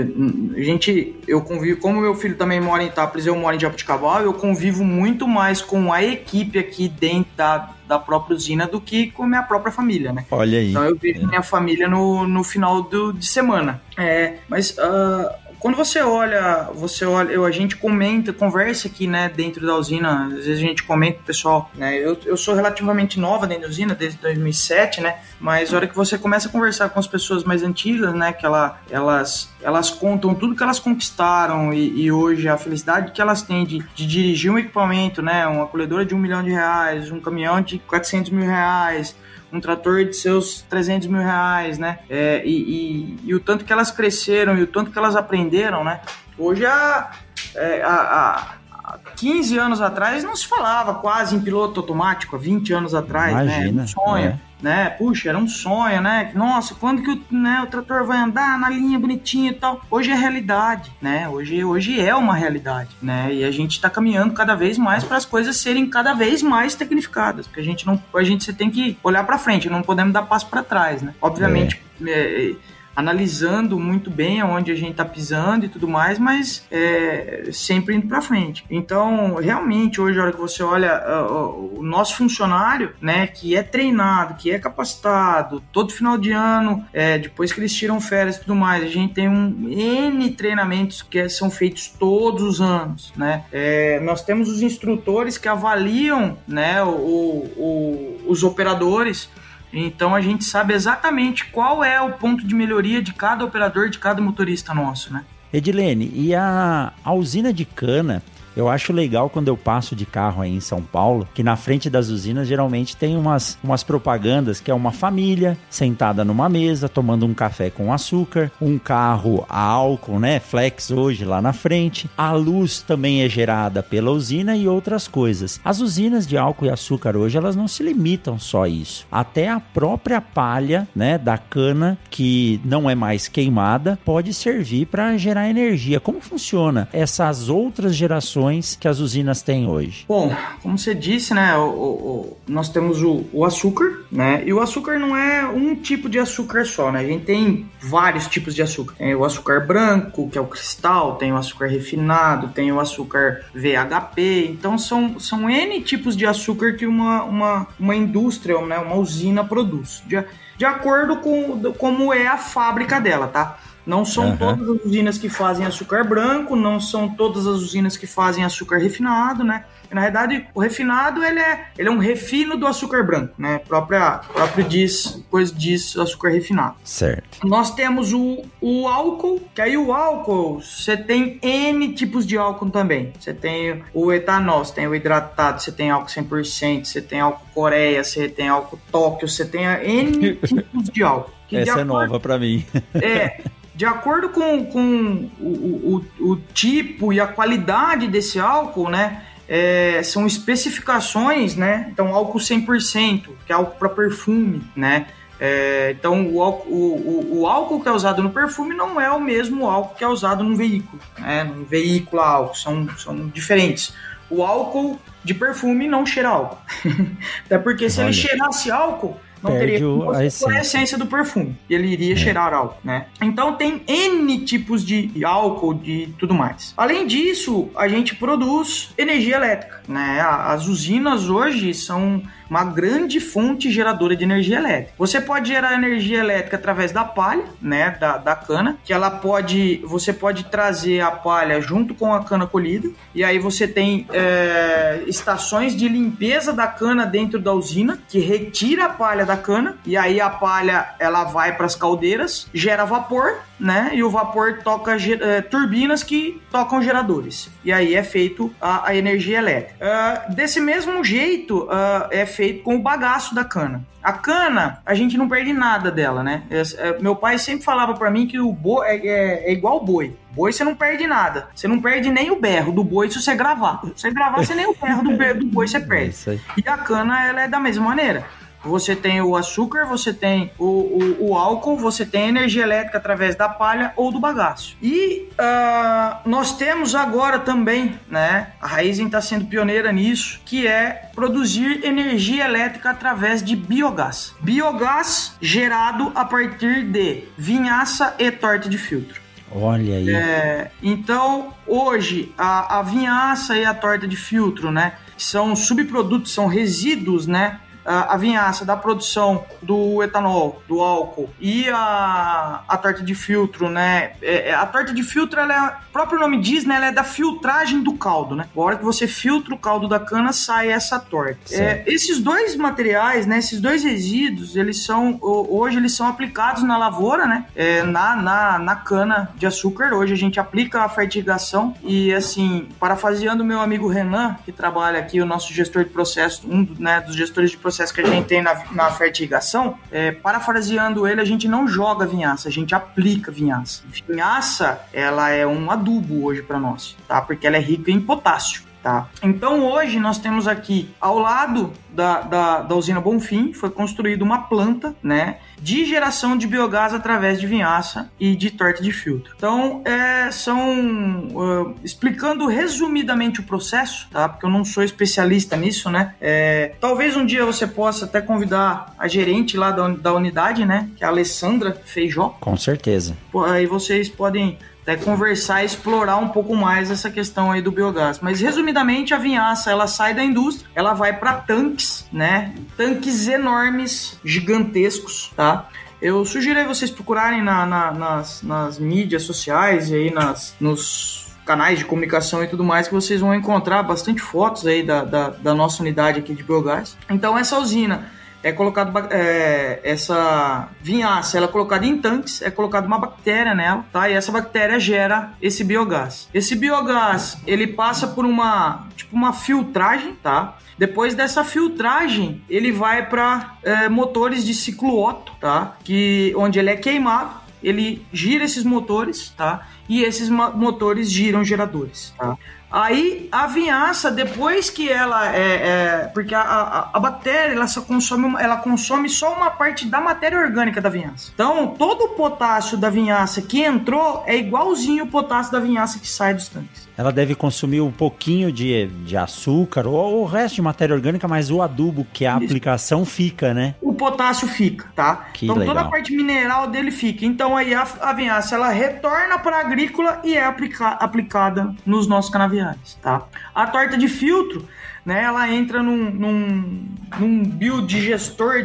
a 0.55 0.63
gente, 0.63 1.15
eu 1.27 1.41
convivo, 1.41 1.79
como 1.79 2.01
meu 2.01 2.15
filho 2.15 2.35
também 2.35 2.61
mora 2.61 2.83
em 2.83 2.87
Itápolis, 2.87 3.25
eu 3.25 3.35
moro 3.35 3.55
em 3.55 3.59
Jabuticabal, 3.59 4.21
eu 4.21 4.33
convivo 4.33 4.60
muito 4.69 5.27
mais 5.27 5.61
com 5.61 5.91
a 5.93 6.03
equipe 6.03 6.59
aqui 6.59 6.89
dentro 6.89 7.31
da, 7.37 7.69
da 7.87 7.97
própria 7.97 8.35
usina 8.35 8.67
do 8.67 8.81
que 8.81 9.09
com 9.11 9.23
a 9.23 9.27
minha 9.27 9.43
própria 9.43 9.71
família, 9.71 10.11
né? 10.11 10.25
Olha 10.29 10.59
aí. 10.59 10.69
Então 10.69 10.83
eu 10.83 10.95
vejo 10.95 11.23
é. 11.23 11.25
minha 11.25 11.41
família 11.41 11.87
no, 11.87 12.27
no 12.27 12.43
final 12.43 12.83
do, 12.83 13.13
de 13.13 13.25
semana. 13.25 13.81
É, 13.97 14.35
mas 14.49 14.71
uh, 14.71 15.31
quando 15.61 15.75
você 15.75 16.01
olha, 16.01 16.69
você 16.73 17.05
olha, 17.05 17.31
eu, 17.31 17.45
a 17.45 17.51
gente 17.51 17.77
comenta, 17.77 18.33
conversa 18.33 18.87
aqui, 18.87 19.05
né, 19.05 19.29
dentro 19.29 19.65
da 19.65 19.75
usina, 19.75 20.25
às 20.25 20.45
vezes 20.45 20.57
a 20.57 20.67
gente 20.67 20.81
comenta, 20.81 21.19
pessoal, 21.23 21.69
né, 21.75 21.95
eu, 21.95 22.17
eu 22.25 22.35
sou 22.35 22.55
relativamente 22.55 23.19
nova 23.19 23.45
dentro 23.45 23.65
da 23.65 23.69
usina, 23.69 23.93
desde 23.93 24.17
2007, 24.17 25.01
né, 25.01 25.19
mas 25.39 25.71
a 25.71 25.77
hora 25.77 25.87
que 25.87 25.95
você 25.95 26.17
começa 26.17 26.49
a 26.49 26.51
conversar 26.51 26.89
com 26.89 26.99
as 26.99 27.05
pessoas 27.05 27.43
mais 27.43 27.61
antigas, 27.61 28.11
né, 28.15 28.33
que 28.33 28.43
ela, 28.43 28.81
elas, 28.89 29.53
elas 29.61 29.91
contam 29.91 30.33
tudo 30.33 30.55
que 30.55 30.63
elas 30.63 30.79
conquistaram 30.79 31.71
e, 31.71 32.05
e 32.05 32.11
hoje 32.11 32.49
a 32.49 32.57
felicidade 32.57 33.11
que 33.11 33.21
elas 33.21 33.43
têm 33.43 33.63
de, 33.63 33.85
de, 33.93 34.07
dirigir 34.07 34.51
um 34.51 34.57
equipamento, 34.57 35.21
né, 35.21 35.45
uma 35.45 35.67
colhedora 35.67 36.03
de 36.03 36.15
um 36.15 36.17
milhão 36.17 36.41
de 36.41 36.49
reais, 36.49 37.11
um 37.11 37.19
caminhão 37.19 37.61
de 37.61 37.77
400 37.77 38.31
mil 38.31 38.47
reais, 38.47 39.15
um 39.51 39.59
trator 39.59 40.05
de 40.05 40.15
seus 40.15 40.61
300 40.63 41.07
mil 41.07 41.21
reais, 41.21 41.77
né? 41.77 41.99
É, 42.09 42.41
e, 42.45 42.49
e, 42.49 43.19
e, 43.25 43.35
o 43.35 43.39
tanto 43.39 43.65
que 43.65 43.73
elas 43.73 43.91
cresceram 43.91 44.57
e 44.57 44.63
o 44.63 44.67
tanto 44.67 44.91
que 44.91 44.97
elas 44.97 45.15
aprenderam, 45.15 45.83
né? 45.83 46.01
Hoje 46.37 46.65
a, 46.65 47.11
é, 47.55 47.81
a, 47.83 48.55
a 48.83 48.99
15 49.15 49.57
anos 49.57 49.81
atrás 49.81 50.23
não 50.23 50.35
se 50.35 50.47
falava 50.47 50.95
quase 50.95 51.35
em 51.35 51.39
piloto 51.39 51.79
automático, 51.79 52.35
há 52.35 52.39
20 52.39 52.73
anos 52.73 52.95
atrás, 52.95 53.31
Imagina, 53.31 53.71
né? 53.71 53.83
Um 53.83 53.87
sonho. 53.87 54.25
É 54.25 54.50
né? 54.61 54.89
Puxa, 54.91 55.29
era 55.29 55.37
um 55.37 55.47
sonho, 55.47 56.01
né? 56.01 56.31
Nossa, 56.35 56.75
quando 56.75 57.01
que 57.01 57.11
o, 57.11 57.21
né, 57.31 57.61
o 57.63 57.67
trator 57.67 58.05
vai 58.05 58.17
andar 58.17 58.59
na 58.59 58.69
linha 58.69 58.99
bonitinha 58.99 59.51
e 59.51 59.55
tal? 59.55 59.81
Hoje 59.89 60.11
é 60.11 60.15
realidade, 60.15 60.91
né? 61.01 61.27
Hoje, 61.27 61.63
hoje 61.63 61.99
é 61.99 62.13
uma 62.15 62.35
realidade, 62.35 62.89
né? 63.01 63.33
E 63.33 63.43
a 63.43 63.51
gente 63.51 63.71
está 63.71 63.89
caminhando 63.89 64.33
cada 64.33 64.55
vez 64.55 64.77
mais 64.77 65.03
para 65.03 65.17
as 65.17 65.25
coisas 65.25 65.57
serem 65.57 65.89
cada 65.89 66.13
vez 66.13 66.41
mais 66.41 66.75
tecnificadas, 66.75 67.47
porque 67.47 67.59
a 67.59 67.63
gente 67.63 67.85
não, 67.85 68.01
a 68.13 68.23
gente 68.23 68.43
você 68.43 68.53
tem 68.53 68.69
que 68.69 68.97
olhar 69.03 69.23
para 69.25 69.37
frente, 69.37 69.69
não 69.69 69.81
podemos 69.81 70.13
dar 70.13 70.23
passo 70.23 70.47
para 70.47 70.63
trás, 70.63 71.01
né? 71.01 71.13
Obviamente, 71.21 71.81
é. 72.05 72.11
É, 72.11 72.55
analisando 72.95 73.79
muito 73.79 74.09
bem 74.09 74.41
aonde 74.41 74.71
a 74.71 74.75
gente 74.75 74.91
está 74.91 75.05
pisando 75.05 75.65
e 75.65 75.69
tudo 75.69 75.87
mais, 75.87 76.19
mas 76.19 76.65
é, 76.69 77.49
sempre 77.51 77.95
indo 77.95 78.07
para 78.07 78.21
frente. 78.21 78.65
Então, 78.69 79.35
realmente, 79.35 79.99
hoje, 80.01 80.19
a 80.19 80.23
hora 80.23 80.31
que 80.31 80.39
você 80.39 80.61
olha 80.61 81.01
uh, 81.05 81.79
o 81.79 81.83
nosso 81.83 82.15
funcionário, 82.15 82.93
né, 83.01 83.27
que 83.27 83.55
é 83.55 83.63
treinado, 83.63 84.35
que 84.35 84.51
é 84.51 84.59
capacitado, 84.59 85.63
todo 85.71 85.91
final 85.91 86.17
de 86.17 86.31
ano, 86.31 86.85
é, 86.93 87.17
depois 87.17 87.51
que 87.51 87.59
eles 87.59 87.73
tiram 87.73 87.99
férias 88.01 88.37
e 88.37 88.41
tudo 88.41 88.55
mais, 88.55 88.83
a 88.83 88.87
gente 88.87 89.13
tem 89.13 89.29
um 89.29 89.69
N 89.69 90.31
treinamentos 90.31 91.01
que 91.01 91.27
são 91.29 91.49
feitos 91.49 91.87
todos 91.87 92.43
os 92.43 92.61
anos, 92.61 93.13
né? 93.15 93.45
É, 93.51 93.99
nós 94.01 94.23
temos 94.23 94.49
os 94.49 94.61
instrutores 94.61 95.37
que 95.37 95.47
avaliam, 95.47 96.37
né, 96.47 96.83
o, 96.83 96.89
o, 96.89 98.21
os 98.27 98.43
operadores 98.43 99.29
então 99.73 100.13
a 100.13 100.21
gente 100.21 100.43
sabe 100.43 100.73
exatamente 100.73 101.45
qual 101.45 101.83
é 101.83 102.01
o 102.01 102.11
ponto 102.13 102.45
de 102.45 102.53
melhoria 102.53 103.01
de 103.01 103.13
cada 103.13 103.45
operador, 103.45 103.89
de 103.89 103.99
cada 103.99 104.21
motorista 104.21 104.73
nosso, 104.73 105.13
né? 105.13 105.23
Edilene, 105.53 106.11
e 106.13 106.33
a, 106.33 106.93
a 107.03 107.13
usina 107.13 107.51
de 107.51 107.65
cana, 107.65 108.23
eu 108.55 108.67
acho 108.67 108.91
legal 108.91 109.29
quando 109.29 109.47
eu 109.47 109.57
passo 109.57 109.95
de 109.95 110.05
carro 110.05 110.41
aí 110.41 110.53
em 110.53 110.59
São 110.59 110.81
Paulo, 110.81 111.27
que 111.33 111.43
na 111.43 111.55
frente 111.55 111.89
das 111.89 112.09
usinas 112.09 112.47
geralmente 112.47 112.97
tem 112.97 113.15
umas, 113.15 113.57
umas 113.63 113.83
propagandas 113.83 114.59
que 114.59 114.69
é 114.69 114.73
uma 114.73 114.91
família 114.91 115.57
sentada 115.69 116.25
numa 116.25 116.49
mesa 116.49 116.89
tomando 116.89 117.25
um 117.25 117.33
café 117.33 117.69
com 117.69 117.93
açúcar, 117.93 118.51
um 118.61 118.77
carro 118.77 119.45
a 119.49 119.59
álcool, 119.59 120.19
né? 120.19 120.39
Flex 120.39 120.91
hoje 120.91 121.23
lá 121.23 121.41
na 121.41 121.53
frente. 121.53 122.09
A 122.17 122.31
luz 122.33 122.81
também 122.81 123.23
é 123.23 123.29
gerada 123.29 123.81
pela 123.81 124.11
usina 124.11 124.55
e 124.55 124.67
outras 124.67 125.07
coisas. 125.07 125.59
As 125.63 125.79
usinas 125.79 126.27
de 126.27 126.37
álcool 126.37 126.65
e 126.65 126.69
açúcar 126.69 127.15
hoje 127.15 127.37
elas 127.37 127.55
não 127.55 127.67
se 127.67 127.83
limitam 127.83 128.37
só 128.37 128.63
a 128.63 128.69
isso. 128.69 129.07
Até 129.11 129.47
a 129.47 129.59
própria 129.59 130.19
palha, 130.19 130.87
né, 130.95 131.17
da 131.17 131.37
cana 131.37 131.97
que 132.09 132.59
não 132.65 132.89
é 132.89 132.95
mais 132.95 133.27
queimada 133.27 133.97
pode 134.03 134.33
servir 134.33 134.87
para 134.87 135.17
gerar 135.17 135.49
energia. 135.49 135.99
Como 135.99 136.19
funciona 136.19 136.89
essas 136.91 137.49
outras 137.49 137.95
gerações 137.95 138.40
que 138.79 138.87
as 138.87 138.99
usinas 138.99 139.41
têm 139.41 139.67
hoje? 139.67 140.05
Bom, 140.07 140.35
como 140.61 140.77
você 140.77 140.95
disse, 140.95 141.33
né, 141.33 141.55
o, 141.57 141.69
o, 141.69 142.37
nós 142.47 142.69
temos 142.69 143.01
o, 143.01 143.25
o, 143.31 143.45
açúcar, 143.45 144.05
né, 144.11 144.43
e 144.45 144.53
o 144.53 144.59
açúcar 144.59 144.97
não 144.99 145.15
é 145.15 145.47
um 145.47 145.75
tipo 145.75 146.09
de 146.09 146.19
açúcar 146.19 146.65
só, 146.65 146.91
né, 146.91 146.99
a 146.99 147.05
gente 147.05 147.25
tem 147.25 147.69
vários 147.81 148.27
tipos 148.27 148.55
de 148.55 148.61
açúcar. 148.61 148.95
Tem 148.97 149.15
o 149.15 149.25
açúcar 149.25 149.65
branco, 149.65 150.29
que 150.29 150.37
é 150.37 150.41
o 150.41 150.47
cristal, 150.47 151.15
tem 151.15 151.31
o 151.31 151.37
açúcar 151.37 151.67
refinado, 151.67 152.49
tem 152.49 152.71
o 152.71 152.79
açúcar 152.79 153.45
VHP, 153.53 154.49
então 154.49 154.77
são, 154.77 155.19
são 155.19 155.49
N 155.49 155.81
tipos 155.81 156.15
de 156.15 156.25
açúcar 156.25 156.73
que 156.73 156.85
uma, 156.85 157.23
uma, 157.23 157.67
uma 157.79 157.95
indústria, 157.95 158.59
né, 158.61 158.77
uma 158.77 158.95
usina 158.95 159.43
produz, 159.43 160.03
de, 160.05 160.23
de 160.57 160.65
acordo 160.65 161.17
com 161.17 161.73
como 161.73 162.13
é 162.13 162.27
a 162.27 162.37
fábrica 162.37 162.99
dela, 162.99 163.27
tá? 163.27 163.57
Não 163.85 164.05
são 164.05 164.29
uhum. 164.29 164.37
todas 164.37 164.69
as 164.69 164.85
usinas 164.85 165.17
que 165.17 165.29
fazem 165.29 165.65
açúcar 165.65 166.03
branco, 166.03 166.55
não 166.55 166.79
são 166.79 167.09
todas 167.09 167.47
as 167.47 167.57
usinas 167.57 167.97
que 167.97 168.07
fazem 168.07 168.43
açúcar 168.43 168.77
refinado, 168.77 169.43
né? 169.43 169.65
Na 169.91 170.01
verdade, 170.01 170.47
o 170.55 170.61
refinado 170.61 171.23
ele 171.23 171.39
é, 171.39 171.67
ele 171.77 171.89
é 171.89 171.91
um 171.91 171.97
refino 171.97 172.55
do 172.55 172.65
açúcar 172.65 173.03
branco, 173.03 173.33
né? 173.37 173.59
Própria, 173.59 174.21
próprio 174.33 174.63
diz, 174.63 175.21
coisa 175.29 175.53
diz 175.53 175.97
açúcar 175.97 176.29
refinado. 176.29 176.75
Certo. 176.83 177.45
Nós 177.45 177.73
temos 177.75 178.13
o, 178.13 178.41
o 178.61 178.87
álcool, 178.87 179.41
que 179.53 179.61
aí 179.61 179.77
o 179.77 179.91
álcool, 179.91 180.61
você 180.61 180.95
tem 180.95 181.39
N 181.41 181.93
tipos 181.93 182.25
de 182.25 182.37
álcool 182.37 182.69
também. 182.69 183.11
Você 183.19 183.33
tem 183.33 183.83
o 183.93 184.13
etanol, 184.13 184.63
você 184.63 184.75
tem 184.75 184.87
o 184.87 184.95
hidratado, 184.95 185.61
você 185.61 185.71
tem 185.71 185.89
álcool 185.89 186.07
100%, 186.07 186.85
você 186.85 187.01
tem 187.01 187.19
álcool 187.19 187.41
Coreia, 187.53 188.01
você 188.01 188.29
tem 188.29 188.47
álcool 188.47 188.79
Tóquio, 188.91 189.27
você 189.27 189.45
tem 189.45 189.65
N 189.65 190.35
tipos 190.47 190.89
de 190.89 191.03
álcool. 191.03 191.31
Essa 191.51 191.81
é 191.81 191.83
nova 191.83 192.17
para 192.17 192.39
mim. 192.39 192.65
É, 192.93 193.41
de 193.81 193.85
acordo 193.87 194.29
com, 194.29 194.63
com 194.63 195.27
o, 195.39 196.05
o, 196.19 196.29
o, 196.33 196.35
tipo 196.53 197.11
e 197.11 197.19
a 197.19 197.25
qualidade 197.25 198.07
desse 198.07 198.39
álcool, 198.39 198.87
né? 198.87 199.23
É, 199.49 200.03
são 200.03 200.27
especificações, 200.27 201.55
né? 201.55 201.87
Então, 201.91 202.13
álcool 202.13 202.37
100%, 202.37 203.29
que 203.43 203.51
é 203.51 203.55
álcool 203.55 203.79
para 203.79 203.89
perfume, 203.89 204.61
né? 204.75 205.07
É, 205.39 205.95
então, 205.97 206.27
o 206.27 206.43
álcool, 206.43 206.71
o, 206.71 207.39
o, 207.39 207.47
álcool 207.47 207.81
que 207.81 207.89
é 207.89 207.91
usado 207.91 208.21
no 208.21 208.29
perfume 208.29 208.75
não 208.75 209.01
é 209.01 209.11
o 209.11 209.19
mesmo 209.19 209.67
álcool 209.67 209.95
que 209.95 210.03
é 210.03 210.07
usado 210.07 210.43
num 210.43 210.55
veículo, 210.55 211.01
né? 211.17 211.43
Num 211.43 211.63
veículo 211.63 212.21
a 212.21 212.27
álcool, 212.27 212.55
são, 212.55 212.87
são 212.99 213.29
diferentes. 213.29 213.95
O 214.29 214.43
álcool 214.43 214.99
de 215.23 215.33
perfume 215.33 215.87
não 215.87 216.05
cheira 216.05 216.29
álcool. 216.29 216.59
Até 217.47 217.57
porque 217.57 217.89
se 217.89 217.99
Olha. 217.99 218.09
ele 218.09 218.13
cheirasse 218.13 218.69
álcool, 218.69 219.19
não 219.43 219.51
teria 219.51 219.79
a 220.15 220.25
essência. 220.25 220.57
a 220.57 220.61
essência 220.61 220.97
do 220.97 221.05
perfume. 221.05 221.55
Ele 221.69 221.87
iria 221.87 222.13
é. 222.13 222.17
cheirar 222.17 222.53
álcool, 222.53 222.79
né? 222.83 223.07
Então 223.21 223.55
tem 223.55 223.81
N 223.87 224.39
tipos 224.45 224.85
de 224.85 225.23
álcool, 225.23 225.73
de 225.73 226.13
tudo 226.17 226.33
mais. 226.33 226.73
Além 226.77 227.07
disso, 227.07 227.69
a 227.75 227.87
gente 227.87 228.15
produz 228.15 228.91
energia 228.97 229.35
elétrica, 229.35 229.81
né? 229.87 230.21
As 230.21 230.67
usinas 230.67 231.29
hoje 231.29 231.73
são 231.73 232.21
uma 232.51 232.65
grande 232.65 233.21
fonte 233.21 233.71
geradora 233.71 234.13
de 234.13 234.25
energia 234.25 234.57
elétrica. 234.57 234.91
Você 234.97 235.21
pode 235.21 235.47
gerar 235.47 235.73
energia 235.73 236.19
elétrica 236.19 236.57
através 236.57 236.91
da 236.91 237.05
palha, 237.05 237.45
né, 237.61 237.95
da, 237.97 238.17
da 238.17 238.35
cana, 238.35 238.77
que 238.83 238.91
ela 238.91 239.09
pode, 239.09 239.77
você 239.85 240.11
pode 240.11 240.43
trazer 240.43 240.99
a 240.99 241.11
palha 241.11 241.61
junto 241.61 241.95
com 241.95 242.13
a 242.13 242.25
cana 242.25 242.45
colhida, 242.45 242.89
e 243.15 243.23
aí 243.23 243.39
você 243.39 243.65
tem 243.65 244.05
é, 244.11 245.01
estações 245.07 245.73
de 245.77 245.87
limpeza 245.87 246.51
da 246.51 246.67
cana 246.67 247.05
dentro 247.05 247.39
da 247.39 247.53
usina, 247.53 247.97
que 248.09 248.19
retira 248.19 248.85
a 248.85 248.89
palha 248.89 249.25
da 249.25 249.37
cana, 249.37 249.77
e 249.85 249.95
aí 249.95 250.19
a 250.19 250.29
palha 250.29 250.89
ela 250.99 251.23
vai 251.23 251.55
para 251.55 251.65
as 251.65 251.75
caldeiras, 251.75 252.49
gera 252.53 252.83
vapor, 252.83 253.37
né, 253.61 253.91
e 253.93 254.03
o 254.03 254.09
vapor 254.09 254.59
toca 254.63 254.97
é, 254.97 255.41
turbinas 255.41 256.03
que 256.03 256.41
tocam 256.51 256.81
geradores, 256.81 257.49
e 257.63 257.71
aí 257.71 257.93
é 257.93 258.03
feito 258.03 258.51
a, 258.59 258.89
a 258.89 258.95
energia 258.95 259.37
elétrica. 259.37 259.75
Uh, 259.85 260.33
desse 260.33 260.59
mesmo 260.59 261.03
jeito, 261.03 261.65
uh, 261.65 262.07
é 262.09 262.25
feito 262.25 262.63
com 262.63 262.75
o 262.75 262.81
bagaço 262.81 263.35
da 263.35 263.43
cana. 263.43 263.85
A 264.01 264.13
cana, 264.13 264.81
a 264.83 264.95
gente 264.95 265.15
não 265.15 265.29
perde 265.29 265.53
nada 265.53 265.91
dela, 265.91 266.23
né? 266.23 266.41
É, 266.49 266.99
meu 266.99 267.15
pai 267.15 267.37
sempre 267.37 267.63
falava 267.63 267.93
para 267.93 268.09
mim 268.09 268.25
que 268.25 268.39
o 268.39 268.51
boi 268.51 268.87
é, 268.87 268.95
é, 268.95 269.49
é 269.49 269.53
igual 269.53 269.85
boi. 269.85 270.17
Boi 270.31 270.51
você 270.51 270.63
não 270.63 270.73
perde 270.73 271.05
nada. 271.05 271.49
Você 271.53 271.67
não 271.67 271.79
perde 271.79 272.09
nem 272.09 272.31
o 272.31 272.39
berro 272.39 272.71
do 272.71 272.83
boi 272.83 273.11
se 273.11 273.21
você 273.21 273.35
gravar. 273.35 273.79
Se 273.95 274.01
você 274.01 274.11
gravar, 274.11 274.43
você 274.43 274.55
nem 274.55 274.65
o 274.65 274.75
berro 274.75 275.03
do, 275.03 275.35
do 275.35 275.45
boi 275.45 275.67
você 275.67 275.77
perde. 275.85 276.15
E 276.57 276.67
a 276.67 276.77
cana, 276.77 277.23
ela 277.23 277.41
é 277.41 277.47
da 277.47 277.59
mesma 277.59 277.85
maneira 277.85 278.25
você 278.63 278.95
tem 278.95 279.21
o 279.21 279.35
açúcar, 279.35 279.85
você 279.85 280.13
tem 280.13 280.51
o, 280.57 280.65
o, 280.65 281.29
o, 281.29 281.35
álcool, 281.35 281.77
você 281.77 282.05
tem 282.05 282.29
energia 282.29 282.63
elétrica 282.63 282.97
através 282.97 283.35
da 283.35 283.49
palha 283.49 283.93
ou 283.95 284.11
do 284.11 284.19
bagaço. 284.19 284.77
E 284.81 285.27
uh, 285.33 286.29
nós 286.29 286.55
temos 286.57 286.93
agora 286.93 287.39
também, 287.39 287.99
né? 288.09 288.53
A 288.61 288.67
Raizen 288.67 289.07
está 289.07 289.21
sendo 289.21 289.45
pioneira 289.45 289.91
nisso, 289.91 290.39
que 290.45 290.67
é 290.67 291.09
produzir 291.15 291.83
energia 291.83 292.45
elétrica 292.45 292.91
através 292.91 293.43
de 293.43 293.55
biogás. 293.55 294.35
Biogás 294.39 295.35
gerado 295.41 296.11
a 296.13 296.23
partir 296.23 296.83
de 296.83 297.23
vinhaça 297.37 298.15
e 298.19 298.31
torta 298.31 298.69
de 298.69 298.77
filtro. 298.77 299.21
Olha 299.53 299.95
aí. 299.95 300.09
É, 300.09 300.71
então, 300.81 301.53
hoje, 301.67 302.33
a, 302.37 302.79
a 302.79 302.83
vinhaça 302.83 303.57
e 303.57 303.65
a 303.65 303.73
torta 303.73 304.07
de 304.07 304.15
filtro, 304.15 304.71
né? 304.71 304.93
São 305.17 305.55
subprodutos, 305.55 306.33
são 306.33 306.47
resíduos, 306.47 307.27
né? 307.27 307.59
A, 307.85 308.13
a 308.13 308.17
vinhaça 308.17 308.63
da 308.65 308.75
produção 308.77 309.43
do 309.61 310.03
etanol, 310.03 310.61
do 310.67 310.81
álcool 310.81 311.29
e 311.39 311.69
a, 311.69 312.63
a 312.67 312.77
torta 312.77 313.03
de 313.03 313.15
filtro, 313.15 313.69
né? 313.69 314.13
É, 314.21 314.49
é 314.49 314.53
a 314.53 314.65
torta 314.65 314.93
de 314.93 315.03
filtro, 315.03 315.39
ela 315.39 315.53
é, 315.53 315.67
o 315.89 315.91
próprio 315.91 316.19
nome 316.19 316.39
diz, 316.39 316.65
né? 316.65 316.75
Ela 316.75 316.87
é 316.87 316.91
da 316.91 317.03
filtragem 317.03 317.81
do 317.81 317.93
caldo, 317.93 318.35
né? 318.35 318.47
A 318.55 318.59
hora 318.59 318.77
que 318.77 318.83
você 318.83 319.07
filtra 319.07 319.53
o 319.53 319.57
caldo 319.57 319.87
da 319.87 319.99
cana, 319.99 320.31
sai 320.31 320.69
essa 320.69 320.99
torta. 320.99 321.39
É, 321.51 321.83
esses 321.87 322.19
dois 322.19 322.55
materiais, 322.55 323.25
né? 323.25 323.39
Esses 323.39 323.59
dois 323.59 323.83
resíduos, 323.83 324.55
eles 324.55 324.83
são, 324.83 325.17
hoje 325.21 325.77
eles 325.77 325.93
são 325.93 326.07
aplicados 326.07 326.63
na 326.63 326.77
lavoura, 326.77 327.25
né? 327.25 327.45
É, 327.55 327.83
na, 327.83 328.15
na, 328.15 328.59
na 328.59 328.75
cana 328.75 329.31
de 329.35 329.45
açúcar. 329.45 329.93
Hoje 329.93 330.13
a 330.13 330.17
gente 330.17 330.39
aplica 330.39 330.83
a 330.83 330.89
fertigação 330.89 331.75
e, 331.83 332.13
assim, 332.13 332.69
parafraseando 332.79 333.43
o 333.43 333.45
meu 333.45 333.59
amigo 333.59 333.87
Renan, 333.87 334.35
que 334.45 334.51
trabalha 334.51 334.99
aqui, 334.99 335.19
o 335.19 335.25
nosso 335.25 335.53
gestor 335.53 335.83
de 335.83 335.89
processo, 335.89 336.47
um 336.47 336.67
né, 336.79 337.01
dos 337.01 337.15
gestores 337.15 337.51
de 337.51 337.57
processo 337.57 337.70
que 337.93 338.01
a 338.01 338.05
gente 338.05 338.27
tem 338.27 338.41
na, 338.41 338.63
na 338.71 338.91
fertigação, 338.91 339.77
é, 339.91 340.11
parafraseando 340.11 341.07
ele, 341.07 341.21
a 341.21 341.25
gente 341.25 341.47
não 341.47 341.67
joga 341.67 342.05
vinhaça, 342.05 342.47
a 342.47 342.51
gente 342.51 342.73
aplica 342.73 343.31
vinhaça. 343.31 343.83
Vinhaça, 344.07 344.81
ela 344.91 345.29
é 345.29 345.45
um 345.45 345.69
adubo 345.69 346.25
hoje 346.25 346.41
para 346.41 346.59
nós, 346.59 346.95
tá? 347.07 347.21
Porque 347.21 347.45
ela 347.47 347.57
é 347.57 347.61
rica 347.61 347.91
em 347.91 347.99
potássio. 347.99 348.63
Tá? 348.81 349.09
Então 349.21 349.63
hoje 349.63 349.99
nós 349.99 350.17
temos 350.17 350.47
aqui 350.47 350.89
ao 350.99 351.19
lado 351.19 351.71
da, 351.91 352.21
da, 352.21 352.61
da 352.61 352.75
usina 352.75 352.99
Bonfim 352.99 353.53
foi 353.53 353.69
construída 353.69 354.23
uma 354.23 354.43
planta 354.43 354.95
né, 355.03 355.37
de 355.61 355.85
geração 355.85 356.35
de 356.35 356.47
biogás 356.47 356.93
através 356.93 357.39
de 357.39 357.45
vinhaça 357.45 358.09
e 358.19 358.35
de 358.35 358.49
torta 358.49 358.81
de 358.81 358.91
filtro. 358.91 359.33
Então 359.37 359.81
é, 359.85 360.31
são 360.31 361.27
uh, 361.27 361.75
explicando 361.83 362.47
resumidamente 362.47 363.39
o 363.39 363.43
processo, 363.43 364.07
tá? 364.09 364.27
Porque 364.27 364.45
eu 364.45 364.49
não 364.49 364.65
sou 364.65 364.83
especialista 364.83 365.55
nisso, 365.55 365.89
né? 365.89 366.15
É, 366.19 366.73
talvez 366.79 367.15
um 367.15 367.25
dia 367.25 367.45
você 367.45 367.67
possa 367.67 368.05
até 368.05 368.19
convidar 368.21 368.95
a 368.97 369.07
gerente 369.07 369.57
lá 369.57 369.71
da, 369.71 369.89
da 369.89 370.13
unidade, 370.13 370.65
né? 370.65 370.89
Que 370.95 371.03
é 371.03 371.07
a 371.07 371.09
Alessandra 371.09 371.79
Feijó. 371.85 372.35
Com 372.39 372.57
certeza. 372.57 373.15
Aí 373.47 373.67
vocês 373.67 374.09
podem 374.09 374.57
até 374.81 374.97
conversar 374.97 375.63
e 375.63 375.65
explorar 375.65 376.17
um 376.17 376.29
pouco 376.29 376.55
mais 376.55 376.89
essa 376.89 377.09
questão 377.09 377.51
aí 377.51 377.61
do 377.61 377.71
biogás. 377.71 378.19
Mas 378.19 378.41
resumidamente 378.41 379.13
a 379.13 379.17
vinhaça 379.17 379.71
ela 379.71 379.87
sai 379.87 380.13
da 380.13 380.23
indústria, 380.23 380.69
ela 380.75 380.93
vai 380.93 381.17
para 381.17 381.33
tanques, 381.33 382.05
né? 382.11 382.55
Tanques 382.75 383.27
enormes, 383.27 384.19
gigantescos, 384.23 385.31
tá? 385.35 385.69
Eu 386.01 386.25
sugiro 386.25 386.65
vocês 386.65 386.89
procurarem 386.89 387.43
na, 387.43 387.65
na, 387.65 387.91
nas, 387.91 388.41
nas 388.41 388.79
mídias 388.79 389.21
sociais 389.23 389.91
e 389.91 389.95
aí 389.95 390.11
nas, 390.11 390.55
nos 390.59 391.31
canais 391.45 391.77
de 391.77 391.85
comunicação 391.85 392.43
e 392.43 392.47
tudo 392.47 392.63
mais 392.63 392.87
que 392.87 392.93
vocês 392.93 393.21
vão 393.21 393.35
encontrar 393.35 393.83
bastante 393.83 394.21
fotos 394.21 394.65
aí 394.65 394.83
da, 394.83 395.03
da, 395.03 395.29
da 395.29 395.53
nossa 395.53 395.81
unidade 395.83 396.19
aqui 396.19 396.33
de 396.33 396.43
biogás. 396.43 396.97
Então 397.09 397.37
essa 397.37 397.59
usina 397.59 398.09
é 398.43 398.51
colocado 398.51 398.91
é, 399.11 399.79
essa 399.83 400.69
vinhaça, 400.81 401.37
ela 401.37 401.47
é 401.47 401.49
colocada 401.49 401.85
em 401.85 401.97
tanques, 401.97 402.41
é 402.41 402.49
colocada 402.49 402.87
uma 402.87 402.97
bactéria 402.97 403.53
nela, 403.53 403.85
tá? 403.91 404.09
E 404.09 404.13
essa 404.13 404.31
bactéria 404.31 404.79
gera 404.79 405.33
esse 405.41 405.63
biogás. 405.63 406.27
Esse 406.33 406.55
biogás, 406.55 407.37
ele 407.45 407.67
passa 407.67 408.07
por 408.07 408.25
uma, 408.25 408.87
tipo 408.95 409.15
uma 409.15 409.33
filtragem, 409.33 410.15
tá? 410.21 410.57
Depois 410.77 411.13
dessa 411.13 411.43
filtragem, 411.43 412.43
ele 412.49 412.71
vai 412.71 413.07
para 413.07 413.57
é, 413.63 413.87
motores 413.87 414.43
de 414.43 414.53
ciclo 414.53 415.03
Otto, 415.03 415.33
tá? 415.39 415.77
Que 415.83 416.33
onde 416.35 416.57
ele 416.57 416.71
é 416.71 416.75
queimado, 416.75 417.41
ele 417.61 418.03
gira 418.11 418.43
esses 418.43 418.63
motores, 418.63 419.29
tá? 419.37 419.67
E 419.87 420.03
esses 420.03 420.29
motores 420.29 421.11
giram 421.11 421.43
geradores, 421.43 422.13
tá? 422.17 422.35
Aí 422.71 423.27
a 423.31 423.47
vinhaça, 423.47 424.09
depois 424.09 424.69
que 424.69 424.89
ela 424.89 425.35
é. 425.35 425.67
é 425.67 426.11
porque 426.13 426.33
a, 426.33 426.41
a, 426.41 426.89
a, 426.93 426.99
bactéria 426.99 427.53
ela 427.53 427.67
só 427.67 427.81
consome, 427.81 428.35
ela 428.39 428.57
consome 428.57 429.09
só 429.09 429.33
uma 429.33 429.51
parte 429.51 429.85
da 429.85 429.99
matéria 429.99 430.39
orgânica 430.39 430.79
da 430.79 430.89
vinhaça. 430.89 431.31
Então, 431.33 431.75
todo 431.77 432.05
o 432.05 432.09
potássio 432.09 432.77
da 432.77 432.89
vinhaça 432.89 433.41
que 433.41 433.61
entrou 433.61 434.23
é 434.25 434.37
igualzinho 434.37 435.03
o 435.03 435.07
potássio 435.07 435.51
da 435.51 435.59
vinhaça 435.59 435.99
que 435.99 436.07
sai 436.07 436.33
dos 436.33 436.47
tanques 436.47 436.90
ela 437.01 437.11
deve 437.11 437.33
consumir 437.33 437.81
um 437.81 437.91
pouquinho 437.91 438.51
de, 438.51 438.85
de 438.85 439.17
açúcar 439.17 439.87
ou 439.87 440.21
o 440.21 440.25
resto 440.25 440.55
de 440.55 440.61
matéria 440.61 440.93
orgânica, 440.93 441.27
mas 441.27 441.49
o 441.49 441.59
adubo, 441.59 442.05
que 442.13 442.25
é 442.25 442.27
a 442.27 442.35
aplicação, 442.35 443.03
fica, 443.03 443.55
né? 443.55 443.73
O 443.81 443.91
potássio 443.91 444.47
fica, 444.47 444.87
tá? 444.95 445.29
Que 445.33 445.45
então 445.45 445.57
legal. 445.57 445.73
toda 445.73 445.87
a 445.87 445.89
parte 445.89 446.15
mineral 446.15 446.67
dele 446.67 446.91
fica. 446.91 447.25
Então 447.25 447.57
aí 447.57 447.73
a, 447.73 447.87
a 448.01 448.13
vinhaça 448.13 448.53
ela 448.53 448.69
retorna 448.69 449.39
para 449.39 449.57
a 449.57 449.59
agrícola 449.61 450.21
e 450.23 450.35
é 450.35 450.45
aplica, 450.45 450.89
aplicada 450.89 451.73
nos 451.87 452.05
nossos 452.05 452.29
canaviais, 452.29 452.99
tá? 453.01 453.23
A 453.55 453.65
torta 453.65 453.97
de 453.97 454.07
filtro 454.07 454.67
né? 455.05 455.23
Ela 455.23 455.51
entra 455.51 455.81
num, 455.81 456.09
num, 456.11 456.87
num 457.19 457.43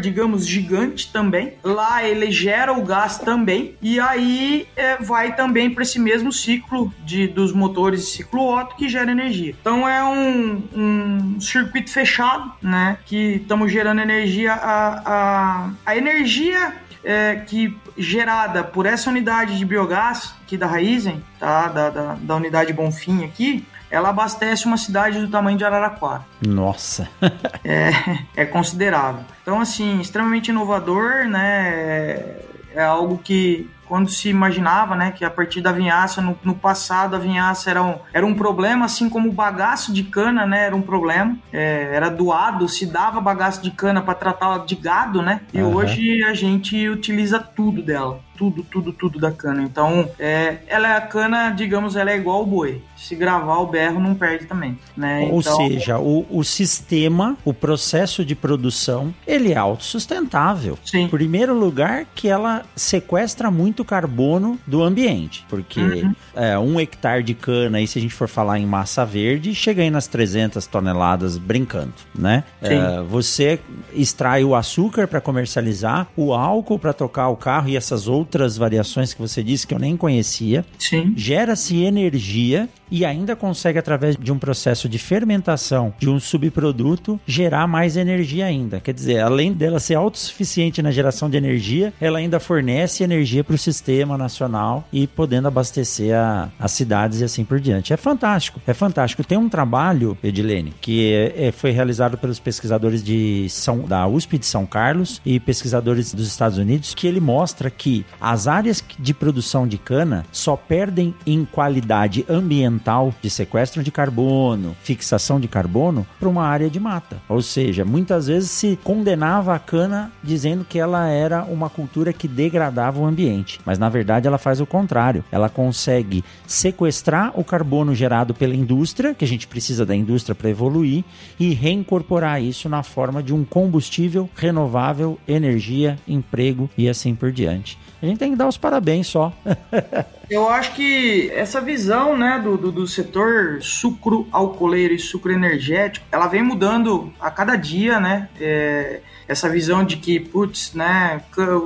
digamos, 0.01 0.47
gigante 0.47 1.13
também. 1.13 1.55
Lá 1.63 2.05
ele 2.05 2.31
gera 2.31 2.73
o 2.73 2.85
gás 2.85 3.19
também 3.19 3.75
e 3.81 3.99
aí 3.99 4.67
é, 4.77 4.97
vai 4.97 5.35
também 5.35 5.71
para 5.71 5.83
esse 5.83 5.99
mesmo 5.99 6.33
ciclo 6.33 6.93
de, 7.05 7.27
dos 7.27 7.53
motores 7.53 8.01
de 8.01 8.07
ciclo 8.07 8.47
Otto 8.47 8.77
que 8.77 8.89
gera 8.89 9.11
energia. 9.11 9.55
Então 9.61 9.89
é 9.89 10.05
um, 10.05 10.63
um 10.75 11.41
circuito 11.41 11.91
fechado, 11.91 12.53
né? 12.63 12.99
Que 13.07 13.37
estamos 13.37 13.71
gerando 13.71 14.01
energia. 14.01 14.53
A, 14.53 15.03
a, 15.05 15.71
a 15.85 15.97
energia 15.97 16.75
é, 17.07 17.37
que 17.47 17.77
gerada 17.97 18.65
por 18.65 18.85
essa 18.85 19.09
unidade 19.09 19.57
de 19.57 19.65
biogás 19.65 20.35
aqui 20.43 20.57
da 20.57 20.67
Raizen, 20.67 21.23
tá? 21.39 21.69
Da, 21.69 21.91
da, 21.91 22.15
da 22.21 22.37
unidade 22.37 22.73
Bonfim 22.73 23.25
aqui, 23.25 23.65
ela 23.91 24.11
abastece 24.11 24.67
uma 24.67 24.77
cidade 24.77 25.19
do 25.21 25.29
tamanho 25.29 25.59
de 25.59 25.65
Araraquara. 25.65 26.25
Nossa! 26.47 27.09
é, 27.65 27.91
é 28.37 28.45
considerável. 28.45 29.25
Então, 29.43 29.61
assim, 29.61 30.01
extremamente 30.01 30.49
inovador, 30.49 31.27
né? 31.27 31.69
É, 31.69 32.45
é 32.77 32.85
algo 32.85 33.19
que 33.19 33.71
quando 33.87 34.11
se 34.11 34.29
imaginava, 34.29 34.95
né, 34.97 35.13
que 35.13 35.25
a 35.25 35.31
partir 35.31 35.61
da 35.61 35.73
vinhaça, 35.73 36.21
no, 36.21 36.37
no, 36.43 36.55
passado 36.55 37.15
a 37.15 37.19
vinhaça 37.19 37.71
era 37.71 37.83
um, 37.83 37.95
era 38.13 38.27
um 38.27 38.35
problema, 38.35 38.85
assim 38.85 39.09
como 39.09 39.29
o 39.29 39.33
bagaço 39.33 39.93
de 39.93 40.03
cana, 40.03 40.45
né, 40.45 40.67
era 40.67 40.77
um 40.77 40.83
problema, 40.83 41.37
é, 41.53 41.91
era 41.93 42.09
doado, 42.09 42.69
se 42.69 42.85
dava 42.85 43.21
bagaço 43.21 43.63
de 43.63 43.71
cana 43.71 44.03
para 44.03 44.15
tratar 44.15 44.59
de 44.67 44.75
gado, 44.75 45.23
né, 45.23 45.41
e 45.53 45.63
uhum. 45.63 45.75
hoje 45.75 46.25
a 46.25 46.35
gente 46.35 46.89
utiliza 46.89 47.39
tudo 47.39 47.81
dela 47.81 48.26
tudo, 48.37 48.63
tudo, 48.63 48.93
tudo 48.93 49.19
da 49.19 49.33
cana. 49.33 49.63
Então, 49.63 50.09
é, 50.19 50.59
ela 50.67 50.89
é 50.89 50.97
a 50.97 51.01
cana, 51.01 51.51
digamos, 51.51 51.97
ela 51.97 52.11
é 52.11 52.17
igual 52.17 52.39
ao 52.39 52.47
boi. 52.47 52.83
Se 52.97 53.15
gravar 53.15 53.59
o 53.59 53.67
berro, 53.67 54.01
não 54.01 54.15
perde 54.15 54.47
também. 54.47 54.79
Né? 54.97 55.29
Ou 55.31 55.41
então... 55.41 55.57
seja, 55.57 55.99
o, 55.99 56.27
o 56.31 56.45
sistema, 56.45 57.37
o 57.45 57.53
processo 57.53 58.25
de 58.25 58.35
produção, 58.35 59.15
ele 59.27 59.53
é 59.53 59.57
autossustentável. 59.57 60.79
Sim. 60.85 61.05
Em 61.05 61.09
primeiro 61.09 61.55
lugar, 61.55 62.07
que 62.15 62.29
ela 62.29 62.63
sequestra 62.75 63.51
muito 63.51 63.85
carbono 63.85 64.59
do 64.67 64.83
ambiente. 64.83 65.45
Porque 65.49 65.81
uhum. 65.81 66.15
é, 66.35 66.59
um 66.59 66.79
hectare 66.79 67.23
de 67.23 67.35
cana, 67.35 67.79
aí 67.79 67.87
se 67.87 67.99
a 67.99 68.03
gente 68.03 68.15
for 68.15 68.29
falar 68.29 68.59
em 68.59 68.67
massa 68.67 69.05
verde, 69.05 69.55
chega 69.55 69.83
aí 69.83 69.91
nas 69.91 70.07
300 70.07 70.67
toneladas 70.67 71.39
brincando, 71.39 71.95
né? 72.15 72.45
É, 72.61 73.01
você 73.03 73.59
extrai 73.93 74.45
o 74.45 74.55
açúcar 74.55 75.07
para 75.07 75.21
comercializar, 75.21 76.07
o 76.17 76.35
álcool 76.35 76.79
para 76.79 76.93
tocar 76.93 77.29
o 77.29 77.37
carro 77.37 77.69
e 77.69 77.77
essas 77.77 78.09
outras 78.09 78.26
outras 78.27 78.57
variações 78.57 79.15
que 79.15 79.21
você 79.21 79.43
disse 79.43 79.67
que 79.67 79.73
eu 79.73 79.79
nem 79.79 79.97
conhecia. 79.97 80.65
Sim. 80.79 81.15
Gera-se 81.17 81.85
energia 81.85 82.69
e 82.91 83.05
ainda 83.05 83.35
consegue, 83.35 83.79
através 83.79 84.17
de 84.17 84.33
um 84.33 84.39
processo 84.39 84.89
de 84.89 84.99
fermentação 84.99 85.95
de 85.99 86.09
um 86.09 86.21
subproduto, 86.21 87.19
gerar 87.27 87.67
mais 87.67 87.97
energia 87.97 88.47
ainda. 88.47 88.81
Quer 88.81 88.95
dizer, 88.95 89.21
além 89.21 89.53
dela 89.53 89.81
ser 89.81 89.95
autossuficiente 89.95 90.83
na 90.83 90.91
geração 90.91 91.29
de 91.29 91.37
energia, 91.37 91.93
ela 92.01 92.19
ainda 92.19 92.39
fornece 92.39 93.03
energia 93.03 93.43
para 93.43 93.55
o 93.55 93.59
sistema 93.59 94.17
nacional 94.17 94.87
e 94.93 95.07
podendo 95.07 95.49
abastecer 95.49 96.15
a, 96.15 96.49
as 96.59 96.73
cidades 96.73 97.21
e 97.21 97.25
assim 97.25 97.45
por 97.45 97.61
diante. 97.61 97.93
É 97.93 97.97
fantástico, 97.97 98.61
é 98.67 98.75
fantástico. 98.75 99.25
Tem 99.25 99.39
um 99.39 99.49
trabalho, 99.49 100.17
Edilene, 100.23 100.73
que 100.81 101.13
é, 101.13 101.47
é, 101.47 101.53
foi 101.53 101.71
realizado 101.71 102.19
pelos 102.19 102.39
pesquisadores 102.39 103.03
de 103.03 103.47
São, 103.51 103.81
da 103.81 104.07
USP 104.07 104.39
de 104.39 104.47
São 104.47 104.65
Carlos 104.65 105.21
e 105.25 105.41
pesquisadores 105.41 106.15
dos 106.15 106.27
Estados 106.27 106.59
Unidos, 106.59 106.95
que 106.95 107.07
ele 107.07 107.21
mostra 107.21 107.71
que 107.71 108.05
as 108.21 108.47
áreas 108.47 108.83
de 108.99 109.15
produção 109.15 109.67
de 109.67 109.79
cana 109.79 110.25
só 110.33 110.57
perdem 110.57 111.15
em 111.27 111.45
qualidade 111.45 112.25
ambiental 112.29 113.15
de 113.21 113.31
sequestro 113.31 113.83
de 113.83 113.91
carbono, 113.91 114.77
fixação 114.83 115.39
de 115.41 115.49
carbono 115.49 116.07
para 116.19 116.29
uma 116.29 116.45
área 116.45 116.71
de 116.71 116.81
mata. 116.81 117.19
Ou 117.29 117.43
seja, 117.43 117.85
muitas 117.85 118.27
vezes 118.27 118.51
se 118.51 118.79
condenava 118.83 119.55
a 119.55 119.59
cana 119.59 120.13
dizendo 120.23 120.65
que 120.65 120.79
ela 120.79 121.09
era 121.09 121.45
uma 121.45 121.69
cultura 121.69 122.13
que 122.13 122.29
degradava 122.29 123.01
o 123.01 123.07
ambiente, 123.07 123.61
mas 123.65 123.79
na 123.79 123.89
verdade 123.89 124.27
ela 124.27 124.39
faz 124.39 124.61
o 124.61 124.67
contrário. 124.67 125.25
Ela 125.31 125.49
consegue 125.49 126.25
sequestrar 126.47 127.33
o 127.35 127.45
carbono 127.45 127.95
gerado 127.95 128.35
pela 128.35 128.55
indústria, 128.55 129.15
que 129.15 129.25
a 129.25 129.29
gente 129.29 129.47
precisa 129.47 129.85
da 129.85 129.95
indústria 129.95 130.35
para 130.35 130.51
evoluir, 130.51 131.05
e 131.39 131.53
reincorporar 131.53 132.43
isso 132.43 132.69
na 132.69 132.83
forma 132.83 133.23
de 133.23 133.35
um 133.35 133.45
combustível 133.45 134.29
renovável, 134.35 135.19
energia, 135.27 135.99
emprego 136.07 136.71
e 136.77 136.89
assim 136.89 137.15
por 137.15 137.33
diante. 137.33 137.79
A 138.03 138.07
gente 138.07 138.19
tem 138.19 138.31
que 138.33 138.37
dar 138.37 138.49
os 138.49 138.57
parabéns 138.59 139.07
só. 139.07 139.33
Eu 140.31 140.49
acho 140.49 140.73
que 140.73 141.31
essa 141.33 141.61
visão, 141.61 142.17
né, 142.17 142.41
do, 142.43 142.57
do, 142.57 142.73
do 142.73 142.87
setor 142.87 143.63
sucro 143.63 144.27
alcooleiro 144.33 144.93
e 144.95 144.99
sucro 144.99 145.33
energético, 145.33 146.07
ela 146.11 146.27
vem 146.27 146.43
mudando 146.43 147.13
a 147.21 147.31
cada 147.31 147.57
dia, 147.57 148.01
né? 148.01 148.29
É, 148.41 149.01
essa 149.29 149.49
visão 149.49 149.85
de 149.85 149.97
que, 149.97 150.21
putz, 150.21 150.73
né, 150.73 151.21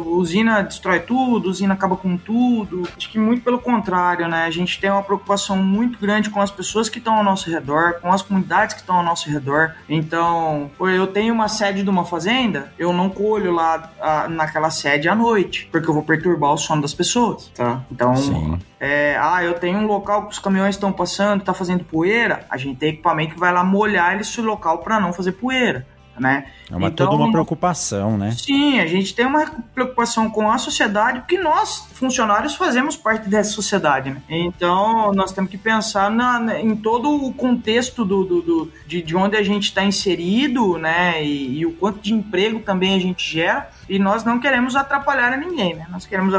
usina 0.07 0.63
destrói 0.63 1.01
tudo, 1.01 1.49
usina 1.49 1.75
acaba 1.75 1.97
com 1.97 2.17
tudo. 2.17 2.89
Acho 2.97 3.11
que 3.11 3.19
muito 3.19 3.43
pelo 3.43 3.59
contrário, 3.59 4.29
né? 4.29 4.45
A 4.45 4.51
gente 4.51 4.81
tem 4.81 4.91
uma 4.91 5.03
preocupação 5.03 5.57
muito 5.57 5.99
grande 5.99 6.31
com 6.31 6.41
as 6.41 6.51
pessoas 6.51 6.89
que 6.89 6.99
estão 6.99 7.17
ao 7.17 7.25
nosso 7.25 7.51
redor, 7.51 8.01
com 8.01 8.13
as 8.13 8.23
comunidades 8.23 8.75
que 8.75 8.81
estão 8.81 8.97
ao 8.97 9.05
nosso 9.05 9.29
redor. 9.31 9.75
Então, 9.89 10.71
eu 10.81 11.07
tenho 11.07 11.35
uma 11.35 11.49
sede 11.49 11.83
de 11.83 11.91
uma 11.91 12.05
fazenda, 12.05 12.73
eu 12.79 12.93
não 12.93 13.11
colho 13.11 13.53
lá 13.53 13.93
a, 14.01 14.29
naquela 14.29 14.71
sede 14.71 15.09
à 15.09 15.15
noite, 15.15 15.69
porque 15.71 15.89
eu 15.89 15.95
vou 15.95 16.03
perturbar 16.03 16.53
o 16.53 16.59
sono 16.59 16.83
das 16.83 16.95
pessoas, 16.95 17.51
tá? 17.55 17.83
Então, 17.91 18.17
Sim. 18.17 18.50
É, 18.79 19.19
ah, 19.21 19.43
eu 19.43 19.55
tenho 19.55 19.79
um 19.79 19.87
local 19.87 20.27
que 20.27 20.33
os 20.33 20.39
caminhões 20.39 20.75
estão 20.75 20.93
passando, 20.93 21.45
tá 21.45 21.55
fazendo 21.55 21.85
poeira, 21.85 22.45
a 22.49 22.57
gente 22.57 22.79
tem 22.79 22.91
equipamento 22.91 23.35
que 23.35 23.41
vai 23.41 23.53
lá 23.53 23.63
molhar 23.63 24.21
esse 24.21 24.41
local 24.41 24.79
para 24.79 24.99
não 24.99 25.13
fazer 25.13 25.33
poeira 25.33 25.87
né? 26.21 26.45
É 26.71 26.77
uma, 26.77 26.89
então, 26.89 27.07
toda 27.07 27.23
uma 27.23 27.33
preocupação, 27.33 28.17
né? 28.17 28.33
Sim, 28.33 28.79
a 28.79 28.87
gente 28.87 29.15
tem 29.15 29.27
uma 29.27 29.47
preocupação 29.75 30.31
com 30.31 30.51
a 30.51 30.59
sociedade, 30.59 31.21
porque 31.21 31.39
nós, 31.39 31.89
funcionários, 31.95 32.55
fazemos 32.55 32.97
parte 32.97 33.29
dessa 33.29 33.51
sociedade, 33.51 34.11
né? 34.11 34.23
Então, 34.29 35.13
nós 35.13 35.33
temos 35.33 35.51
que 35.51 35.59
pensar 35.59 36.11
na, 36.11 36.61
em 36.61 36.77
todo 36.77 37.11
o 37.11 37.33
contexto 37.33 38.05
do, 38.05 38.23
do, 38.25 38.43
do 38.43 38.73
de, 38.87 39.03
de 39.03 39.17
onde 39.17 39.37
a 39.37 39.43
gente 39.43 39.65
está 39.65 39.83
inserido, 39.83 40.77
né? 40.77 41.25
E, 41.25 41.59
e, 41.59 41.67
o 41.67 41.73
quanto 41.73 42.01
de 42.01 42.13
emprego 42.13 42.61
também 42.61 42.95
a 42.95 43.01
gente 43.01 43.33
gera. 43.33 43.71
E 43.91 43.99
nós 43.99 44.23
não 44.23 44.39
queremos 44.39 44.77
atrapalhar 44.77 45.33
a 45.33 45.37
ninguém, 45.37 45.75
né? 45.75 45.85
Nós 45.91 46.07
queremos, 46.07 46.33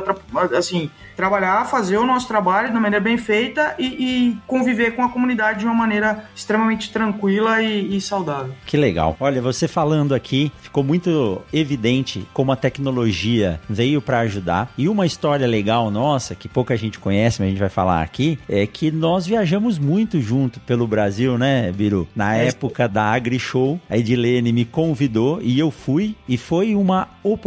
assim, 0.58 0.90
trabalhar, 1.18 1.66
fazer 1.66 1.98
o 1.98 2.06
nosso 2.06 2.26
trabalho 2.26 2.70
de 2.70 2.74
maneira 2.76 3.04
bem 3.04 3.18
feita 3.18 3.76
e, 3.78 3.86
e 3.86 4.38
conviver 4.48 4.96
com 4.96 5.04
a 5.04 5.10
comunidade 5.10 5.60
de 5.60 5.66
uma 5.66 5.74
maneira 5.74 6.24
extremamente 6.34 6.92
tranquila 6.94 7.62
e, 7.62 7.98
e 7.98 8.00
saudável. 8.00 8.54
Que 8.66 8.78
legal. 8.78 9.18
Olha, 9.20 9.42
você 9.42 9.68
falando 9.68 10.16
aqui, 10.16 10.50
ficou 10.62 10.82
muito 10.82 11.42
evidente 11.52 12.26
como 12.34 12.54
a 12.54 12.56
tecnologia 12.56 13.60
veio 13.70 14.02
para 14.02 14.20
ajudar. 14.20 14.72
E 14.78 14.88
uma 14.88 15.06
história 15.06 15.46
legal 15.46 15.92
nossa, 15.92 16.34
que 16.34 16.48
pouca 16.48 16.78
gente 16.78 17.00
conhece, 17.00 17.42
mas 17.42 17.48
a 17.48 17.50
gente 17.50 17.60
vai 17.60 17.70
falar 17.70 18.02
aqui, 18.02 18.40
é 18.48 18.66
que 18.66 18.90
nós 18.92 19.28
viajamos 19.28 19.78
muito 19.78 20.22
junto 20.22 20.62
pelo 20.62 20.88
Brasil, 20.88 21.38
né, 21.38 21.70
Biru? 21.74 22.08
Na 22.16 22.38
é. 22.38 22.48
época 22.48 22.88
da 22.88 23.04
Agri 23.04 23.38
Show, 23.38 23.78
a 23.90 23.98
Edilene 23.98 24.54
me 24.54 24.64
convidou 24.64 25.40
e 25.42 25.60
eu 25.60 25.70
fui, 25.70 26.16
e 26.30 26.38
foi 26.38 26.74
uma 26.76 27.10
oportunidade 27.22 27.41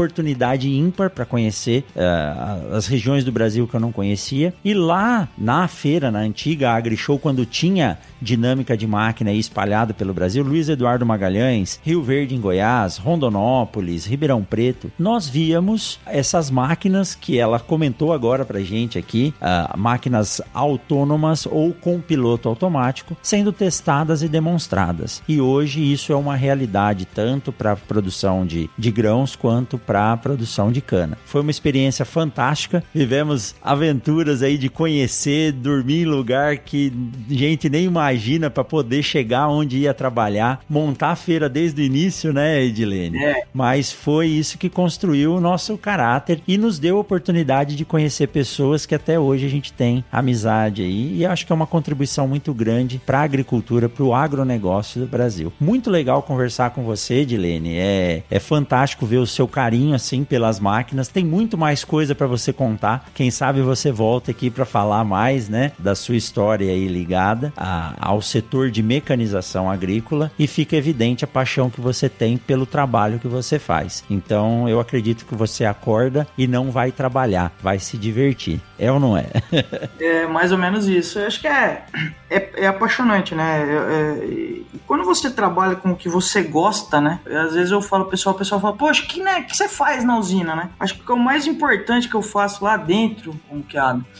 ímpar 0.68 1.10
para 1.10 1.24
conhecer 1.24 1.84
uh, 1.94 2.74
as 2.74 2.86
regiões 2.86 3.24
do 3.24 3.32
Brasil 3.32 3.66
que 3.66 3.74
eu 3.74 3.80
não 3.80 3.92
conhecia. 3.92 4.54
E 4.64 4.74
lá 4.74 5.28
na 5.36 5.66
feira, 5.68 6.10
na 6.10 6.20
antiga 6.20 6.72
Agri 6.72 6.96
Show, 6.96 7.18
quando 7.18 7.46
tinha 7.46 7.98
dinâmica 8.20 8.76
de 8.76 8.86
máquina 8.86 9.32
espalhada 9.32 9.92
pelo 9.92 10.14
Brasil, 10.14 10.42
Luiz 10.42 10.68
Eduardo 10.68 11.04
Magalhães, 11.04 11.80
Rio 11.82 12.02
Verde 12.02 12.34
em 12.34 12.40
Goiás, 12.40 12.96
Rondonópolis, 12.96 14.06
Ribeirão 14.06 14.42
Preto, 14.42 14.90
nós 14.98 15.28
víamos 15.28 15.98
essas 16.06 16.50
máquinas 16.50 17.14
que 17.14 17.38
ela 17.38 17.60
comentou 17.60 18.12
agora 18.12 18.44
pra 18.44 18.60
gente 18.60 18.98
aqui, 18.98 19.34
uh, 19.40 19.78
máquinas 19.78 20.40
autônomas 20.52 21.46
ou 21.46 21.72
com 21.72 22.00
piloto 22.00 22.48
automático, 22.48 23.16
sendo 23.22 23.52
testadas 23.52 24.22
e 24.22 24.28
demonstradas. 24.28 25.22
E 25.28 25.40
hoje 25.40 25.92
isso 25.92 26.12
é 26.12 26.16
uma 26.16 26.36
realidade 26.36 27.04
tanto 27.04 27.52
para 27.52 27.76
produção 27.76 28.46
de, 28.46 28.70
de 28.76 28.90
grãos 28.90 29.36
quanto 29.36 29.78
para 29.86 30.16
produção 30.16 30.72
de 30.72 30.80
cana. 30.80 31.18
Foi 31.24 31.40
uma 31.40 31.50
experiência 31.50 32.04
fantástica. 32.04 32.82
Vivemos 32.94 33.54
aventuras 33.62 34.42
aí 34.42 34.56
de 34.56 34.68
conhecer, 34.68 35.52
dormir 35.52 36.02
em 36.02 36.06
lugar 36.06 36.58
que 36.58 36.92
gente 37.28 37.68
nem 37.68 37.84
imagina 37.84 38.50
para 38.50 38.64
poder 38.64 39.02
chegar 39.02 39.48
onde 39.48 39.78
ia 39.78 39.94
trabalhar, 39.94 40.60
montar 40.68 41.10
a 41.10 41.16
feira 41.16 41.48
desde 41.48 41.82
o 41.82 41.84
início, 41.84 42.32
né, 42.32 42.62
Edilene? 42.62 43.22
É. 43.22 43.44
Mas 43.52 43.92
foi 43.92 44.28
isso 44.28 44.58
que 44.58 44.68
construiu 44.68 45.34
o 45.34 45.40
nosso 45.40 45.76
caráter 45.76 46.40
e 46.46 46.56
nos 46.56 46.78
deu 46.78 46.96
a 46.96 47.00
oportunidade 47.00 47.76
de 47.76 47.84
conhecer 47.84 48.28
pessoas 48.28 48.86
que 48.86 48.94
até 48.94 49.18
hoje 49.18 49.46
a 49.46 49.50
gente 49.50 49.72
tem 49.72 50.04
amizade 50.10 50.82
aí. 50.82 51.18
E 51.18 51.26
acho 51.26 51.46
que 51.46 51.52
é 51.52 51.54
uma 51.54 51.66
contribuição 51.66 52.26
muito 52.26 52.52
grande 52.54 53.00
para 53.04 53.20
a 53.20 53.22
agricultura, 53.22 53.88
para 53.88 54.04
o 54.04 54.14
agronegócio 54.14 55.00
do 55.00 55.06
Brasil. 55.06 55.52
Muito 55.60 55.90
legal 55.90 56.22
conversar 56.22 56.70
com 56.70 56.82
você, 56.82 57.14
Edilene. 57.14 57.76
É, 57.76 58.22
é 58.30 58.38
fantástico 58.38 59.06
ver 59.06 59.18
o 59.18 59.26
seu 59.26 59.46
carinho 59.46 59.73
assim 59.94 60.24
pelas 60.24 60.60
máquinas. 60.60 61.08
Tem 61.08 61.24
muito 61.24 61.56
mais 61.58 61.84
coisa 61.84 62.14
para 62.14 62.26
você 62.26 62.52
contar. 62.52 63.06
Quem 63.14 63.30
sabe 63.30 63.60
você 63.60 63.90
volta 63.90 64.30
aqui 64.30 64.50
para 64.50 64.64
falar 64.64 65.04
mais, 65.04 65.48
né, 65.48 65.72
da 65.78 65.94
sua 65.94 66.16
história 66.16 66.70
aí 66.70 66.86
ligada 66.86 67.52
a, 67.56 67.94
ao 67.98 68.22
setor 68.22 68.70
de 68.70 68.82
mecanização 68.82 69.70
agrícola 69.70 70.30
e 70.38 70.46
fica 70.46 70.76
evidente 70.76 71.24
a 71.24 71.28
paixão 71.28 71.70
que 71.70 71.80
você 71.80 72.08
tem 72.08 72.36
pelo 72.36 72.66
trabalho 72.66 73.18
que 73.18 73.28
você 73.28 73.58
faz. 73.58 74.04
Então 74.08 74.68
eu 74.68 74.80
acredito 74.80 75.24
que 75.24 75.34
você 75.34 75.64
acorda 75.64 76.26
e 76.36 76.46
não 76.46 76.70
vai 76.70 76.92
trabalhar, 76.92 77.52
vai 77.62 77.78
se 77.78 77.96
divertir. 77.96 78.60
É 78.78 78.90
ou 78.90 78.98
não 78.98 79.16
é? 79.16 79.26
é 80.00 80.26
mais 80.26 80.52
ou 80.52 80.58
menos 80.58 80.86
isso. 80.88 81.18
Eu 81.18 81.26
acho 81.26 81.40
que 81.40 81.46
é, 81.46 81.84
é, 82.28 82.64
é 82.64 82.66
apaixonante, 82.66 83.34
né? 83.34 83.62
É, 83.62 83.74
é, 83.74 84.78
quando 84.86 85.04
você 85.04 85.30
trabalha 85.30 85.76
com 85.76 85.92
o 85.92 85.96
que 85.96 86.08
você 86.08 86.42
gosta, 86.42 87.00
né? 87.00 87.20
Às 87.26 87.54
vezes 87.54 87.70
eu 87.70 87.80
falo, 87.80 88.06
pessoal, 88.06 88.34
o 88.34 88.38
pessoal 88.38 88.60
fala, 88.60 88.74
poxa, 88.74 89.06
que, 89.06 89.22
né, 89.22 89.42
que 89.54 89.58
você 89.58 89.68
faz 89.68 90.04
na 90.04 90.18
usina, 90.18 90.56
né? 90.56 90.70
Acho 90.80 90.98
que 90.98 91.12
o 91.12 91.16
mais 91.16 91.46
importante 91.46 92.08
que 92.08 92.14
eu 92.14 92.22
faço 92.22 92.64
lá 92.64 92.76
dentro, 92.76 93.38
como 93.48 93.64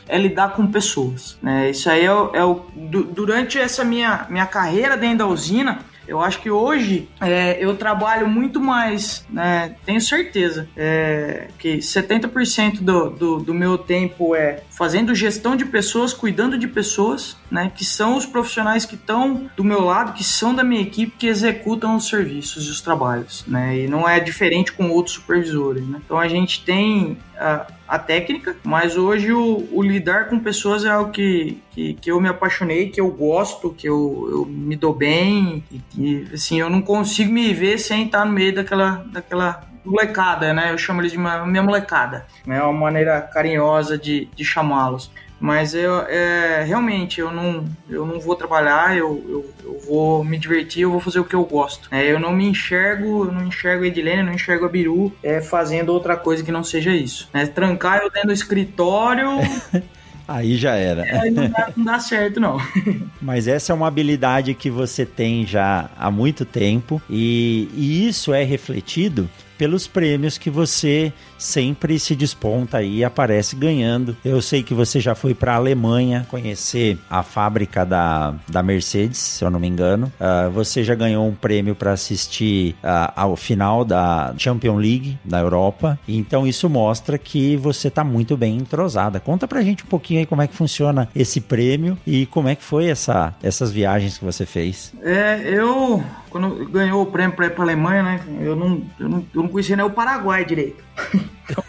é 0.09 0.17
lidar 0.17 0.53
com 0.53 0.67
pessoas, 0.71 1.37
né? 1.43 1.71
Isso 1.71 1.91
aí 1.91 2.03
é, 2.03 2.07
é 2.07 2.45
o, 2.45 2.65
durante 3.11 3.59
essa 3.59 3.85
minha, 3.85 4.27
minha 4.31 4.47
carreira 4.47 4.97
dentro 4.97 5.19
da 5.19 5.27
usina, 5.27 5.81
eu 6.07 6.21
acho 6.21 6.41
que 6.41 6.51
hoje 6.51 7.09
é, 7.21 7.57
eu 7.63 7.77
trabalho 7.77 8.29
muito 8.29 8.61
mais, 8.61 9.25
né, 9.31 9.77
tenho 9.85 10.01
certeza, 10.01 10.69
é, 10.77 11.49
que 11.59 11.79
70% 11.79 12.81
do, 12.81 13.11
do, 13.11 13.39
do 13.41 13.55
meu 13.55 13.79
tempo 13.79 14.35
é 14.35 14.63
fazendo 14.71 15.15
gestão 15.15 15.57
de 15.57 15.65
pessoas, 15.65 16.13
cuidando 16.13 16.59
de 16.59 16.69
pessoas, 16.69 17.37
né, 17.51 17.71
que 17.75 17.85
são 17.85 18.17
os 18.17 18.27
profissionais 18.27 18.85
que 18.85 18.95
estão 18.95 19.51
do 19.57 19.65
meu 19.65 19.81
lado, 19.81 20.13
que 20.13 20.25
são 20.25 20.55
da 20.55 20.65
minha 20.65 20.83
equipe, 20.83 21.15
que 21.17 21.27
executam 21.27 21.97
os 21.97 22.09
serviços 22.09 22.67
e 22.67 22.71
os 22.71 22.81
trabalhos, 22.81 23.45
né, 23.47 23.79
e 23.79 23.89
não 23.89 24.09
é 24.09 24.21
diferente 24.21 24.73
com 24.73 24.91
outros 24.91 25.15
supervisores, 25.15 25.87
né. 25.87 26.01
Então 26.05 26.19
a 26.19 26.29
gente 26.29 26.65
tem 26.65 27.17
a, 27.39 27.67
a 27.87 27.99
técnica, 27.99 28.57
mas 28.63 28.97
hoje 28.97 29.33
o, 29.33 29.69
o, 29.73 29.83
lidar 29.83 30.29
com 30.29 30.39
pessoas 30.39 30.85
é 30.85 30.91
algo 30.91 31.11
que, 31.11 31.63
que, 31.71 31.95
que, 31.95 32.11
eu 32.11 32.21
me 32.21 32.29
apaixonei, 32.29 32.89
que 32.91 33.01
eu 33.01 33.09
gosto, 33.09 33.71
que 33.71 33.89
eu, 33.89 34.29
eu 34.31 34.47
me 34.47 34.77
dou 34.77 34.95
bem, 34.95 35.65
e 35.71 35.79
que, 35.79 36.29
assim, 36.33 36.61
eu 36.61 36.71
não 36.71 36.81
consigo 36.81 37.33
me 37.33 37.53
ver 37.53 37.79
sem 37.79 38.07
estar 38.07 38.25
no 38.25 38.33
meio 38.33 38.55
daquela, 38.55 39.05
daquela 39.13 39.63
molecada, 39.85 40.53
né? 40.55 40.73
Eu 40.73 40.79
chamo 40.79 41.01
eles 41.01 41.13
de 41.13 41.19
uma, 41.19 41.45
minha 41.47 41.63
molecada, 41.63 42.27
né? 42.47 42.59
É 42.59 42.63
uma 42.63 42.73
maneira 42.73 43.21
carinhosa 43.21 43.99
de, 43.99 44.27
de 44.35 44.45
chamá-los. 44.45 45.11
Mas 45.41 45.75
eu 45.75 46.01
é, 46.03 46.65
realmente 46.65 47.21
eu 47.21 47.31
não, 47.31 47.65
eu 47.89 48.07
não 48.07 48.19
vou 48.21 48.35
trabalhar, 48.35 48.97
eu, 48.97 49.23
eu, 49.29 49.51
eu, 49.65 49.81
vou 49.87 50.25
me 50.25 50.39
divertir, 50.39 50.83
eu 50.83 50.91
vou 50.91 51.01
fazer 51.01 51.19
o 51.21 51.25
que 51.25 51.35
eu 51.35 51.45
gosto. 51.45 51.89
É, 51.91 52.11
eu 52.11 52.19
não 52.19 52.33
me 52.33 52.47
enxergo, 52.47 53.27
eu 53.27 53.33
não 53.33 53.47
enxergo 53.47 53.85
a 53.85 53.87
Edilene, 53.87 54.21
eu 54.21 54.27
não 54.27 54.33
enxergo 54.33 54.65
a 54.65 54.69
Biru 54.69 55.13
é, 55.23 55.41
fazendo 55.41 55.91
outra 55.91 56.17
coisa 56.17 56.43
que 56.43 56.53
não 56.53 56.65
seja 56.65 56.95
isso. 56.95 57.29
Né? 57.33 57.47
Trancar 57.47 57.99
eu 58.03 58.11
dentro 58.11 58.29
do 58.29 58.33
escritório. 58.35 59.29
Aí 60.27 60.57
já 60.57 60.75
era. 60.75 61.07
É, 61.07 61.31
não, 61.31 61.51
dá, 61.51 61.73
não 61.77 61.85
dá 61.85 61.99
certo, 61.99 62.41
não. 62.41 62.59
Mas 63.21 63.47
essa 63.47 63.73
é 63.73 63.75
uma 63.75 63.87
habilidade 63.87 64.55
que 64.55 64.71
você 64.71 65.05
tem 65.05 65.47
já 65.47 65.91
há 65.99 66.11
muito 66.11 66.47
tempo 66.47 67.01
e, 67.11 67.69
e 67.75 68.09
isso 68.09 68.33
é 68.33 68.43
refletido 68.43 69.29
pelos 69.57 69.87
prêmios 69.87 70.39
que 70.39 70.51
você 70.51 71.13
sempre 71.39 71.99
se 71.99 72.15
desponta 72.17 72.83
e 72.83 73.05
aparece 73.05 73.55
ganhando. 73.57 74.17
Eu 74.25 74.41
sei 74.41 74.63
que 74.63 74.75
você 74.75 75.01
já 75.01 75.15
foi 75.15 75.35
para 75.35 75.53
a 75.53 75.57
Alemanha 75.57 76.27
conhecer 76.31 76.99
a 77.09 77.23
fábrica 77.23 77.85
da, 77.85 78.35
da 78.49 78.63
Mercedes, 78.63 79.19
se 79.19 79.45
eu 79.45 79.51
não 79.51 79.61
me 79.61 79.69
engano. 79.69 80.13
Uh, 80.19 80.51
você 80.51 80.83
já 80.83 80.95
ganhou 80.95 81.27
um 81.27 81.35
prêmio 81.35 81.75
para 81.75 81.93
assistir 81.93 82.75
uh, 82.83 83.13
ao 83.15 83.37
final 83.37 83.85
da 83.85 84.35
Champions 84.39 84.81
League 84.81 85.19
da 85.25 85.41
Europa. 85.41 85.99
Então 86.09 86.47
isso 86.47 86.69
mostra 86.69 87.19
que 87.19 87.57
você 87.57 87.89
está 87.89 88.03
muito 88.03 88.37
bem 88.37 88.57
entrosada. 88.57 89.21
Conta 89.21 89.47
pra 89.47 89.63
gente 89.63 89.85
um 89.85 89.87
pouquinho 89.87 90.21
aí 90.21 90.27
como 90.27 90.43
é 90.43 90.47
que 90.47 90.55
funciona 90.55 91.09
esse 91.15 91.41
prêmio 91.41 91.99
e 92.07 92.27
como 92.27 92.49
é 92.49 92.55
que 92.55 92.63
foi 92.63 92.87
essa, 92.87 93.35
essas 93.43 93.71
viagens 93.71 94.19
que 94.19 94.25
você 94.25 94.47
fez. 94.47 94.93
É, 95.03 95.41
eu 95.45 96.03
quando 96.35 96.69
ganhou 96.69 97.01
o 97.01 97.07
prêmio 97.07 97.37
para 97.37 97.47
ir 97.47 97.51
para 97.51 97.63
Alemanha, 97.63 98.03
né? 98.03 98.21
Eu 98.41 98.57
não, 98.57 98.83
eu 98.99 99.09
não, 99.09 99.25
eu 99.33 99.44
não 99.45 99.51
conhecia 99.51 99.77
nem 99.77 99.85
o 99.85 99.91
Paraguai 99.91 100.45
direito. 100.45 100.83
Então, 101.45 101.63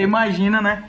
imagina, 0.00 0.60
né? 0.60 0.88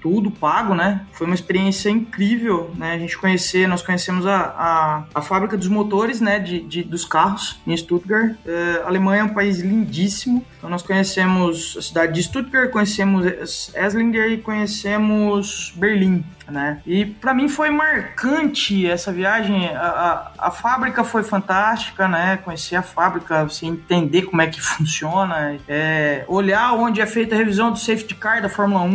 tudo 0.00 0.30
pago, 0.30 0.74
né? 0.74 1.04
Foi 1.12 1.26
uma 1.26 1.34
experiência 1.34 1.90
incrível, 1.90 2.70
né? 2.76 2.94
A 2.94 2.98
gente 2.98 3.18
conhecer, 3.18 3.66
nós 3.66 3.82
conhecemos 3.82 4.26
a, 4.26 4.36
a, 4.36 5.04
a 5.14 5.22
fábrica 5.22 5.56
dos 5.56 5.68
motores, 5.68 6.20
né? 6.20 6.38
De, 6.38 6.60
de 6.60 6.82
dos 6.82 7.04
carros 7.04 7.60
em 7.66 7.76
Stuttgart. 7.76 8.36
É, 8.46 8.82
Alemanha 8.84 9.22
é 9.22 9.24
um 9.24 9.34
país 9.34 9.60
lindíssimo, 9.60 10.44
então 10.58 10.70
nós 10.70 10.82
conhecemos 10.82 11.76
a 11.76 11.82
cidade 11.82 12.12
de 12.12 12.22
Stuttgart, 12.22 12.70
conhecemos 12.70 13.26
Eslinger 13.74 14.30
e 14.30 14.38
conhecemos 14.38 15.72
Berlim 15.76 16.24
né? 16.48 16.80
E 16.86 17.04
para 17.04 17.34
mim 17.34 17.48
foi 17.48 17.70
marcante 17.70 18.86
essa 18.88 19.12
viagem. 19.12 19.68
A, 19.68 20.32
a, 20.38 20.46
a, 20.48 20.50
fábrica 20.50 21.04
foi 21.04 21.22
fantástica, 21.22 22.08
né? 22.08 22.38
Conhecer 22.44 22.76
a 22.76 22.82
fábrica, 22.82 23.44
você 23.44 23.66
entender 23.66 24.22
como 24.22 24.42
é 24.42 24.46
que 24.46 24.60
funciona, 24.62 25.56
é, 25.68 26.24
olhar 26.28 26.72
onde 26.74 27.00
é 27.00 27.06
feita 27.06 27.34
a 27.34 27.38
revisão 27.38 27.70
do 27.70 27.78
safety 27.78 28.14
car 28.14 28.42
da 28.42 28.48
Fórmula 28.48 28.82
1. 28.82 28.88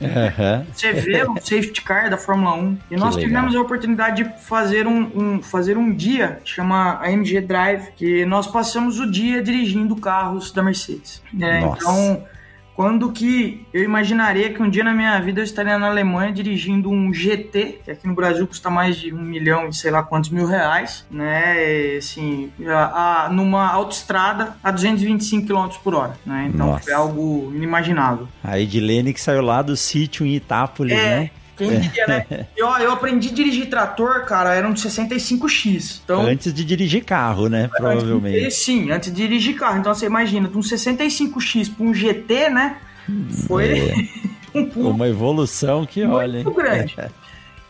Uhum. 0.00 0.66
Você 0.72 0.92
vê 0.92 1.24
o 1.24 1.34
safety 1.42 1.82
car 1.82 2.08
da 2.08 2.16
Fórmula 2.16 2.54
1. 2.54 2.72
E 2.72 2.94
que 2.94 2.96
nós 2.96 3.16
legal. 3.16 3.28
tivemos 3.28 3.56
a 3.56 3.60
oportunidade 3.60 4.22
de 4.22 4.42
fazer 4.42 4.86
um, 4.86 5.10
um, 5.14 5.42
fazer 5.42 5.76
um 5.76 5.92
dia, 5.92 6.40
chama 6.44 7.00
AMG 7.02 7.40
Drive, 7.40 7.90
que 7.96 8.24
nós 8.24 8.46
passamos 8.46 8.98
o 8.98 9.10
dia 9.10 9.42
dirigindo 9.42 9.96
carros 9.96 10.52
da 10.52 10.62
Mercedes. 10.62 11.22
Né? 11.32 11.60
Então 11.60 12.24
quando 12.78 13.10
que 13.10 13.66
eu 13.74 13.82
imaginaria 13.82 14.54
que 14.54 14.62
um 14.62 14.70
dia 14.70 14.84
na 14.84 14.94
minha 14.94 15.18
vida 15.18 15.40
eu 15.40 15.44
estaria 15.44 15.76
na 15.80 15.88
Alemanha 15.88 16.30
dirigindo 16.32 16.88
um 16.88 17.12
GT, 17.12 17.80
que 17.84 17.90
aqui 17.90 18.06
no 18.06 18.14
Brasil 18.14 18.46
custa 18.46 18.70
mais 18.70 18.94
de 18.94 19.12
um 19.12 19.20
milhão 19.20 19.68
e 19.68 19.74
sei 19.74 19.90
lá 19.90 20.00
quantos 20.00 20.30
mil 20.30 20.46
reais, 20.46 21.04
né? 21.10 21.96
Assim, 21.98 22.52
a, 22.64 23.24
a, 23.24 23.28
numa 23.30 23.66
autoestrada 23.66 24.56
a 24.62 24.70
225 24.70 25.48
km 25.48 25.76
por 25.82 25.92
hora, 25.92 26.16
né? 26.24 26.52
Então 26.54 26.68
Nossa. 26.68 26.84
foi 26.84 26.92
algo 26.92 27.50
inimaginável. 27.52 28.28
A 28.44 28.60
Edilene 28.60 29.12
que 29.12 29.20
saiu 29.20 29.42
lá 29.42 29.60
do 29.60 29.76
sítio 29.76 30.24
em 30.24 30.36
Itápolis, 30.36 30.96
é, 30.96 31.18
né? 31.18 31.30
Quem 31.58 31.80
diria, 31.80 32.06
né? 32.06 32.26
Eu, 32.56 32.68
eu 32.78 32.92
aprendi 32.92 33.28
a 33.28 33.32
dirigir 33.32 33.68
trator, 33.68 34.24
cara, 34.24 34.54
era 34.54 34.66
um 34.66 34.74
65X. 34.74 36.00
Então, 36.04 36.22
antes 36.22 36.52
de 36.52 36.64
dirigir 36.64 37.04
carro, 37.04 37.48
né? 37.48 37.68
Provavelmente. 37.68 38.44
De, 38.44 38.50
sim, 38.50 38.90
antes 38.90 39.12
de 39.12 39.16
dirigir 39.16 39.56
carro. 39.56 39.78
Então 39.78 39.94
você 39.94 40.06
imagina, 40.06 40.48
de 40.48 40.56
um 40.56 40.60
65X 40.60 41.74
para 41.74 41.84
um 41.84 41.94
GT, 41.94 42.50
né? 42.50 42.78
Foi 43.46 43.78
é. 43.78 43.94
um 44.54 44.66
pulo. 44.66 44.90
Uma 44.90 45.08
evolução 45.08 45.86
que 45.86 46.02
olha. 46.02 46.42
Muito 46.42 46.52
grande. 46.52 46.96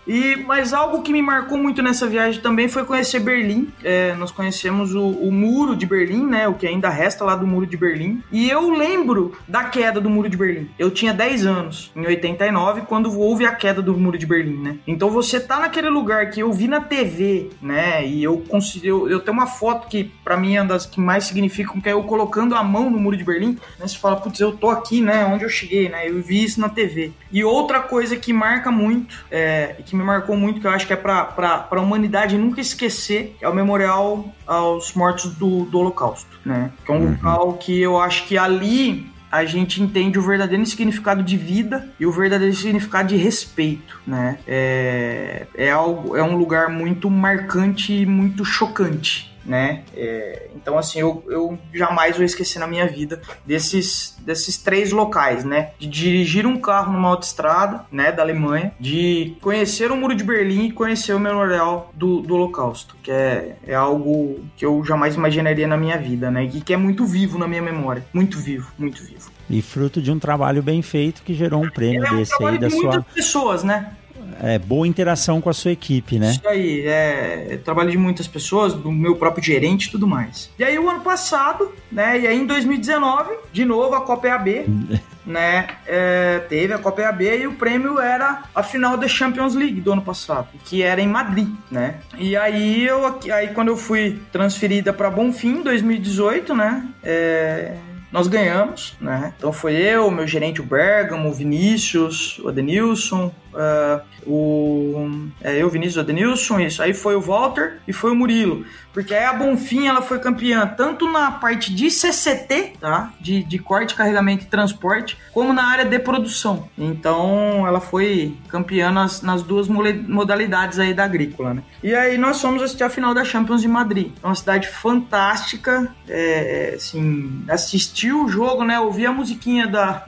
E, 0.09 0.37
mas 0.47 0.73
algo 0.73 1.03
que 1.03 1.13
me 1.13 1.21
marcou 1.21 1.59
muito 1.59 1.83
nessa 1.83 2.07
viagem 2.07 2.41
também 2.41 2.67
foi 2.67 2.85
conhecer 2.85 3.21
Berlim. 3.21 3.69
É, 3.85 4.15
nós 4.15 4.31
conhecemos 4.31 4.95
o, 4.95 5.07
o, 5.07 5.31
muro 5.31 5.77
de 5.77 5.85
Berlim, 5.85 6.27
né? 6.27 6.49
O 6.49 6.55
que 6.55 6.67
ainda 6.67 6.89
resta 6.89 7.25
lá 7.25 7.37
do 7.37 7.47
muro 7.47 7.67
de 7.67 7.77
Berlim. 7.77 8.23
E 8.33 8.49
eu 8.49 8.71
lembro 8.71 9.37
da 9.47 9.65
queda 9.65 10.01
do 10.01 10.09
muro 10.09 10.31
de 10.31 10.37
Berlim. 10.37 10.71
Eu 10.79 10.91
tinha 10.91 11.13
10 11.13 11.45
anos, 11.45 11.93
em 11.95 12.07
89, 12.07 12.83
quando 12.83 13.17
houve 13.19 13.45
a 13.45 13.55
queda 13.55 13.83
do 13.83 13.95
muro 13.99 14.17
de 14.17 14.25
Berlim, 14.25 14.57
né? 14.57 14.79
Então 14.87 15.11
você 15.11 15.39
tá 15.39 15.61
naquele 15.61 15.91
lugar 15.91 16.31
que 16.31 16.41
eu 16.41 16.51
vi 16.53 16.67
na 16.67 16.81
TV, 16.81 17.51
né? 17.61 18.07
E 18.07 18.25
eu 18.25 18.39
consegui. 18.49 18.89
Eu, 18.89 19.11
eu 19.11 19.21
tenho 19.21 19.37
uma 19.37 19.47
foto 19.47 19.89
que, 19.89 20.05
para 20.25 20.39
mim, 20.39 20.57
é 20.57 20.63
uma 20.63 20.69
das 20.69 20.87
que 20.87 20.99
mais 20.99 21.25
significam, 21.25 21.81
que 21.83 21.89
é 21.89 21.93
eu 21.93 22.03
colocando 22.05 22.55
a 22.55 22.65
mão 22.65 22.89
no 22.89 22.99
muro 22.99 23.17
de 23.17 23.25
Berlim. 23.25 23.59
Né? 23.79 23.87
Você 23.87 23.99
fala, 23.99 24.17
putz, 24.17 24.41
eu 24.41 24.53
tô 24.53 24.71
aqui, 24.71 25.03
né? 25.03 25.27
Onde 25.27 25.45
eu 25.45 25.51
cheguei, 25.51 25.91
né? 25.91 26.09
Eu 26.09 26.23
vi 26.23 26.43
isso 26.43 26.59
na 26.59 26.71
TV. 26.71 27.13
E 27.31 27.45
outra 27.45 27.81
coisa 27.81 28.17
que 28.17 28.33
marca 28.33 28.71
muito, 28.71 29.27
é, 29.31 29.77
que 29.85 29.98
me 29.99 30.05
marcou 30.05 30.37
muito, 30.37 30.61
que 30.61 30.67
eu 30.67 30.71
acho 30.71 30.87
que 30.87 30.93
é 30.93 30.97
para 30.97 31.69
a 31.71 31.81
humanidade 31.81 32.39
nunca 32.39 32.61
esquecer, 32.61 33.37
é 33.41 33.49
o 33.49 33.55
memorial 33.55 34.33
aos 34.47 34.95
mortos 34.95 35.35
do, 35.35 35.65
do 35.65 35.79
Holocausto, 35.79 36.39
né? 36.45 36.71
Que 36.85 36.93
é 36.93 36.95
um 36.95 36.99
uhum. 36.99 37.11
local 37.11 37.53
que 37.55 37.79
eu 37.81 38.01
acho 38.01 38.27
que 38.27 38.39
ali 38.39 39.11
a 39.31 39.45
gente 39.45 39.83
entende 39.83 40.19
o 40.19 40.23
verdadeiro 40.23 40.65
significado 40.65 41.23
de 41.23 41.37
vida 41.37 41.89
e 42.01 42.07
o 42.07 42.13
verdadeiro 42.13 42.55
significado 42.55 43.09
de 43.09 43.17
respeito, 43.17 44.01
né? 44.07 44.39
É, 44.47 45.47
é 45.55 45.71
algo, 45.71 46.17
é 46.17 46.23
um 46.23 46.37
lugar 46.37 46.71
muito 46.71 47.11
marcante 47.11 47.93
e 47.93 48.07
muito 48.07 48.45
chocante, 48.45 49.37
né? 49.49 49.83
É, 49.97 50.51
então, 50.55 50.79
assim, 50.79 51.01
eu, 51.01 51.25
eu 51.29 51.59
jamais 51.73 52.17
vou 52.17 52.25
esquecer 52.25 52.59
na 52.59 52.67
minha 52.67 52.87
vida 52.87 53.21
desses, 53.45 54.17
desses 54.21 54.59
três 54.59 54.93
locais, 54.93 55.45
né? 55.45 55.71
De 55.79 55.89
dirigir 55.89 56.47
um 56.47 56.61
carro 56.61 56.93
numa 56.93 57.09
autoestrada, 57.09 57.87
né, 57.91 58.13
da 58.13 58.23
Alemanha, 58.23 58.73
de 58.79 59.37
conhecer 59.41 59.91
o 59.91 59.97
Muro 59.97 60.15
de 60.15 60.23
Berlim 60.23 60.67
e 60.67 60.73
conhecer 60.73 61.15
o 61.15 61.21
Memorial 61.21 61.91
do, 61.95 62.21
do 62.21 62.35
Holocausto, 62.35 62.97
que 63.03 63.11
é, 63.11 63.57
é 63.67 63.75
algo 63.75 64.45
que 64.57 64.65
eu 64.65 64.85
jamais 64.85 65.15
imaginaria 65.15 65.67
na 65.67 65.77
minha 65.77 65.97
vida, 65.97 66.31
né? 66.31 66.45
E 66.45 66.61
que 66.61 66.75
é 66.75 66.77
muito 66.77 67.07
vivo 67.07 67.39
na 67.39 67.49
minha 67.49 67.63
memória. 67.63 68.05
Muito 68.13 68.39
vivo, 68.39 68.71
muito 68.79 69.03
vivo. 69.03 69.31
E 69.49 69.63
fruto 69.63 70.03
de 70.03 70.11
um 70.11 70.19
trabalho 70.19 70.63
bem 70.63 70.83
feito 70.83 71.23
que 71.23 71.33
gerou 71.33 71.63
um 71.63 71.71
prêmio 71.71 72.05
é 72.05 72.13
um 72.13 72.17
desse 72.19 72.45
aí 72.45 72.59
da 72.59 72.69
de 72.69 72.75
sua. 72.75 73.03
Pessoas, 73.15 73.65
né? 73.65 73.93
É, 74.41 74.59
boa 74.59 74.87
interação 74.87 75.41
com 75.41 75.51
a 75.51 75.53
sua 75.53 75.73
equipe, 75.73 76.19
né? 76.19 76.31
Isso 76.31 76.49
aí, 76.49 76.87
é, 76.87 77.59
trabalho 77.65 77.91
de 77.91 77.99
muitas 77.99 78.27
pessoas, 78.27 78.75
do 78.75 78.91
meu 78.91 79.17
próprio 79.17 79.43
gerente 79.43 79.87
e 79.87 79.91
tudo 79.91 80.07
mais. 80.07 80.51
E 80.59 80.65
aí 80.65 80.79
o 80.79 80.89
ano 80.89 81.01
passado, 81.01 81.73
né, 81.91 82.21
e 82.21 82.27
aí 82.27 82.39
em 82.39 82.47
2019, 82.47 83.35
de 83.53 83.65
novo 83.65 83.95
a 83.95 84.01
Copa 84.01 84.29
EAB, 84.29 84.67
né, 85.27 85.69
é, 85.87 86.41
teve 86.49 86.73
a 86.73 86.79
Copa 86.79 87.03
EAB 87.03 87.23
e 87.23 87.47
o 87.47 87.55
prêmio 87.55 87.99
era 87.99 88.45
a 88.55 88.63
final 88.63 88.97
da 88.97 89.09
Champions 89.09 89.55
League 89.55 89.81
do 89.81 89.93
ano 89.93 90.03
passado, 90.03 90.49
que 90.65 90.83
era 90.83 91.01
em 91.01 91.09
Madrid, 91.09 91.49
né? 91.71 91.97
E 92.17 92.37
aí 92.37 92.87
eu, 92.87 93.19
aí 93.33 93.49
quando 93.49 93.69
eu 93.69 93.77
fui 93.77 94.21
transferida 94.33 94.93
para 94.93 95.11
Bonfim, 95.11 95.63
2018, 95.63 96.55
né, 96.55 96.87
é, 97.03 97.75
nós 98.11 98.27
ganhamos, 98.27 98.97
né? 99.01 99.35
Então 99.37 99.53
foi 99.53 99.75
eu, 99.77 100.11
meu 100.11 100.27
gerente 100.27 100.61
o 100.61 100.65
Bergamo, 100.65 101.29
o 101.29 101.33
Vinícius, 101.33 102.39
o 102.39 102.49
Adenilson, 102.49 103.31
uh, 103.55 104.03
o 104.27 105.29
é, 105.43 105.63
eu, 105.63 105.71
Vinícius 105.71 105.99
Adenilson, 105.99 106.61
isso. 106.61 106.83
Aí 106.83 106.93
foi 106.93 107.17
o 107.17 107.21
Walter 107.21 107.79
e 107.87 107.93
foi 107.93 108.11
o 108.11 108.15
Murilo. 108.15 108.65
Porque 108.93 109.15
aí 109.15 109.25
a 109.25 109.33
Bonfim 109.33 109.87
ela 109.87 110.03
foi 110.03 110.19
campeã 110.19 110.67
tanto 110.67 111.11
na 111.11 111.31
parte 111.31 111.73
de 111.73 111.91
CCT, 111.91 112.73
tá? 112.81 113.13
De, 113.21 113.43
de 113.45 113.59
corte, 113.59 113.95
carregamento 113.95 114.45
e 114.45 114.49
transporte, 114.49 115.17
como 115.33 115.53
na 115.53 115.69
área 115.69 115.85
de 115.85 115.99
produção. 115.99 116.69
Então 116.77 117.67
ela 117.67 117.81
foi 117.81 118.37
campeã 118.49 118.91
nas, 118.91 119.23
nas 119.23 119.43
duas 119.43 119.69
modalidades 119.69 120.79
aí 120.79 120.93
da 120.93 121.05
agrícola, 121.05 121.55
né? 121.55 121.63
E 121.83 121.95
aí 121.95 122.19
nós 122.19 122.41
fomos 122.41 122.63
assistir 122.63 122.85
a 122.85 122.91
final 122.91 123.15
da 123.15 123.25
Champions 123.25 123.65
em 123.65 123.69
Madrid. 123.69 124.13
É 124.23 124.27
uma 124.27 124.35
cidade 124.35 124.69
fantástica, 124.69 125.95
é, 126.09 126.75
assim, 126.77 127.45
assistir 127.49 128.13
o 128.13 128.29
jogo, 128.29 128.65
né? 128.65 128.81
Ouvir 128.81 129.07
a 129.07 129.13
musiquinha 129.13 129.67
da 129.67 130.03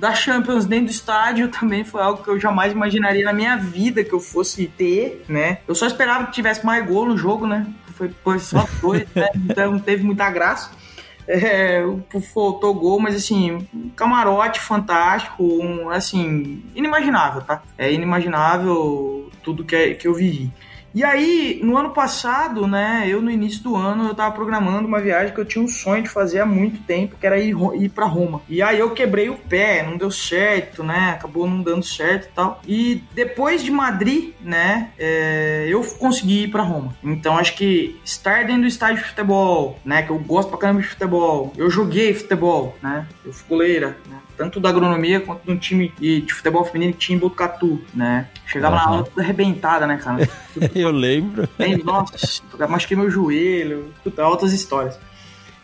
da 0.00 0.14
Champions 0.14 0.64
dentro 0.64 0.86
do 0.86 0.90
estádio 0.90 1.48
também 1.48 1.84
foi 1.84 2.00
algo 2.00 2.24
que 2.24 2.30
eu 2.30 2.40
jamais 2.40 2.72
imaginaria 2.72 3.22
na 3.22 3.34
minha 3.34 3.54
vida 3.56 4.02
que 4.02 4.12
eu 4.12 4.18
fosse 4.18 4.66
ter, 4.66 5.26
né? 5.28 5.58
Eu 5.68 5.74
só 5.74 5.86
esperava 5.86 6.24
que 6.24 6.32
tivesse 6.32 6.64
mais 6.64 6.84
gol 6.86 7.06
no 7.06 7.18
jogo, 7.18 7.46
né? 7.46 7.66
Foi, 7.94 8.10
foi 8.24 8.38
só 8.38 8.66
dois, 8.80 9.06
né? 9.14 9.28
Então 9.34 9.72
não 9.72 9.78
teve 9.78 10.02
muita 10.02 10.30
graça. 10.30 10.70
é, 11.28 11.82
faltou 12.32 12.72
gol, 12.72 12.98
mas 12.98 13.14
assim, 13.14 13.68
camarote 13.94 14.58
fantástico, 14.58 15.44
um, 15.44 15.90
assim, 15.90 16.64
inimaginável, 16.74 17.42
tá? 17.42 17.62
É 17.76 17.92
inimaginável 17.92 19.30
tudo 19.42 19.64
que, 19.64 19.76
é, 19.76 19.92
que 19.92 20.08
eu 20.08 20.14
vivi. 20.14 20.50
E 20.94 21.04
aí, 21.04 21.60
no 21.62 21.76
ano 21.76 21.90
passado, 21.90 22.66
né, 22.66 23.04
eu 23.06 23.22
no 23.22 23.30
início 23.30 23.62
do 23.62 23.76
ano, 23.76 24.08
eu 24.08 24.14
tava 24.14 24.34
programando 24.34 24.88
uma 24.88 25.00
viagem 25.00 25.32
que 25.32 25.40
eu 25.40 25.44
tinha 25.44 25.64
um 25.64 25.68
sonho 25.68 26.02
de 26.02 26.08
fazer 26.08 26.40
há 26.40 26.46
muito 26.46 26.82
tempo, 26.82 27.16
que 27.18 27.26
era 27.26 27.38
ir, 27.38 27.54
ir 27.74 27.88
para 27.90 28.06
Roma. 28.06 28.42
E 28.48 28.60
aí 28.60 28.78
eu 28.78 28.90
quebrei 28.90 29.28
o 29.28 29.36
pé, 29.36 29.82
não 29.82 29.96
deu 29.96 30.10
certo, 30.10 30.82
né, 30.82 31.10
acabou 31.14 31.48
não 31.48 31.62
dando 31.62 31.84
certo 31.84 32.26
e 32.26 32.32
tal. 32.32 32.60
E 32.66 33.04
depois 33.14 33.62
de 33.62 33.70
Madrid, 33.70 34.32
né, 34.40 34.90
é, 34.98 35.66
eu 35.68 35.82
consegui 35.98 36.44
ir 36.44 36.48
para 36.48 36.62
Roma. 36.62 36.94
Então 37.02 37.38
acho 37.38 37.54
que 37.54 37.98
estar 38.04 38.44
dentro 38.44 38.62
do 38.62 38.68
estádio 38.68 39.02
de 39.02 39.08
futebol, 39.08 39.78
né, 39.84 40.02
que 40.02 40.10
eu 40.10 40.18
gosto 40.18 40.48
pra 40.48 40.58
caramba 40.58 40.80
de 40.80 40.88
futebol, 40.88 41.52
eu 41.56 41.70
joguei 41.70 42.12
futebol, 42.12 42.76
né, 42.82 43.06
eu 43.24 43.32
fui 43.32 43.48
goleira, 43.48 43.96
né, 44.08 44.16
tanto 44.40 44.58
da 44.58 44.70
agronomia 44.70 45.20
quanto 45.20 45.44
de 45.44 45.50
um 45.50 45.58
time 45.58 45.92
de, 46.00 46.24
futebol 46.32 46.64
feminino 46.64 46.94
que 46.94 46.98
tinha 46.98 47.14
em 47.14 47.18
Botucatu, 47.18 47.78
né. 47.92 48.26
Chegava 48.46 48.74
uhum. 48.74 48.82
na 48.82 48.88
aula 48.88 49.04
toda 49.04 49.20
arrebentada, 49.20 49.86
né, 49.86 49.98
cara. 49.98 50.26
eu 50.74 50.90
lembro. 50.90 51.46
nossa, 51.84 52.42
machuquei 52.66 52.96
meu 52.96 53.10
joelho, 53.10 53.92
puta, 54.02 54.22
altas 54.22 54.54
histórias. 54.54 54.98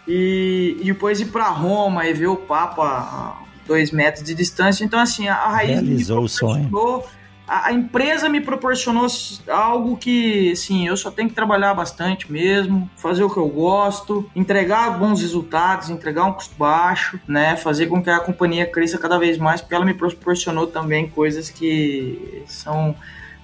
E, 0.07 0.77
e 0.79 0.85
depois 0.85 1.19
ir 1.23 1.27
para 1.27 1.49
Roma 1.49 2.07
e 2.07 2.13
ver 2.13 2.27
o 2.27 2.37
Papa 2.37 2.85
a 2.87 3.43
dois 3.67 3.91
metros 3.91 4.23
de 4.23 4.35
distância. 4.35 4.85
Então, 4.85 5.01
assim, 5.01 5.27
a, 5.27 5.37
a 5.37 5.49
raiz 5.49 5.71
Realizou 5.71 6.25
o 6.25 6.29
sonho. 6.29 6.67
A, 6.67 7.03
a, 7.47 7.73
empresa 7.73 8.29
me 8.29 8.41
proporcionou 8.41 9.07
algo 9.49 9.97
que, 9.97 10.53
assim, 10.53 10.87
eu 10.87 10.97
só 10.97 11.11
tenho 11.11 11.29
que 11.29 11.35
trabalhar 11.35 11.75
bastante 11.75 12.31
mesmo, 12.31 12.91
fazer 12.97 13.23
o 13.23 13.31
que 13.31 13.37
eu 13.37 13.49
gosto, 13.49 14.29
entregar 14.35 14.99
bons 14.99 15.21
resultados, 15.21 15.89
entregar 15.89 16.25
um 16.25 16.33
custo 16.33 16.55
baixo, 16.57 17.21
né? 17.27 17.57
Fazer 17.57 17.87
com 17.87 18.03
que 18.03 18.11
a 18.11 18.21
companhia 18.21 18.67
cresça 18.67 18.99
cada 18.99 19.19
vez 19.19 19.39
mais, 19.39 19.61
porque 19.61 19.75
ela 19.75 19.85
me 19.85 19.95
proporcionou 19.95 20.67
também 20.67 21.09
coisas 21.09 21.49
que 21.49 22.43
são 22.47 22.95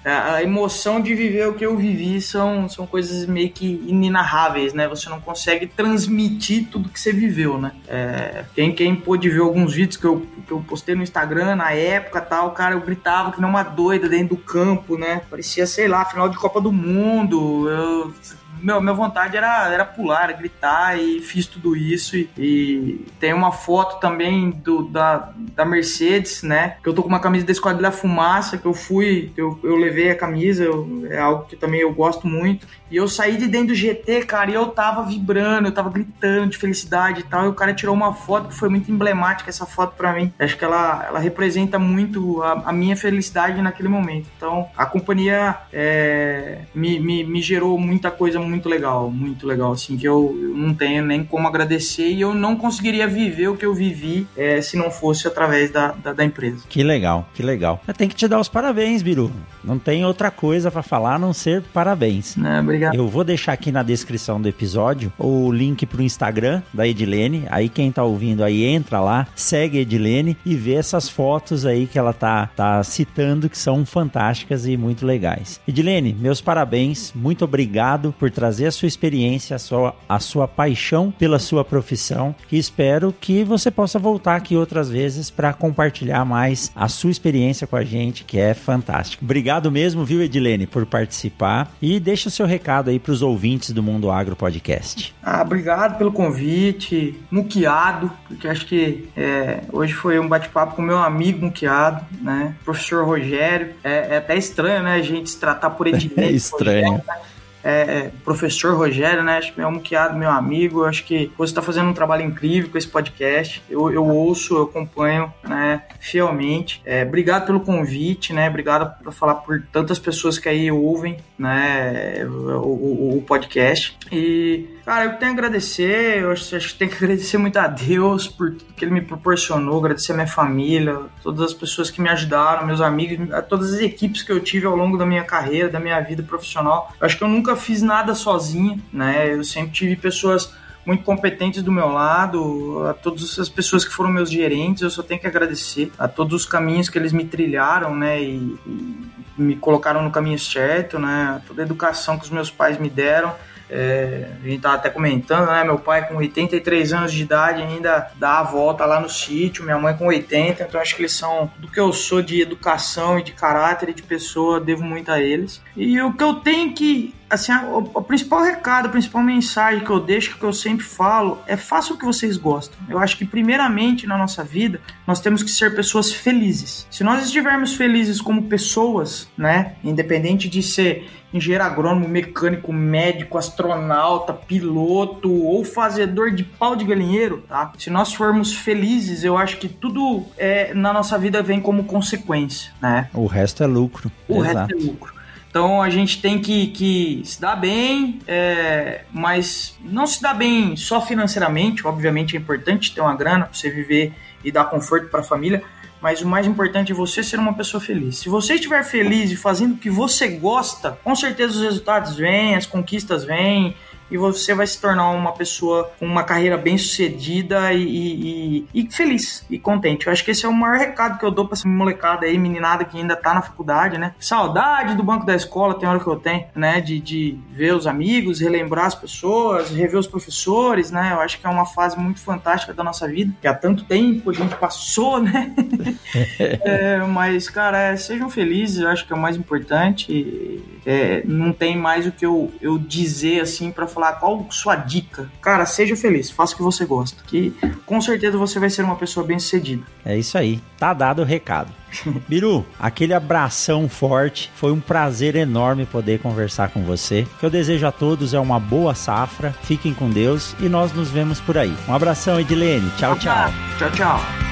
a 0.05 0.42
emoção 0.42 1.00
de 1.00 1.14
viver 1.14 1.48
o 1.48 1.55
que 1.55 1.64
eu 1.64 1.76
vivi 1.76 2.20
são, 2.20 2.68
são 2.68 2.86
coisas 2.86 3.24
meio 3.26 3.50
que 3.50 3.82
inenarráveis, 3.86 4.72
né? 4.72 4.88
Você 4.88 5.09
não 5.09 5.20
consegue 5.20 5.66
transmitir 5.66 6.68
tudo 6.70 6.88
que 6.88 6.98
você 6.98 7.12
viveu, 7.12 7.57
né? 7.57 7.72
É, 7.86 8.44
quem, 8.55 8.74
quem 8.74 8.96
pôde 8.96 9.28
ver 9.28 9.40
alguns 9.40 9.74
vídeos 9.74 9.96
que 9.96 10.05
eu, 10.05 10.26
que 10.46 10.53
eu 10.53 10.61
postei 10.61 10.94
no 10.94 11.03
Instagram 11.03 11.55
na 11.55 11.72
época 11.72 12.20
tal, 12.20 12.50
cara, 12.50 12.74
eu 12.74 12.80
gritava 12.80 13.30
que 13.30 13.40
não 13.40 13.50
uma 13.50 13.62
doida 13.62 14.09
dentro 14.09 14.34
do 14.34 14.42
campo, 14.42 14.98
né? 14.98 15.22
Parecia, 15.30 15.66
sei 15.66 15.86
lá, 15.86 16.05
final 16.05 16.28
de 16.28 16.36
Copa 16.36 16.61
do 16.61 16.72
Mundo. 16.72 17.68
Eu 17.68 18.14
meu, 18.63 18.81
minha 18.81 18.95
vontade 18.95 19.37
era, 19.37 19.69
era 19.69 19.85
pular, 19.85 20.25
era 20.25 20.33
gritar 20.33 20.99
e 20.99 21.21
fiz 21.21 21.47
tudo 21.47 21.77
isso. 21.77 22.17
E, 22.17 22.29
e, 22.39 23.07
tem 23.19 23.33
uma 23.33 23.53
foto 23.53 24.01
também 24.01 24.51
do, 24.51 24.85
da, 24.85 25.33
da 25.37 25.65
Mercedes, 25.65 26.43
né? 26.43 26.77
Que 26.83 26.89
eu 26.89 26.95
tô 26.95 27.03
com 27.03 27.09
uma 27.09 27.21
camisa 27.21 27.45
da 27.45 27.53
Esquadrilha 27.53 27.91
Fumaça, 27.91 28.57
que 28.57 28.67
eu 28.67 28.75
fui, 28.75 29.33
eu, 29.37 29.59
eu 29.63 29.77
levei 29.77 30.11
a 30.11 30.17
camisa, 30.17 30.65
eu, 30.65 31.07
é 31.11 31.19
algo 31.19 31.45
que 31.47 31.57
também 31.57 31.81
eu 31.81 31.93
gosto 31.93 32.27
muito. 32.27 32.67
E 32.93 32.97
eu 32.97 33.09
saí 33.09 33.38
de 33.38 33.49
dentro 33.49 33.68
do 33.68 33.74
GT, 33.74 34.26
cara, 34.26 34.51
e 34.51 34.55
eu 34.55 34.66
tava 34.66 35.03
vibrando, 35.03 35.66
eu 35.68 35.72
tava 35.72 35.88
gritando 35.88 36.51
de 36.51 36.59
felicidade 36.59 37.20
e 37.20 37.22
tal. 37.22 37.47
E 37.47 37.49
o 37.49 37.55
cara 37.55 37.72
tirou 37.72 37.95
uma 37.95 38.12
foto 38.12 38.49
que 38.49 38.55
foi 38.55 38.68
muito 38.68 38.93
emblemática, 38.93 39.49
essa 39.49 39.64
foto 39.64 39.95
para 39.97 40.12
mim. 40.12 40.30
Acho 40.38 40.59
que 40.59 40.64
ela, 40.64 41.07
ela 41.09 41.18
representa 41.18 41.78
muito 41.78 42.43
a, 42.43 42.64
a, 42.66 42.72
minha 42.72 42.95
felicidade 42.95 43.62
naquele 43.62 43.88
momento. 43.88 44.28
Então, 44.36 44.68
a 44.76 44.84
companhia 44.84 45.57
é, 45.72 46.59
me, 46.74 47.01
me, 47.01 47.24
me, 47.24 47.40
gerou 47.40 47.78
muita 47.78 48.11
coisa 48.11 48.38
muito 48.38 48.68
legal, 48.68 49.11
muito 49.11 49.47
legal, 49.47 49.72
assim, 49.72 49.97
que 49.97 50.07
eu, 50.07 50.38
eu, 50.38 50.55
não 50.55 50.74
tenho 50.74 51.03
nem 51.03 51.24
como 51.24 51.49
agradecer 51.49 52.11
e 52.11 52.20
eu 52.20 52.34
não 52.34 52.57
conseguiria 52.57 53.09
viver 53.09 53.49
o 53.49 53.57
que 53.57 53.64
eu 53.64 53.72
vivi 53.72 54.26
é, 54.36 54.61
se 54.61 54.76
não 54.76 54.90
fosse 54.90 55.26
através 55.26 55.70
da, 55.70 55.93
da, 55.93 56.12
da, 56.12 56.24
empresa. 56.24 56.64
Que 56.68 56.82
legal, 56.82 57.26
que 57.32 57.43
legal. 57.43 57.80
Eu 57.88 57.95
tenho 57.95 58.11
que 58.11 58.16
te 58.16 58.28
dar 58.28 58.38
os 58.38 58.51
parabéns, 58.51 59.03
Biru. 59.03 59.32
Não 59.64 59.78
tem 59.78 60.05
outra 60.05 60.30
coisa 60.30 60.70
para 60.70 60.82
falar 60.82 61.14
a 61.14 61.18
não 61.18 61.32
ser 61.32 61.62
parabéns. 61.72 62.36
É, 62.36 62.61
obrigado 62.61 62.82
Obrigado. 62.83 62.95
Eu 62.95 63.09
vou 63.09 63.22
deixar 63.22 63.53
aqui 63.53 63.70
na 63.70 63.83
descrição 63.83 64.41
do 64.41 64.49
episódio 64.49 65.12
o 65.18 65.53
link 65.53 65.87
pro 65.87 66.03
Instagram 66.03 66.62
da 66.72 66.87
Edilene. 66.87 67.45
Aí 67.51 67.68
quem 67.68 67.93
tá 67.93 68.03
ouvindo 68.03 68.43
aí 68.43 68.64
entra 68.64 69.01
lá, 69.01 69.26
segue 69.37 69.78
a 69.78 69.83
Edilene 69.83 70.37
e 70.45 70.57
vê 70.57 70.74
essas 70.74 71.09
fotos 71.09 71.64
aí 71.64 71.87
que 71.87 71.99
ela 71.99 72.12
tá, 72.12 72.49
tá 72.57 72.83
citando 72.83 73.49
que 73.49 73.59
são 73.59 73.87
fantásticas 73.87 74.66
e 74.66 74.76
muito 74.76 75.07
legais. 75.07 75.61
Edilene, 75.66 76.14
meus 76.18 76.41
parabéns, 76.41 77.12
muito 77.14 77.45
obrigado 77.45 78.14
por 78.18 78.30
trazer 78.30 78.66
a 78.66 78.72
sua 78.72 78.89
experiência, 78.89 79.57
a 79.57 79.59
sua, 79.59 79.95
a 80.09 80.18
sua 80.18 80.49
paixão 80.49 81.11
pela 81.11 81.39
sua 81.39 81.64
profissão 81.64 82.35
e 82.51 82.59
espero 82.59 83.14
que 83.20 83.45
você 83.45 83.70
possa 83.70 83.99
voltar 83.99 84.37
aqui 84.37 84.57
outras 84.57 84.89
vezes 84.91 85.30
para 85.30 85.53
compartilhar 85.53 86.24
mais 86.24 86.72
a 86.74 86.89
sua 86.89 87.11
experiência 87.11 87.66
com 87.66 87.76
a 87.76 87.85
gente, 87.85 88.24
que 88.24 88.39
é 88.39 88.55
fantástico. 88.55 89.24
Obrigado 89.24 89.70
mesmo, 89.70 90.05
viu, 90.05 90.22
Edilene, 90.22 90.66
por 90.66 90.87
participar 90.87 91.72
e 91.80 92.01
deixa 92.01 92.28
o 92.28 92.33
seu 92.33 92.47
recado 92.47 92.72
recado 92.73 92.91
aí 92.91 92.99
para 92.99 93.12
os 93.12 93.20
ouvintes 93.20 93.70
do 93.70 93.83
Mundo 93.83 94.11
Agro 94.11 94.35
Podcast. 94.35 95.14
Ah, 95.23 95.43
obrigado 95.43 95.99
pelo 95.99 96.11
convite, 96.11 97.20
muqueado, 97.31 98.11
porque 98.27 98.49
acho 98.49 98.66
que 98.66 99.09
é, 99.14 99.61
hoje 99.70 99.93
foi 99.93 100.18
um 100.18 100.27
bate-papo 100.27 100.77
com 100.77 100.83
meu 100.83 100.99
amigo 100.99 101.45
muqueado, 101.45 102.05
né? 102.20 102.55
Professor 102.64 103.05
Rogério. 103.05 103.75
É, 103.85 104.14
é, 104.14 104.16
até 104.16 104.37
estranho, 104.37 104.83
né, 104.83 104.95
a 104.95 105.03
gente 105.03 105.29
se 105.29 105.39
tratar 105.39 105.70
por 105.70 105.87
ele. 105.89 106.11
É 106.16 106.31
estranho. 106.31 106.93
Rogério, 106.93 107.05
né? 107.07 107.14
É, 107.63 107.81
é, 107.81 108.13
professor 108.25 108.77
Rogério, 108.77 109.23
né? 109.23 109.39
Acho 109.39 109.53
que 109.53 109.61
é 109.61 109.67
um 109.67 109.73
muqueado, 109.73 110.17
meu 110.17 110.31
amigo. 110.31 110.85
Acho 110.85 111.05
que 111.05 111.31
você 111.37 111.51
está 111.51 111.63
fazendo 111.63 111.89
um 111.89 111.95
trabalho 111.95 112.23
incrível 112.23 112.71
com 112.71 112.79
esse 112.79 112.89
podcast. 112.89 113.63
Eu, 113.69 113.91
eu 113.91 114.05
ouço, 114.05 114.57
eu 114.57 114.63
acompanho, 114.65 115.33
né? 115.43 115.83
Fielmente. 116.01 116.83
É, 116.85 117.03
obrigado 117.05 117.47
pelo 117.47 117.61
convite, 117.61 118.33
né? 118.33 118.49
Obrigado 118.49 119.03
por 119.03 119.13
falar 119.13 119.37
por 119.37 119.63
tantas 119.73 119.99
pessoas 119.99 120.39
que 120.39 120.49
aí 120.49 120.71
ouvem, 120.71 121.19
né? 121.39 122.25
O, 122.27 122.29
o, 122.29 123.19
o 123.19 123.23
podcast. 123.23 123.97
E 124.11 124.73
Cara, 124.85 125.05
eu 125.05 125.17
tenho 125.17 125.31
a 125.31 125.35
agradecer, 125.35 126.23
eu 126.23 126.33
acho, 126.33 126.57
acho 126.57 126.73
que 126.73 126.75
tenho 126.75 126.91
que 126.91 126.97
agradecer 127.03 127.39
muito 127.39 127.57
a 127.57 127.69
Deus 127.69 128.27
por 128.27 128.51
tudo 128.51 128.73
que 128.75 128.85
Ele 128.85 128.93
me 128.93 129.01
proporcionou, 129.01 129.79
agradecer 129.79 130.13
a 130.13 130.17
minha 130.17 130.27
família, 130.27 130.99
todas 131.23 131.41
as 131.41 131.55
pessoas 131.55 131.91
que 131.91 132.01
me 132.01 132.09
ajudaram, 132.09 132.67
meus 132.67 132.81
amigos, 132.81 133.29
todas 133.49 133.75
as 133.75 133.81
equipes 133.81 134.23
que 134.23 134.33
eu 134.33 134.41
tive 134.41 134.67
ao 134.67 134.75
longo 134.75 134.99
da 134.99 135.07
minha 135.07 135.23
carreira, 135.23 135.69
da 135.69 135.79
minha 135.79 136.01
vida 136.01 136.23
profissional. 136.23 136.93
Eu 137.01 137.07
acho 137.07 137.17
que 137.17 137.23
eu 137.23 137.29
nunca 137.29 137.51
fiz 137.57 137.82
nada 137.82 138.14
sozinho, 138.14 138.82
né? 138.92 139.34
Eu 139.34 139.44
sempre 139.44 139.72
tive 139.72 139.96
pessoas 139.96 140.53
muito 140.84 141.05
competentes 141.05 141.62
do 141.62 141.70
meu 141.70 141.88
lado, 141.88 142.84
a 142.88 142.94
todas 142.94 143.38
as 143.38 143.48
pessoas 143.48 143.84
que 143.84 143.92
foram 143.92 144.11
meus 144.11 144.30
gerentes, 144.30 144.82
eu 144.82 144.90
só 144.90 145.03
tenho 145.03 145.20
que 145.20 145.26
agradecer 145.26 145.92
a 145.98 146.09
todos 146.09 146.42
os 146.42 146.46
caminhos 146.46 146.88
que 146.88 146.98
eles 146.98 147.12
me 147.12 147.24
trilharam, 147.24 147.94
né, 147.94 148.20
e, 148.20 148.59
e 148.66 149.11
me 149.38 149.57
colocaram 149.57 150.03
no 150.03 150.11
caminho 150.11 150.38
certo, 150.38 150.98
né, 150.98 151.40
toda 151.46 151.62
a 151.62 151.64
educação 151.64 152.18
que 152.18 152.24
os 152.24 152.30
meus 152.30 152.50
pais 152.50 152.78
me 152.78 152.90
deram. 152.90 153.32
É, 153.75 154.29
a 154.45 154.47
gente 154.47 154.61
tava 154.61 154.75
até 154.75 154.91
comentando, 154.91 155.47
né? 155.47 155.64
Meu 155.64 155.79
pai 155.79 156.07
com 156.07 156.16
83 156.16 156.93
anos 156.93 157.11
de 157.11 157.23
idade 157.23 157.62
ainda 157.62 158.11
dá 158.16 158.41
a 158.41 158.43
volta 158.43 158.85
lá 158.85 159.01
no 159.01 159.09
sítio, 159.09 159.64
minha 159.64 159.79
mãe 159.79 159.97
com 159.97 160.09
80, 160.09 160.62
então 160.62 160.79
acho 160.79 160.95
que 160.95 161.01
eles 161.01 161.14
são 161.14 161.51
do 161.59 161.68
que 161.68 161.81
eu 161.81 161.91
sou 161.91 162.20
de 162.20 162.43
educação 162.43 163.18
e 163.18 163.23
de 163.23 163.33
caráter 163.33 163.89
e 163.89 163.95
de 163.95 164.03
pessoa, 164.03 164.61
devo 164.61 164.85
muito 164.85 165.11
a 165.11 165.18
eles. 165.18 165.62
E 165.75 165.99
o 166.03 166.12
que 166.12 166.23
eu 166.23 166.35
tenho 166.35 166.75
que 166.75 167.14
assim, 167.33 167.53
o, 167.53 167.79
o, 167.95 168.03
principal 168.03 168.43
recado, 168.43 168.87
a 168.87 168.91
principal 168.91 169.23
mensagem 169.23 169.83
que 169.83 169.91
eu 169.91 169.99
deixo, 169.99 170.39
que 170.39 170.45
eu 170.45 170.53
sempre 170.53 170.85
falo, 170.85 171.39
é 171.47 171.57
faça 171.57 171.95
o 171.95 171.97
que 171.97 172.05
vocês 172.05 172.37
gostam. 172.37 172.79
Eu 172.91 172.99
acho 172.99 173.16
que, 173.16 173.25
primeiramente, 173.25 174.07
na 174.07 174.18
nossa 174.18 174.45
vida, 174.45 174.83
nós 175.07 175.18
temos 175.18 175.43
que 175.43 175.51
ser 175.51 175.75
pessoas 175.75 176.12
felizes. 176.12 176.87
Se 176.91 177.03
nós 177.03 177.25
estivermos 177.25 177.75
felizes 177.75 178.20
como 178.20 178.43
pessoas, 178.43 179.31
né, 179.37 179.77
independente 179.83 180.47
de 180.47 180.62
ser 180.62 181.09
engenheiro 181.33 181.64
agrônomo, 181.64 182.09
mecânico, 182.09 182.72
médico, 182.72 183.39
astronauta, 183.39 184.33
piloto 184.33 185.33
ou 185.33 185.64
fazedor 185.64 186.30
de 186.30 186.45
pau 186.45 186.76
de 186.76 186.85
galinheiro, 186.85 187.43
tá? 187.49 187.72
Se 187.78 187.91
nós 187.91 188.12
formos 188.12 188.53
felizes, 188.53 189.24
eu 189.24 189.37
acho 189.37 189.57
que 189.57 189.68
tudo 189.68 190.24
é, 190.37 190.74
na 190.74 190.93
nossa 190.93 191.18
vida 191.18 191.43
vem 191.43 191.61
como 191.61 191.85
consequência, 191.85 192.72
né? 192.80 193.09
O 193.14 193.26
resto 193.26 193.62
é 193.62 193.66
lucro. 193.66 194.11
O 194.28 194.45
Exato. 194.45 194.59
resto 194.59 194.72
é 194.72 194.91
lucro. 194.91 195.22
Então 195.53 195.83
a 195.83 195.91
gente 195.91 196.22
tem 196.22 196.39
que, 196.39 196.68
que 196.68 197.20
se 197.26 197.39
dar 197.39 197.57
bem, 197.57 198.20
é, 198.26 199.03
mas 199.12 199.76
não 199.85 200.07
se 200.07 200.22
dar 200.22 200.33
bem 200.33 200.76
só 200.76 200.99
financeiramente. 200.99 201.87
Obviamente 201.87 202.35
é 202.35 202.41
importante 202.41 202.95
ter 202.95 203.03
uma 203.03 203.14
grana 203.14 203.45
para 203.45 203.53
você 203.53 203.68
viver 203.68 204.14
e 204.43 204.51
dar 204.51 204.64
conforto 204.64 205.09
para 205.09 205.20
a 205.20 205.22
família, 205.22 205.62
mas 206.03 206.20
o 206.20 206.26
mais 206.26 206.46
importante 206.46 206.90
é 206.90 206.94
você 206.94 207.22
ser 207.22 207.38
uma 207.38 207.55
pessoa 207.55 207.80
feliz. 207.80 208.18
Se 208.18 208.28
você 208.28 208.55
estiver 208.55 208.82
feliz 208.82 209.30
e 209.30 209.36
fazendo 209.36 209.74
o 209.74 209.78
que 209.78 209.88
você 209.88 210.28
gosta, 210.28 210.98
com 211.05 211.14
certeza 211.14 211.55
os 211.55 211.62
resultados 211.62 212.16
vêm, 212.16 212.57
as 212.57 212.66
conquistas 212.66 213.24
vêm 213.24 213.74
e 214.12 214.18
você 214.18 214.55
vai 214.55 214.66
se 214.66 214.78
tornar 214.78 215.11
uma 215.11 215.32
pessoa 215.32 215.90
com 215.98 216.05
uma 216.05 216.22
carreira 216.22 216.59
bem 216.59 216.76
sucedida 216.76 217.72
e, 217.72 217.82
e, 217.82 218.68
e, 218.74 218.92
feliz 218.92 219.44
e 219.48 219.59
contente. 219.59 220.07
Eu 220.07 220.12
acho 220.12 220.22
que 220.22 220.30
esse 220.30 220.44
é 220.44 220.48
o 220.48 220.53
maior 220.53 220.76
recado 220.76 221.18
que 221.18 221.24
eu 221.24 221.30
dou 221.30 221.46
pra 221.46 221.55
essa 221.55 221.66
molecada 221.66 222.26
aí, 222.26 222.38
meninada 222.38 222.84
que 222.84 222.98
ainda 222.98 223.16
tá 223.16 223.32
na 223.32 223.40
faculdade, 223.40 223.96
né? 223.96 224.14
Saudade 224.20 224.94
do 224.94 225.03
banco 225.03 225.24
da 225.24 225.34
escola, 225.34 225.78
tem 225.78 225.88
hora 225.88 225.98
que 225.98 226.07
eu 226.07 226.16
tenho, 226.16 226.44
né? 226.55 226.78
De, 226.82 227.00
de 227.00 227.38
ver 227.50 227.74
os 227.74 227.86
amigos, 227.86 228.40
relembrar 228.40 228.84
as 228.84 228.94
pessoas, 228.94 229.70
rever 229.70 229.98
os 229.98 230.07
professores, 230.07 230.90
né? 230.90 231.12
Eu 231.14 231.20
acho 231.20 231.40
que 231.40 231.46
é 231.46 231.50
uma 231.50 231.64
fase 231.64 231.98
muito 231.98 232.20
fantástica 232.20 232.74
da 232.74 232.84
nossa 232.84 233.09
vida, 233.09 233.32
que 233.40 233.48
há 233.48 233.55
tanto 233.55 233.84
tempo 233.84 234.28
a 234.28 234.34
gente 234.34 234.55
passou, 234.57 235.22
né? 235.22 235.55
é, 236.39 236.99
mas, 236.99 237.49
cara, 237.49 237.78
é, 237.78 237.97
sejam 237.97 238.28
felizes, 238.28 238.80
eu 238.80 238.89
acho 238.89 239.07
que 239.07 239.12
é 239.12 239.16
o 239.16 239.18
mais 239.18 239.37
importante. 239.37 240.62
É, 240.85 241.22
não 241.24 241.53
tem 241.53 241.76
mais 241.76 242.07
o 242.07 242.12
que 242.12 242.26
eu, 242.26 242.53
eu 242.61 242.78
dizer 242.78 243.41
assim 243.41 243.70
para 243.70 243.87
falar 243.87 244.14
qual 244.14 244.47
sua 244.51 244.76
dica. 244.76 245.30
Cara, 245.41 245.64
seja 245.66 245.97
feliz, 245.97 246.30
faça 246.30 246.55
o 246.55 246.57
que 246.57 246.62
você 246.62 246.85
gosta, 246.85 247.22
que 247.26 247.55
com 247.87 248.01
certeza 248.01 248.37
você 248.37 248.59
vai 248.59 248.70
ser 248.70 248.83
uma 248.83 248.97
pessoa 248.97 249.24
bem 249.24 249.39
sucedida. 249.39 249.85
É 250.05 250.16
isso 250.16 250.37
aí, 250.37 250.61
tá 250.78 250.93
dado 250.93 251.22
o 251.22 251.24
recado. 251.24 251.72
Biru, 252.28 252.64
aquele 252.78 253.14
abração 253.14 253.89
forte. 253.89 254.51
Foi 254.55 254.72
um 254.72 254.80
prazer 254.80 255.37
enorme 255.37 255.87
poder 255.87 256.20
conversar 256.20 256.70
com 256.70 256.83
você. 256.83 257.26
O 257.37 257.39
que 257.39 257.47
eu 257.47 257.51
desejo 257.51 257.87
a 257.87 257.93
todos 257.93 258.35
é 258.35 258.41
uma 258.41 258.59
boa 258.59 258.95
safra. 258.95 259.55
Fiquem 259.62 259.95
com 259.95 260.11
Deus 260.11 260.55
e 260.61 260.68
nós 260.68 260.93
nos 260.93 261.11
vemos 261.11 261.41
por 261.41 261.59
aí. 261.59 261.74
Um 261.89 261.95
abração, 261.95 262.41
Edilene. 262.41 262.91
Tchau, 262.97 263.18
tchau. 263.18 263.53
Tchau, 263.78 263.91
tchau. 263.93 264.51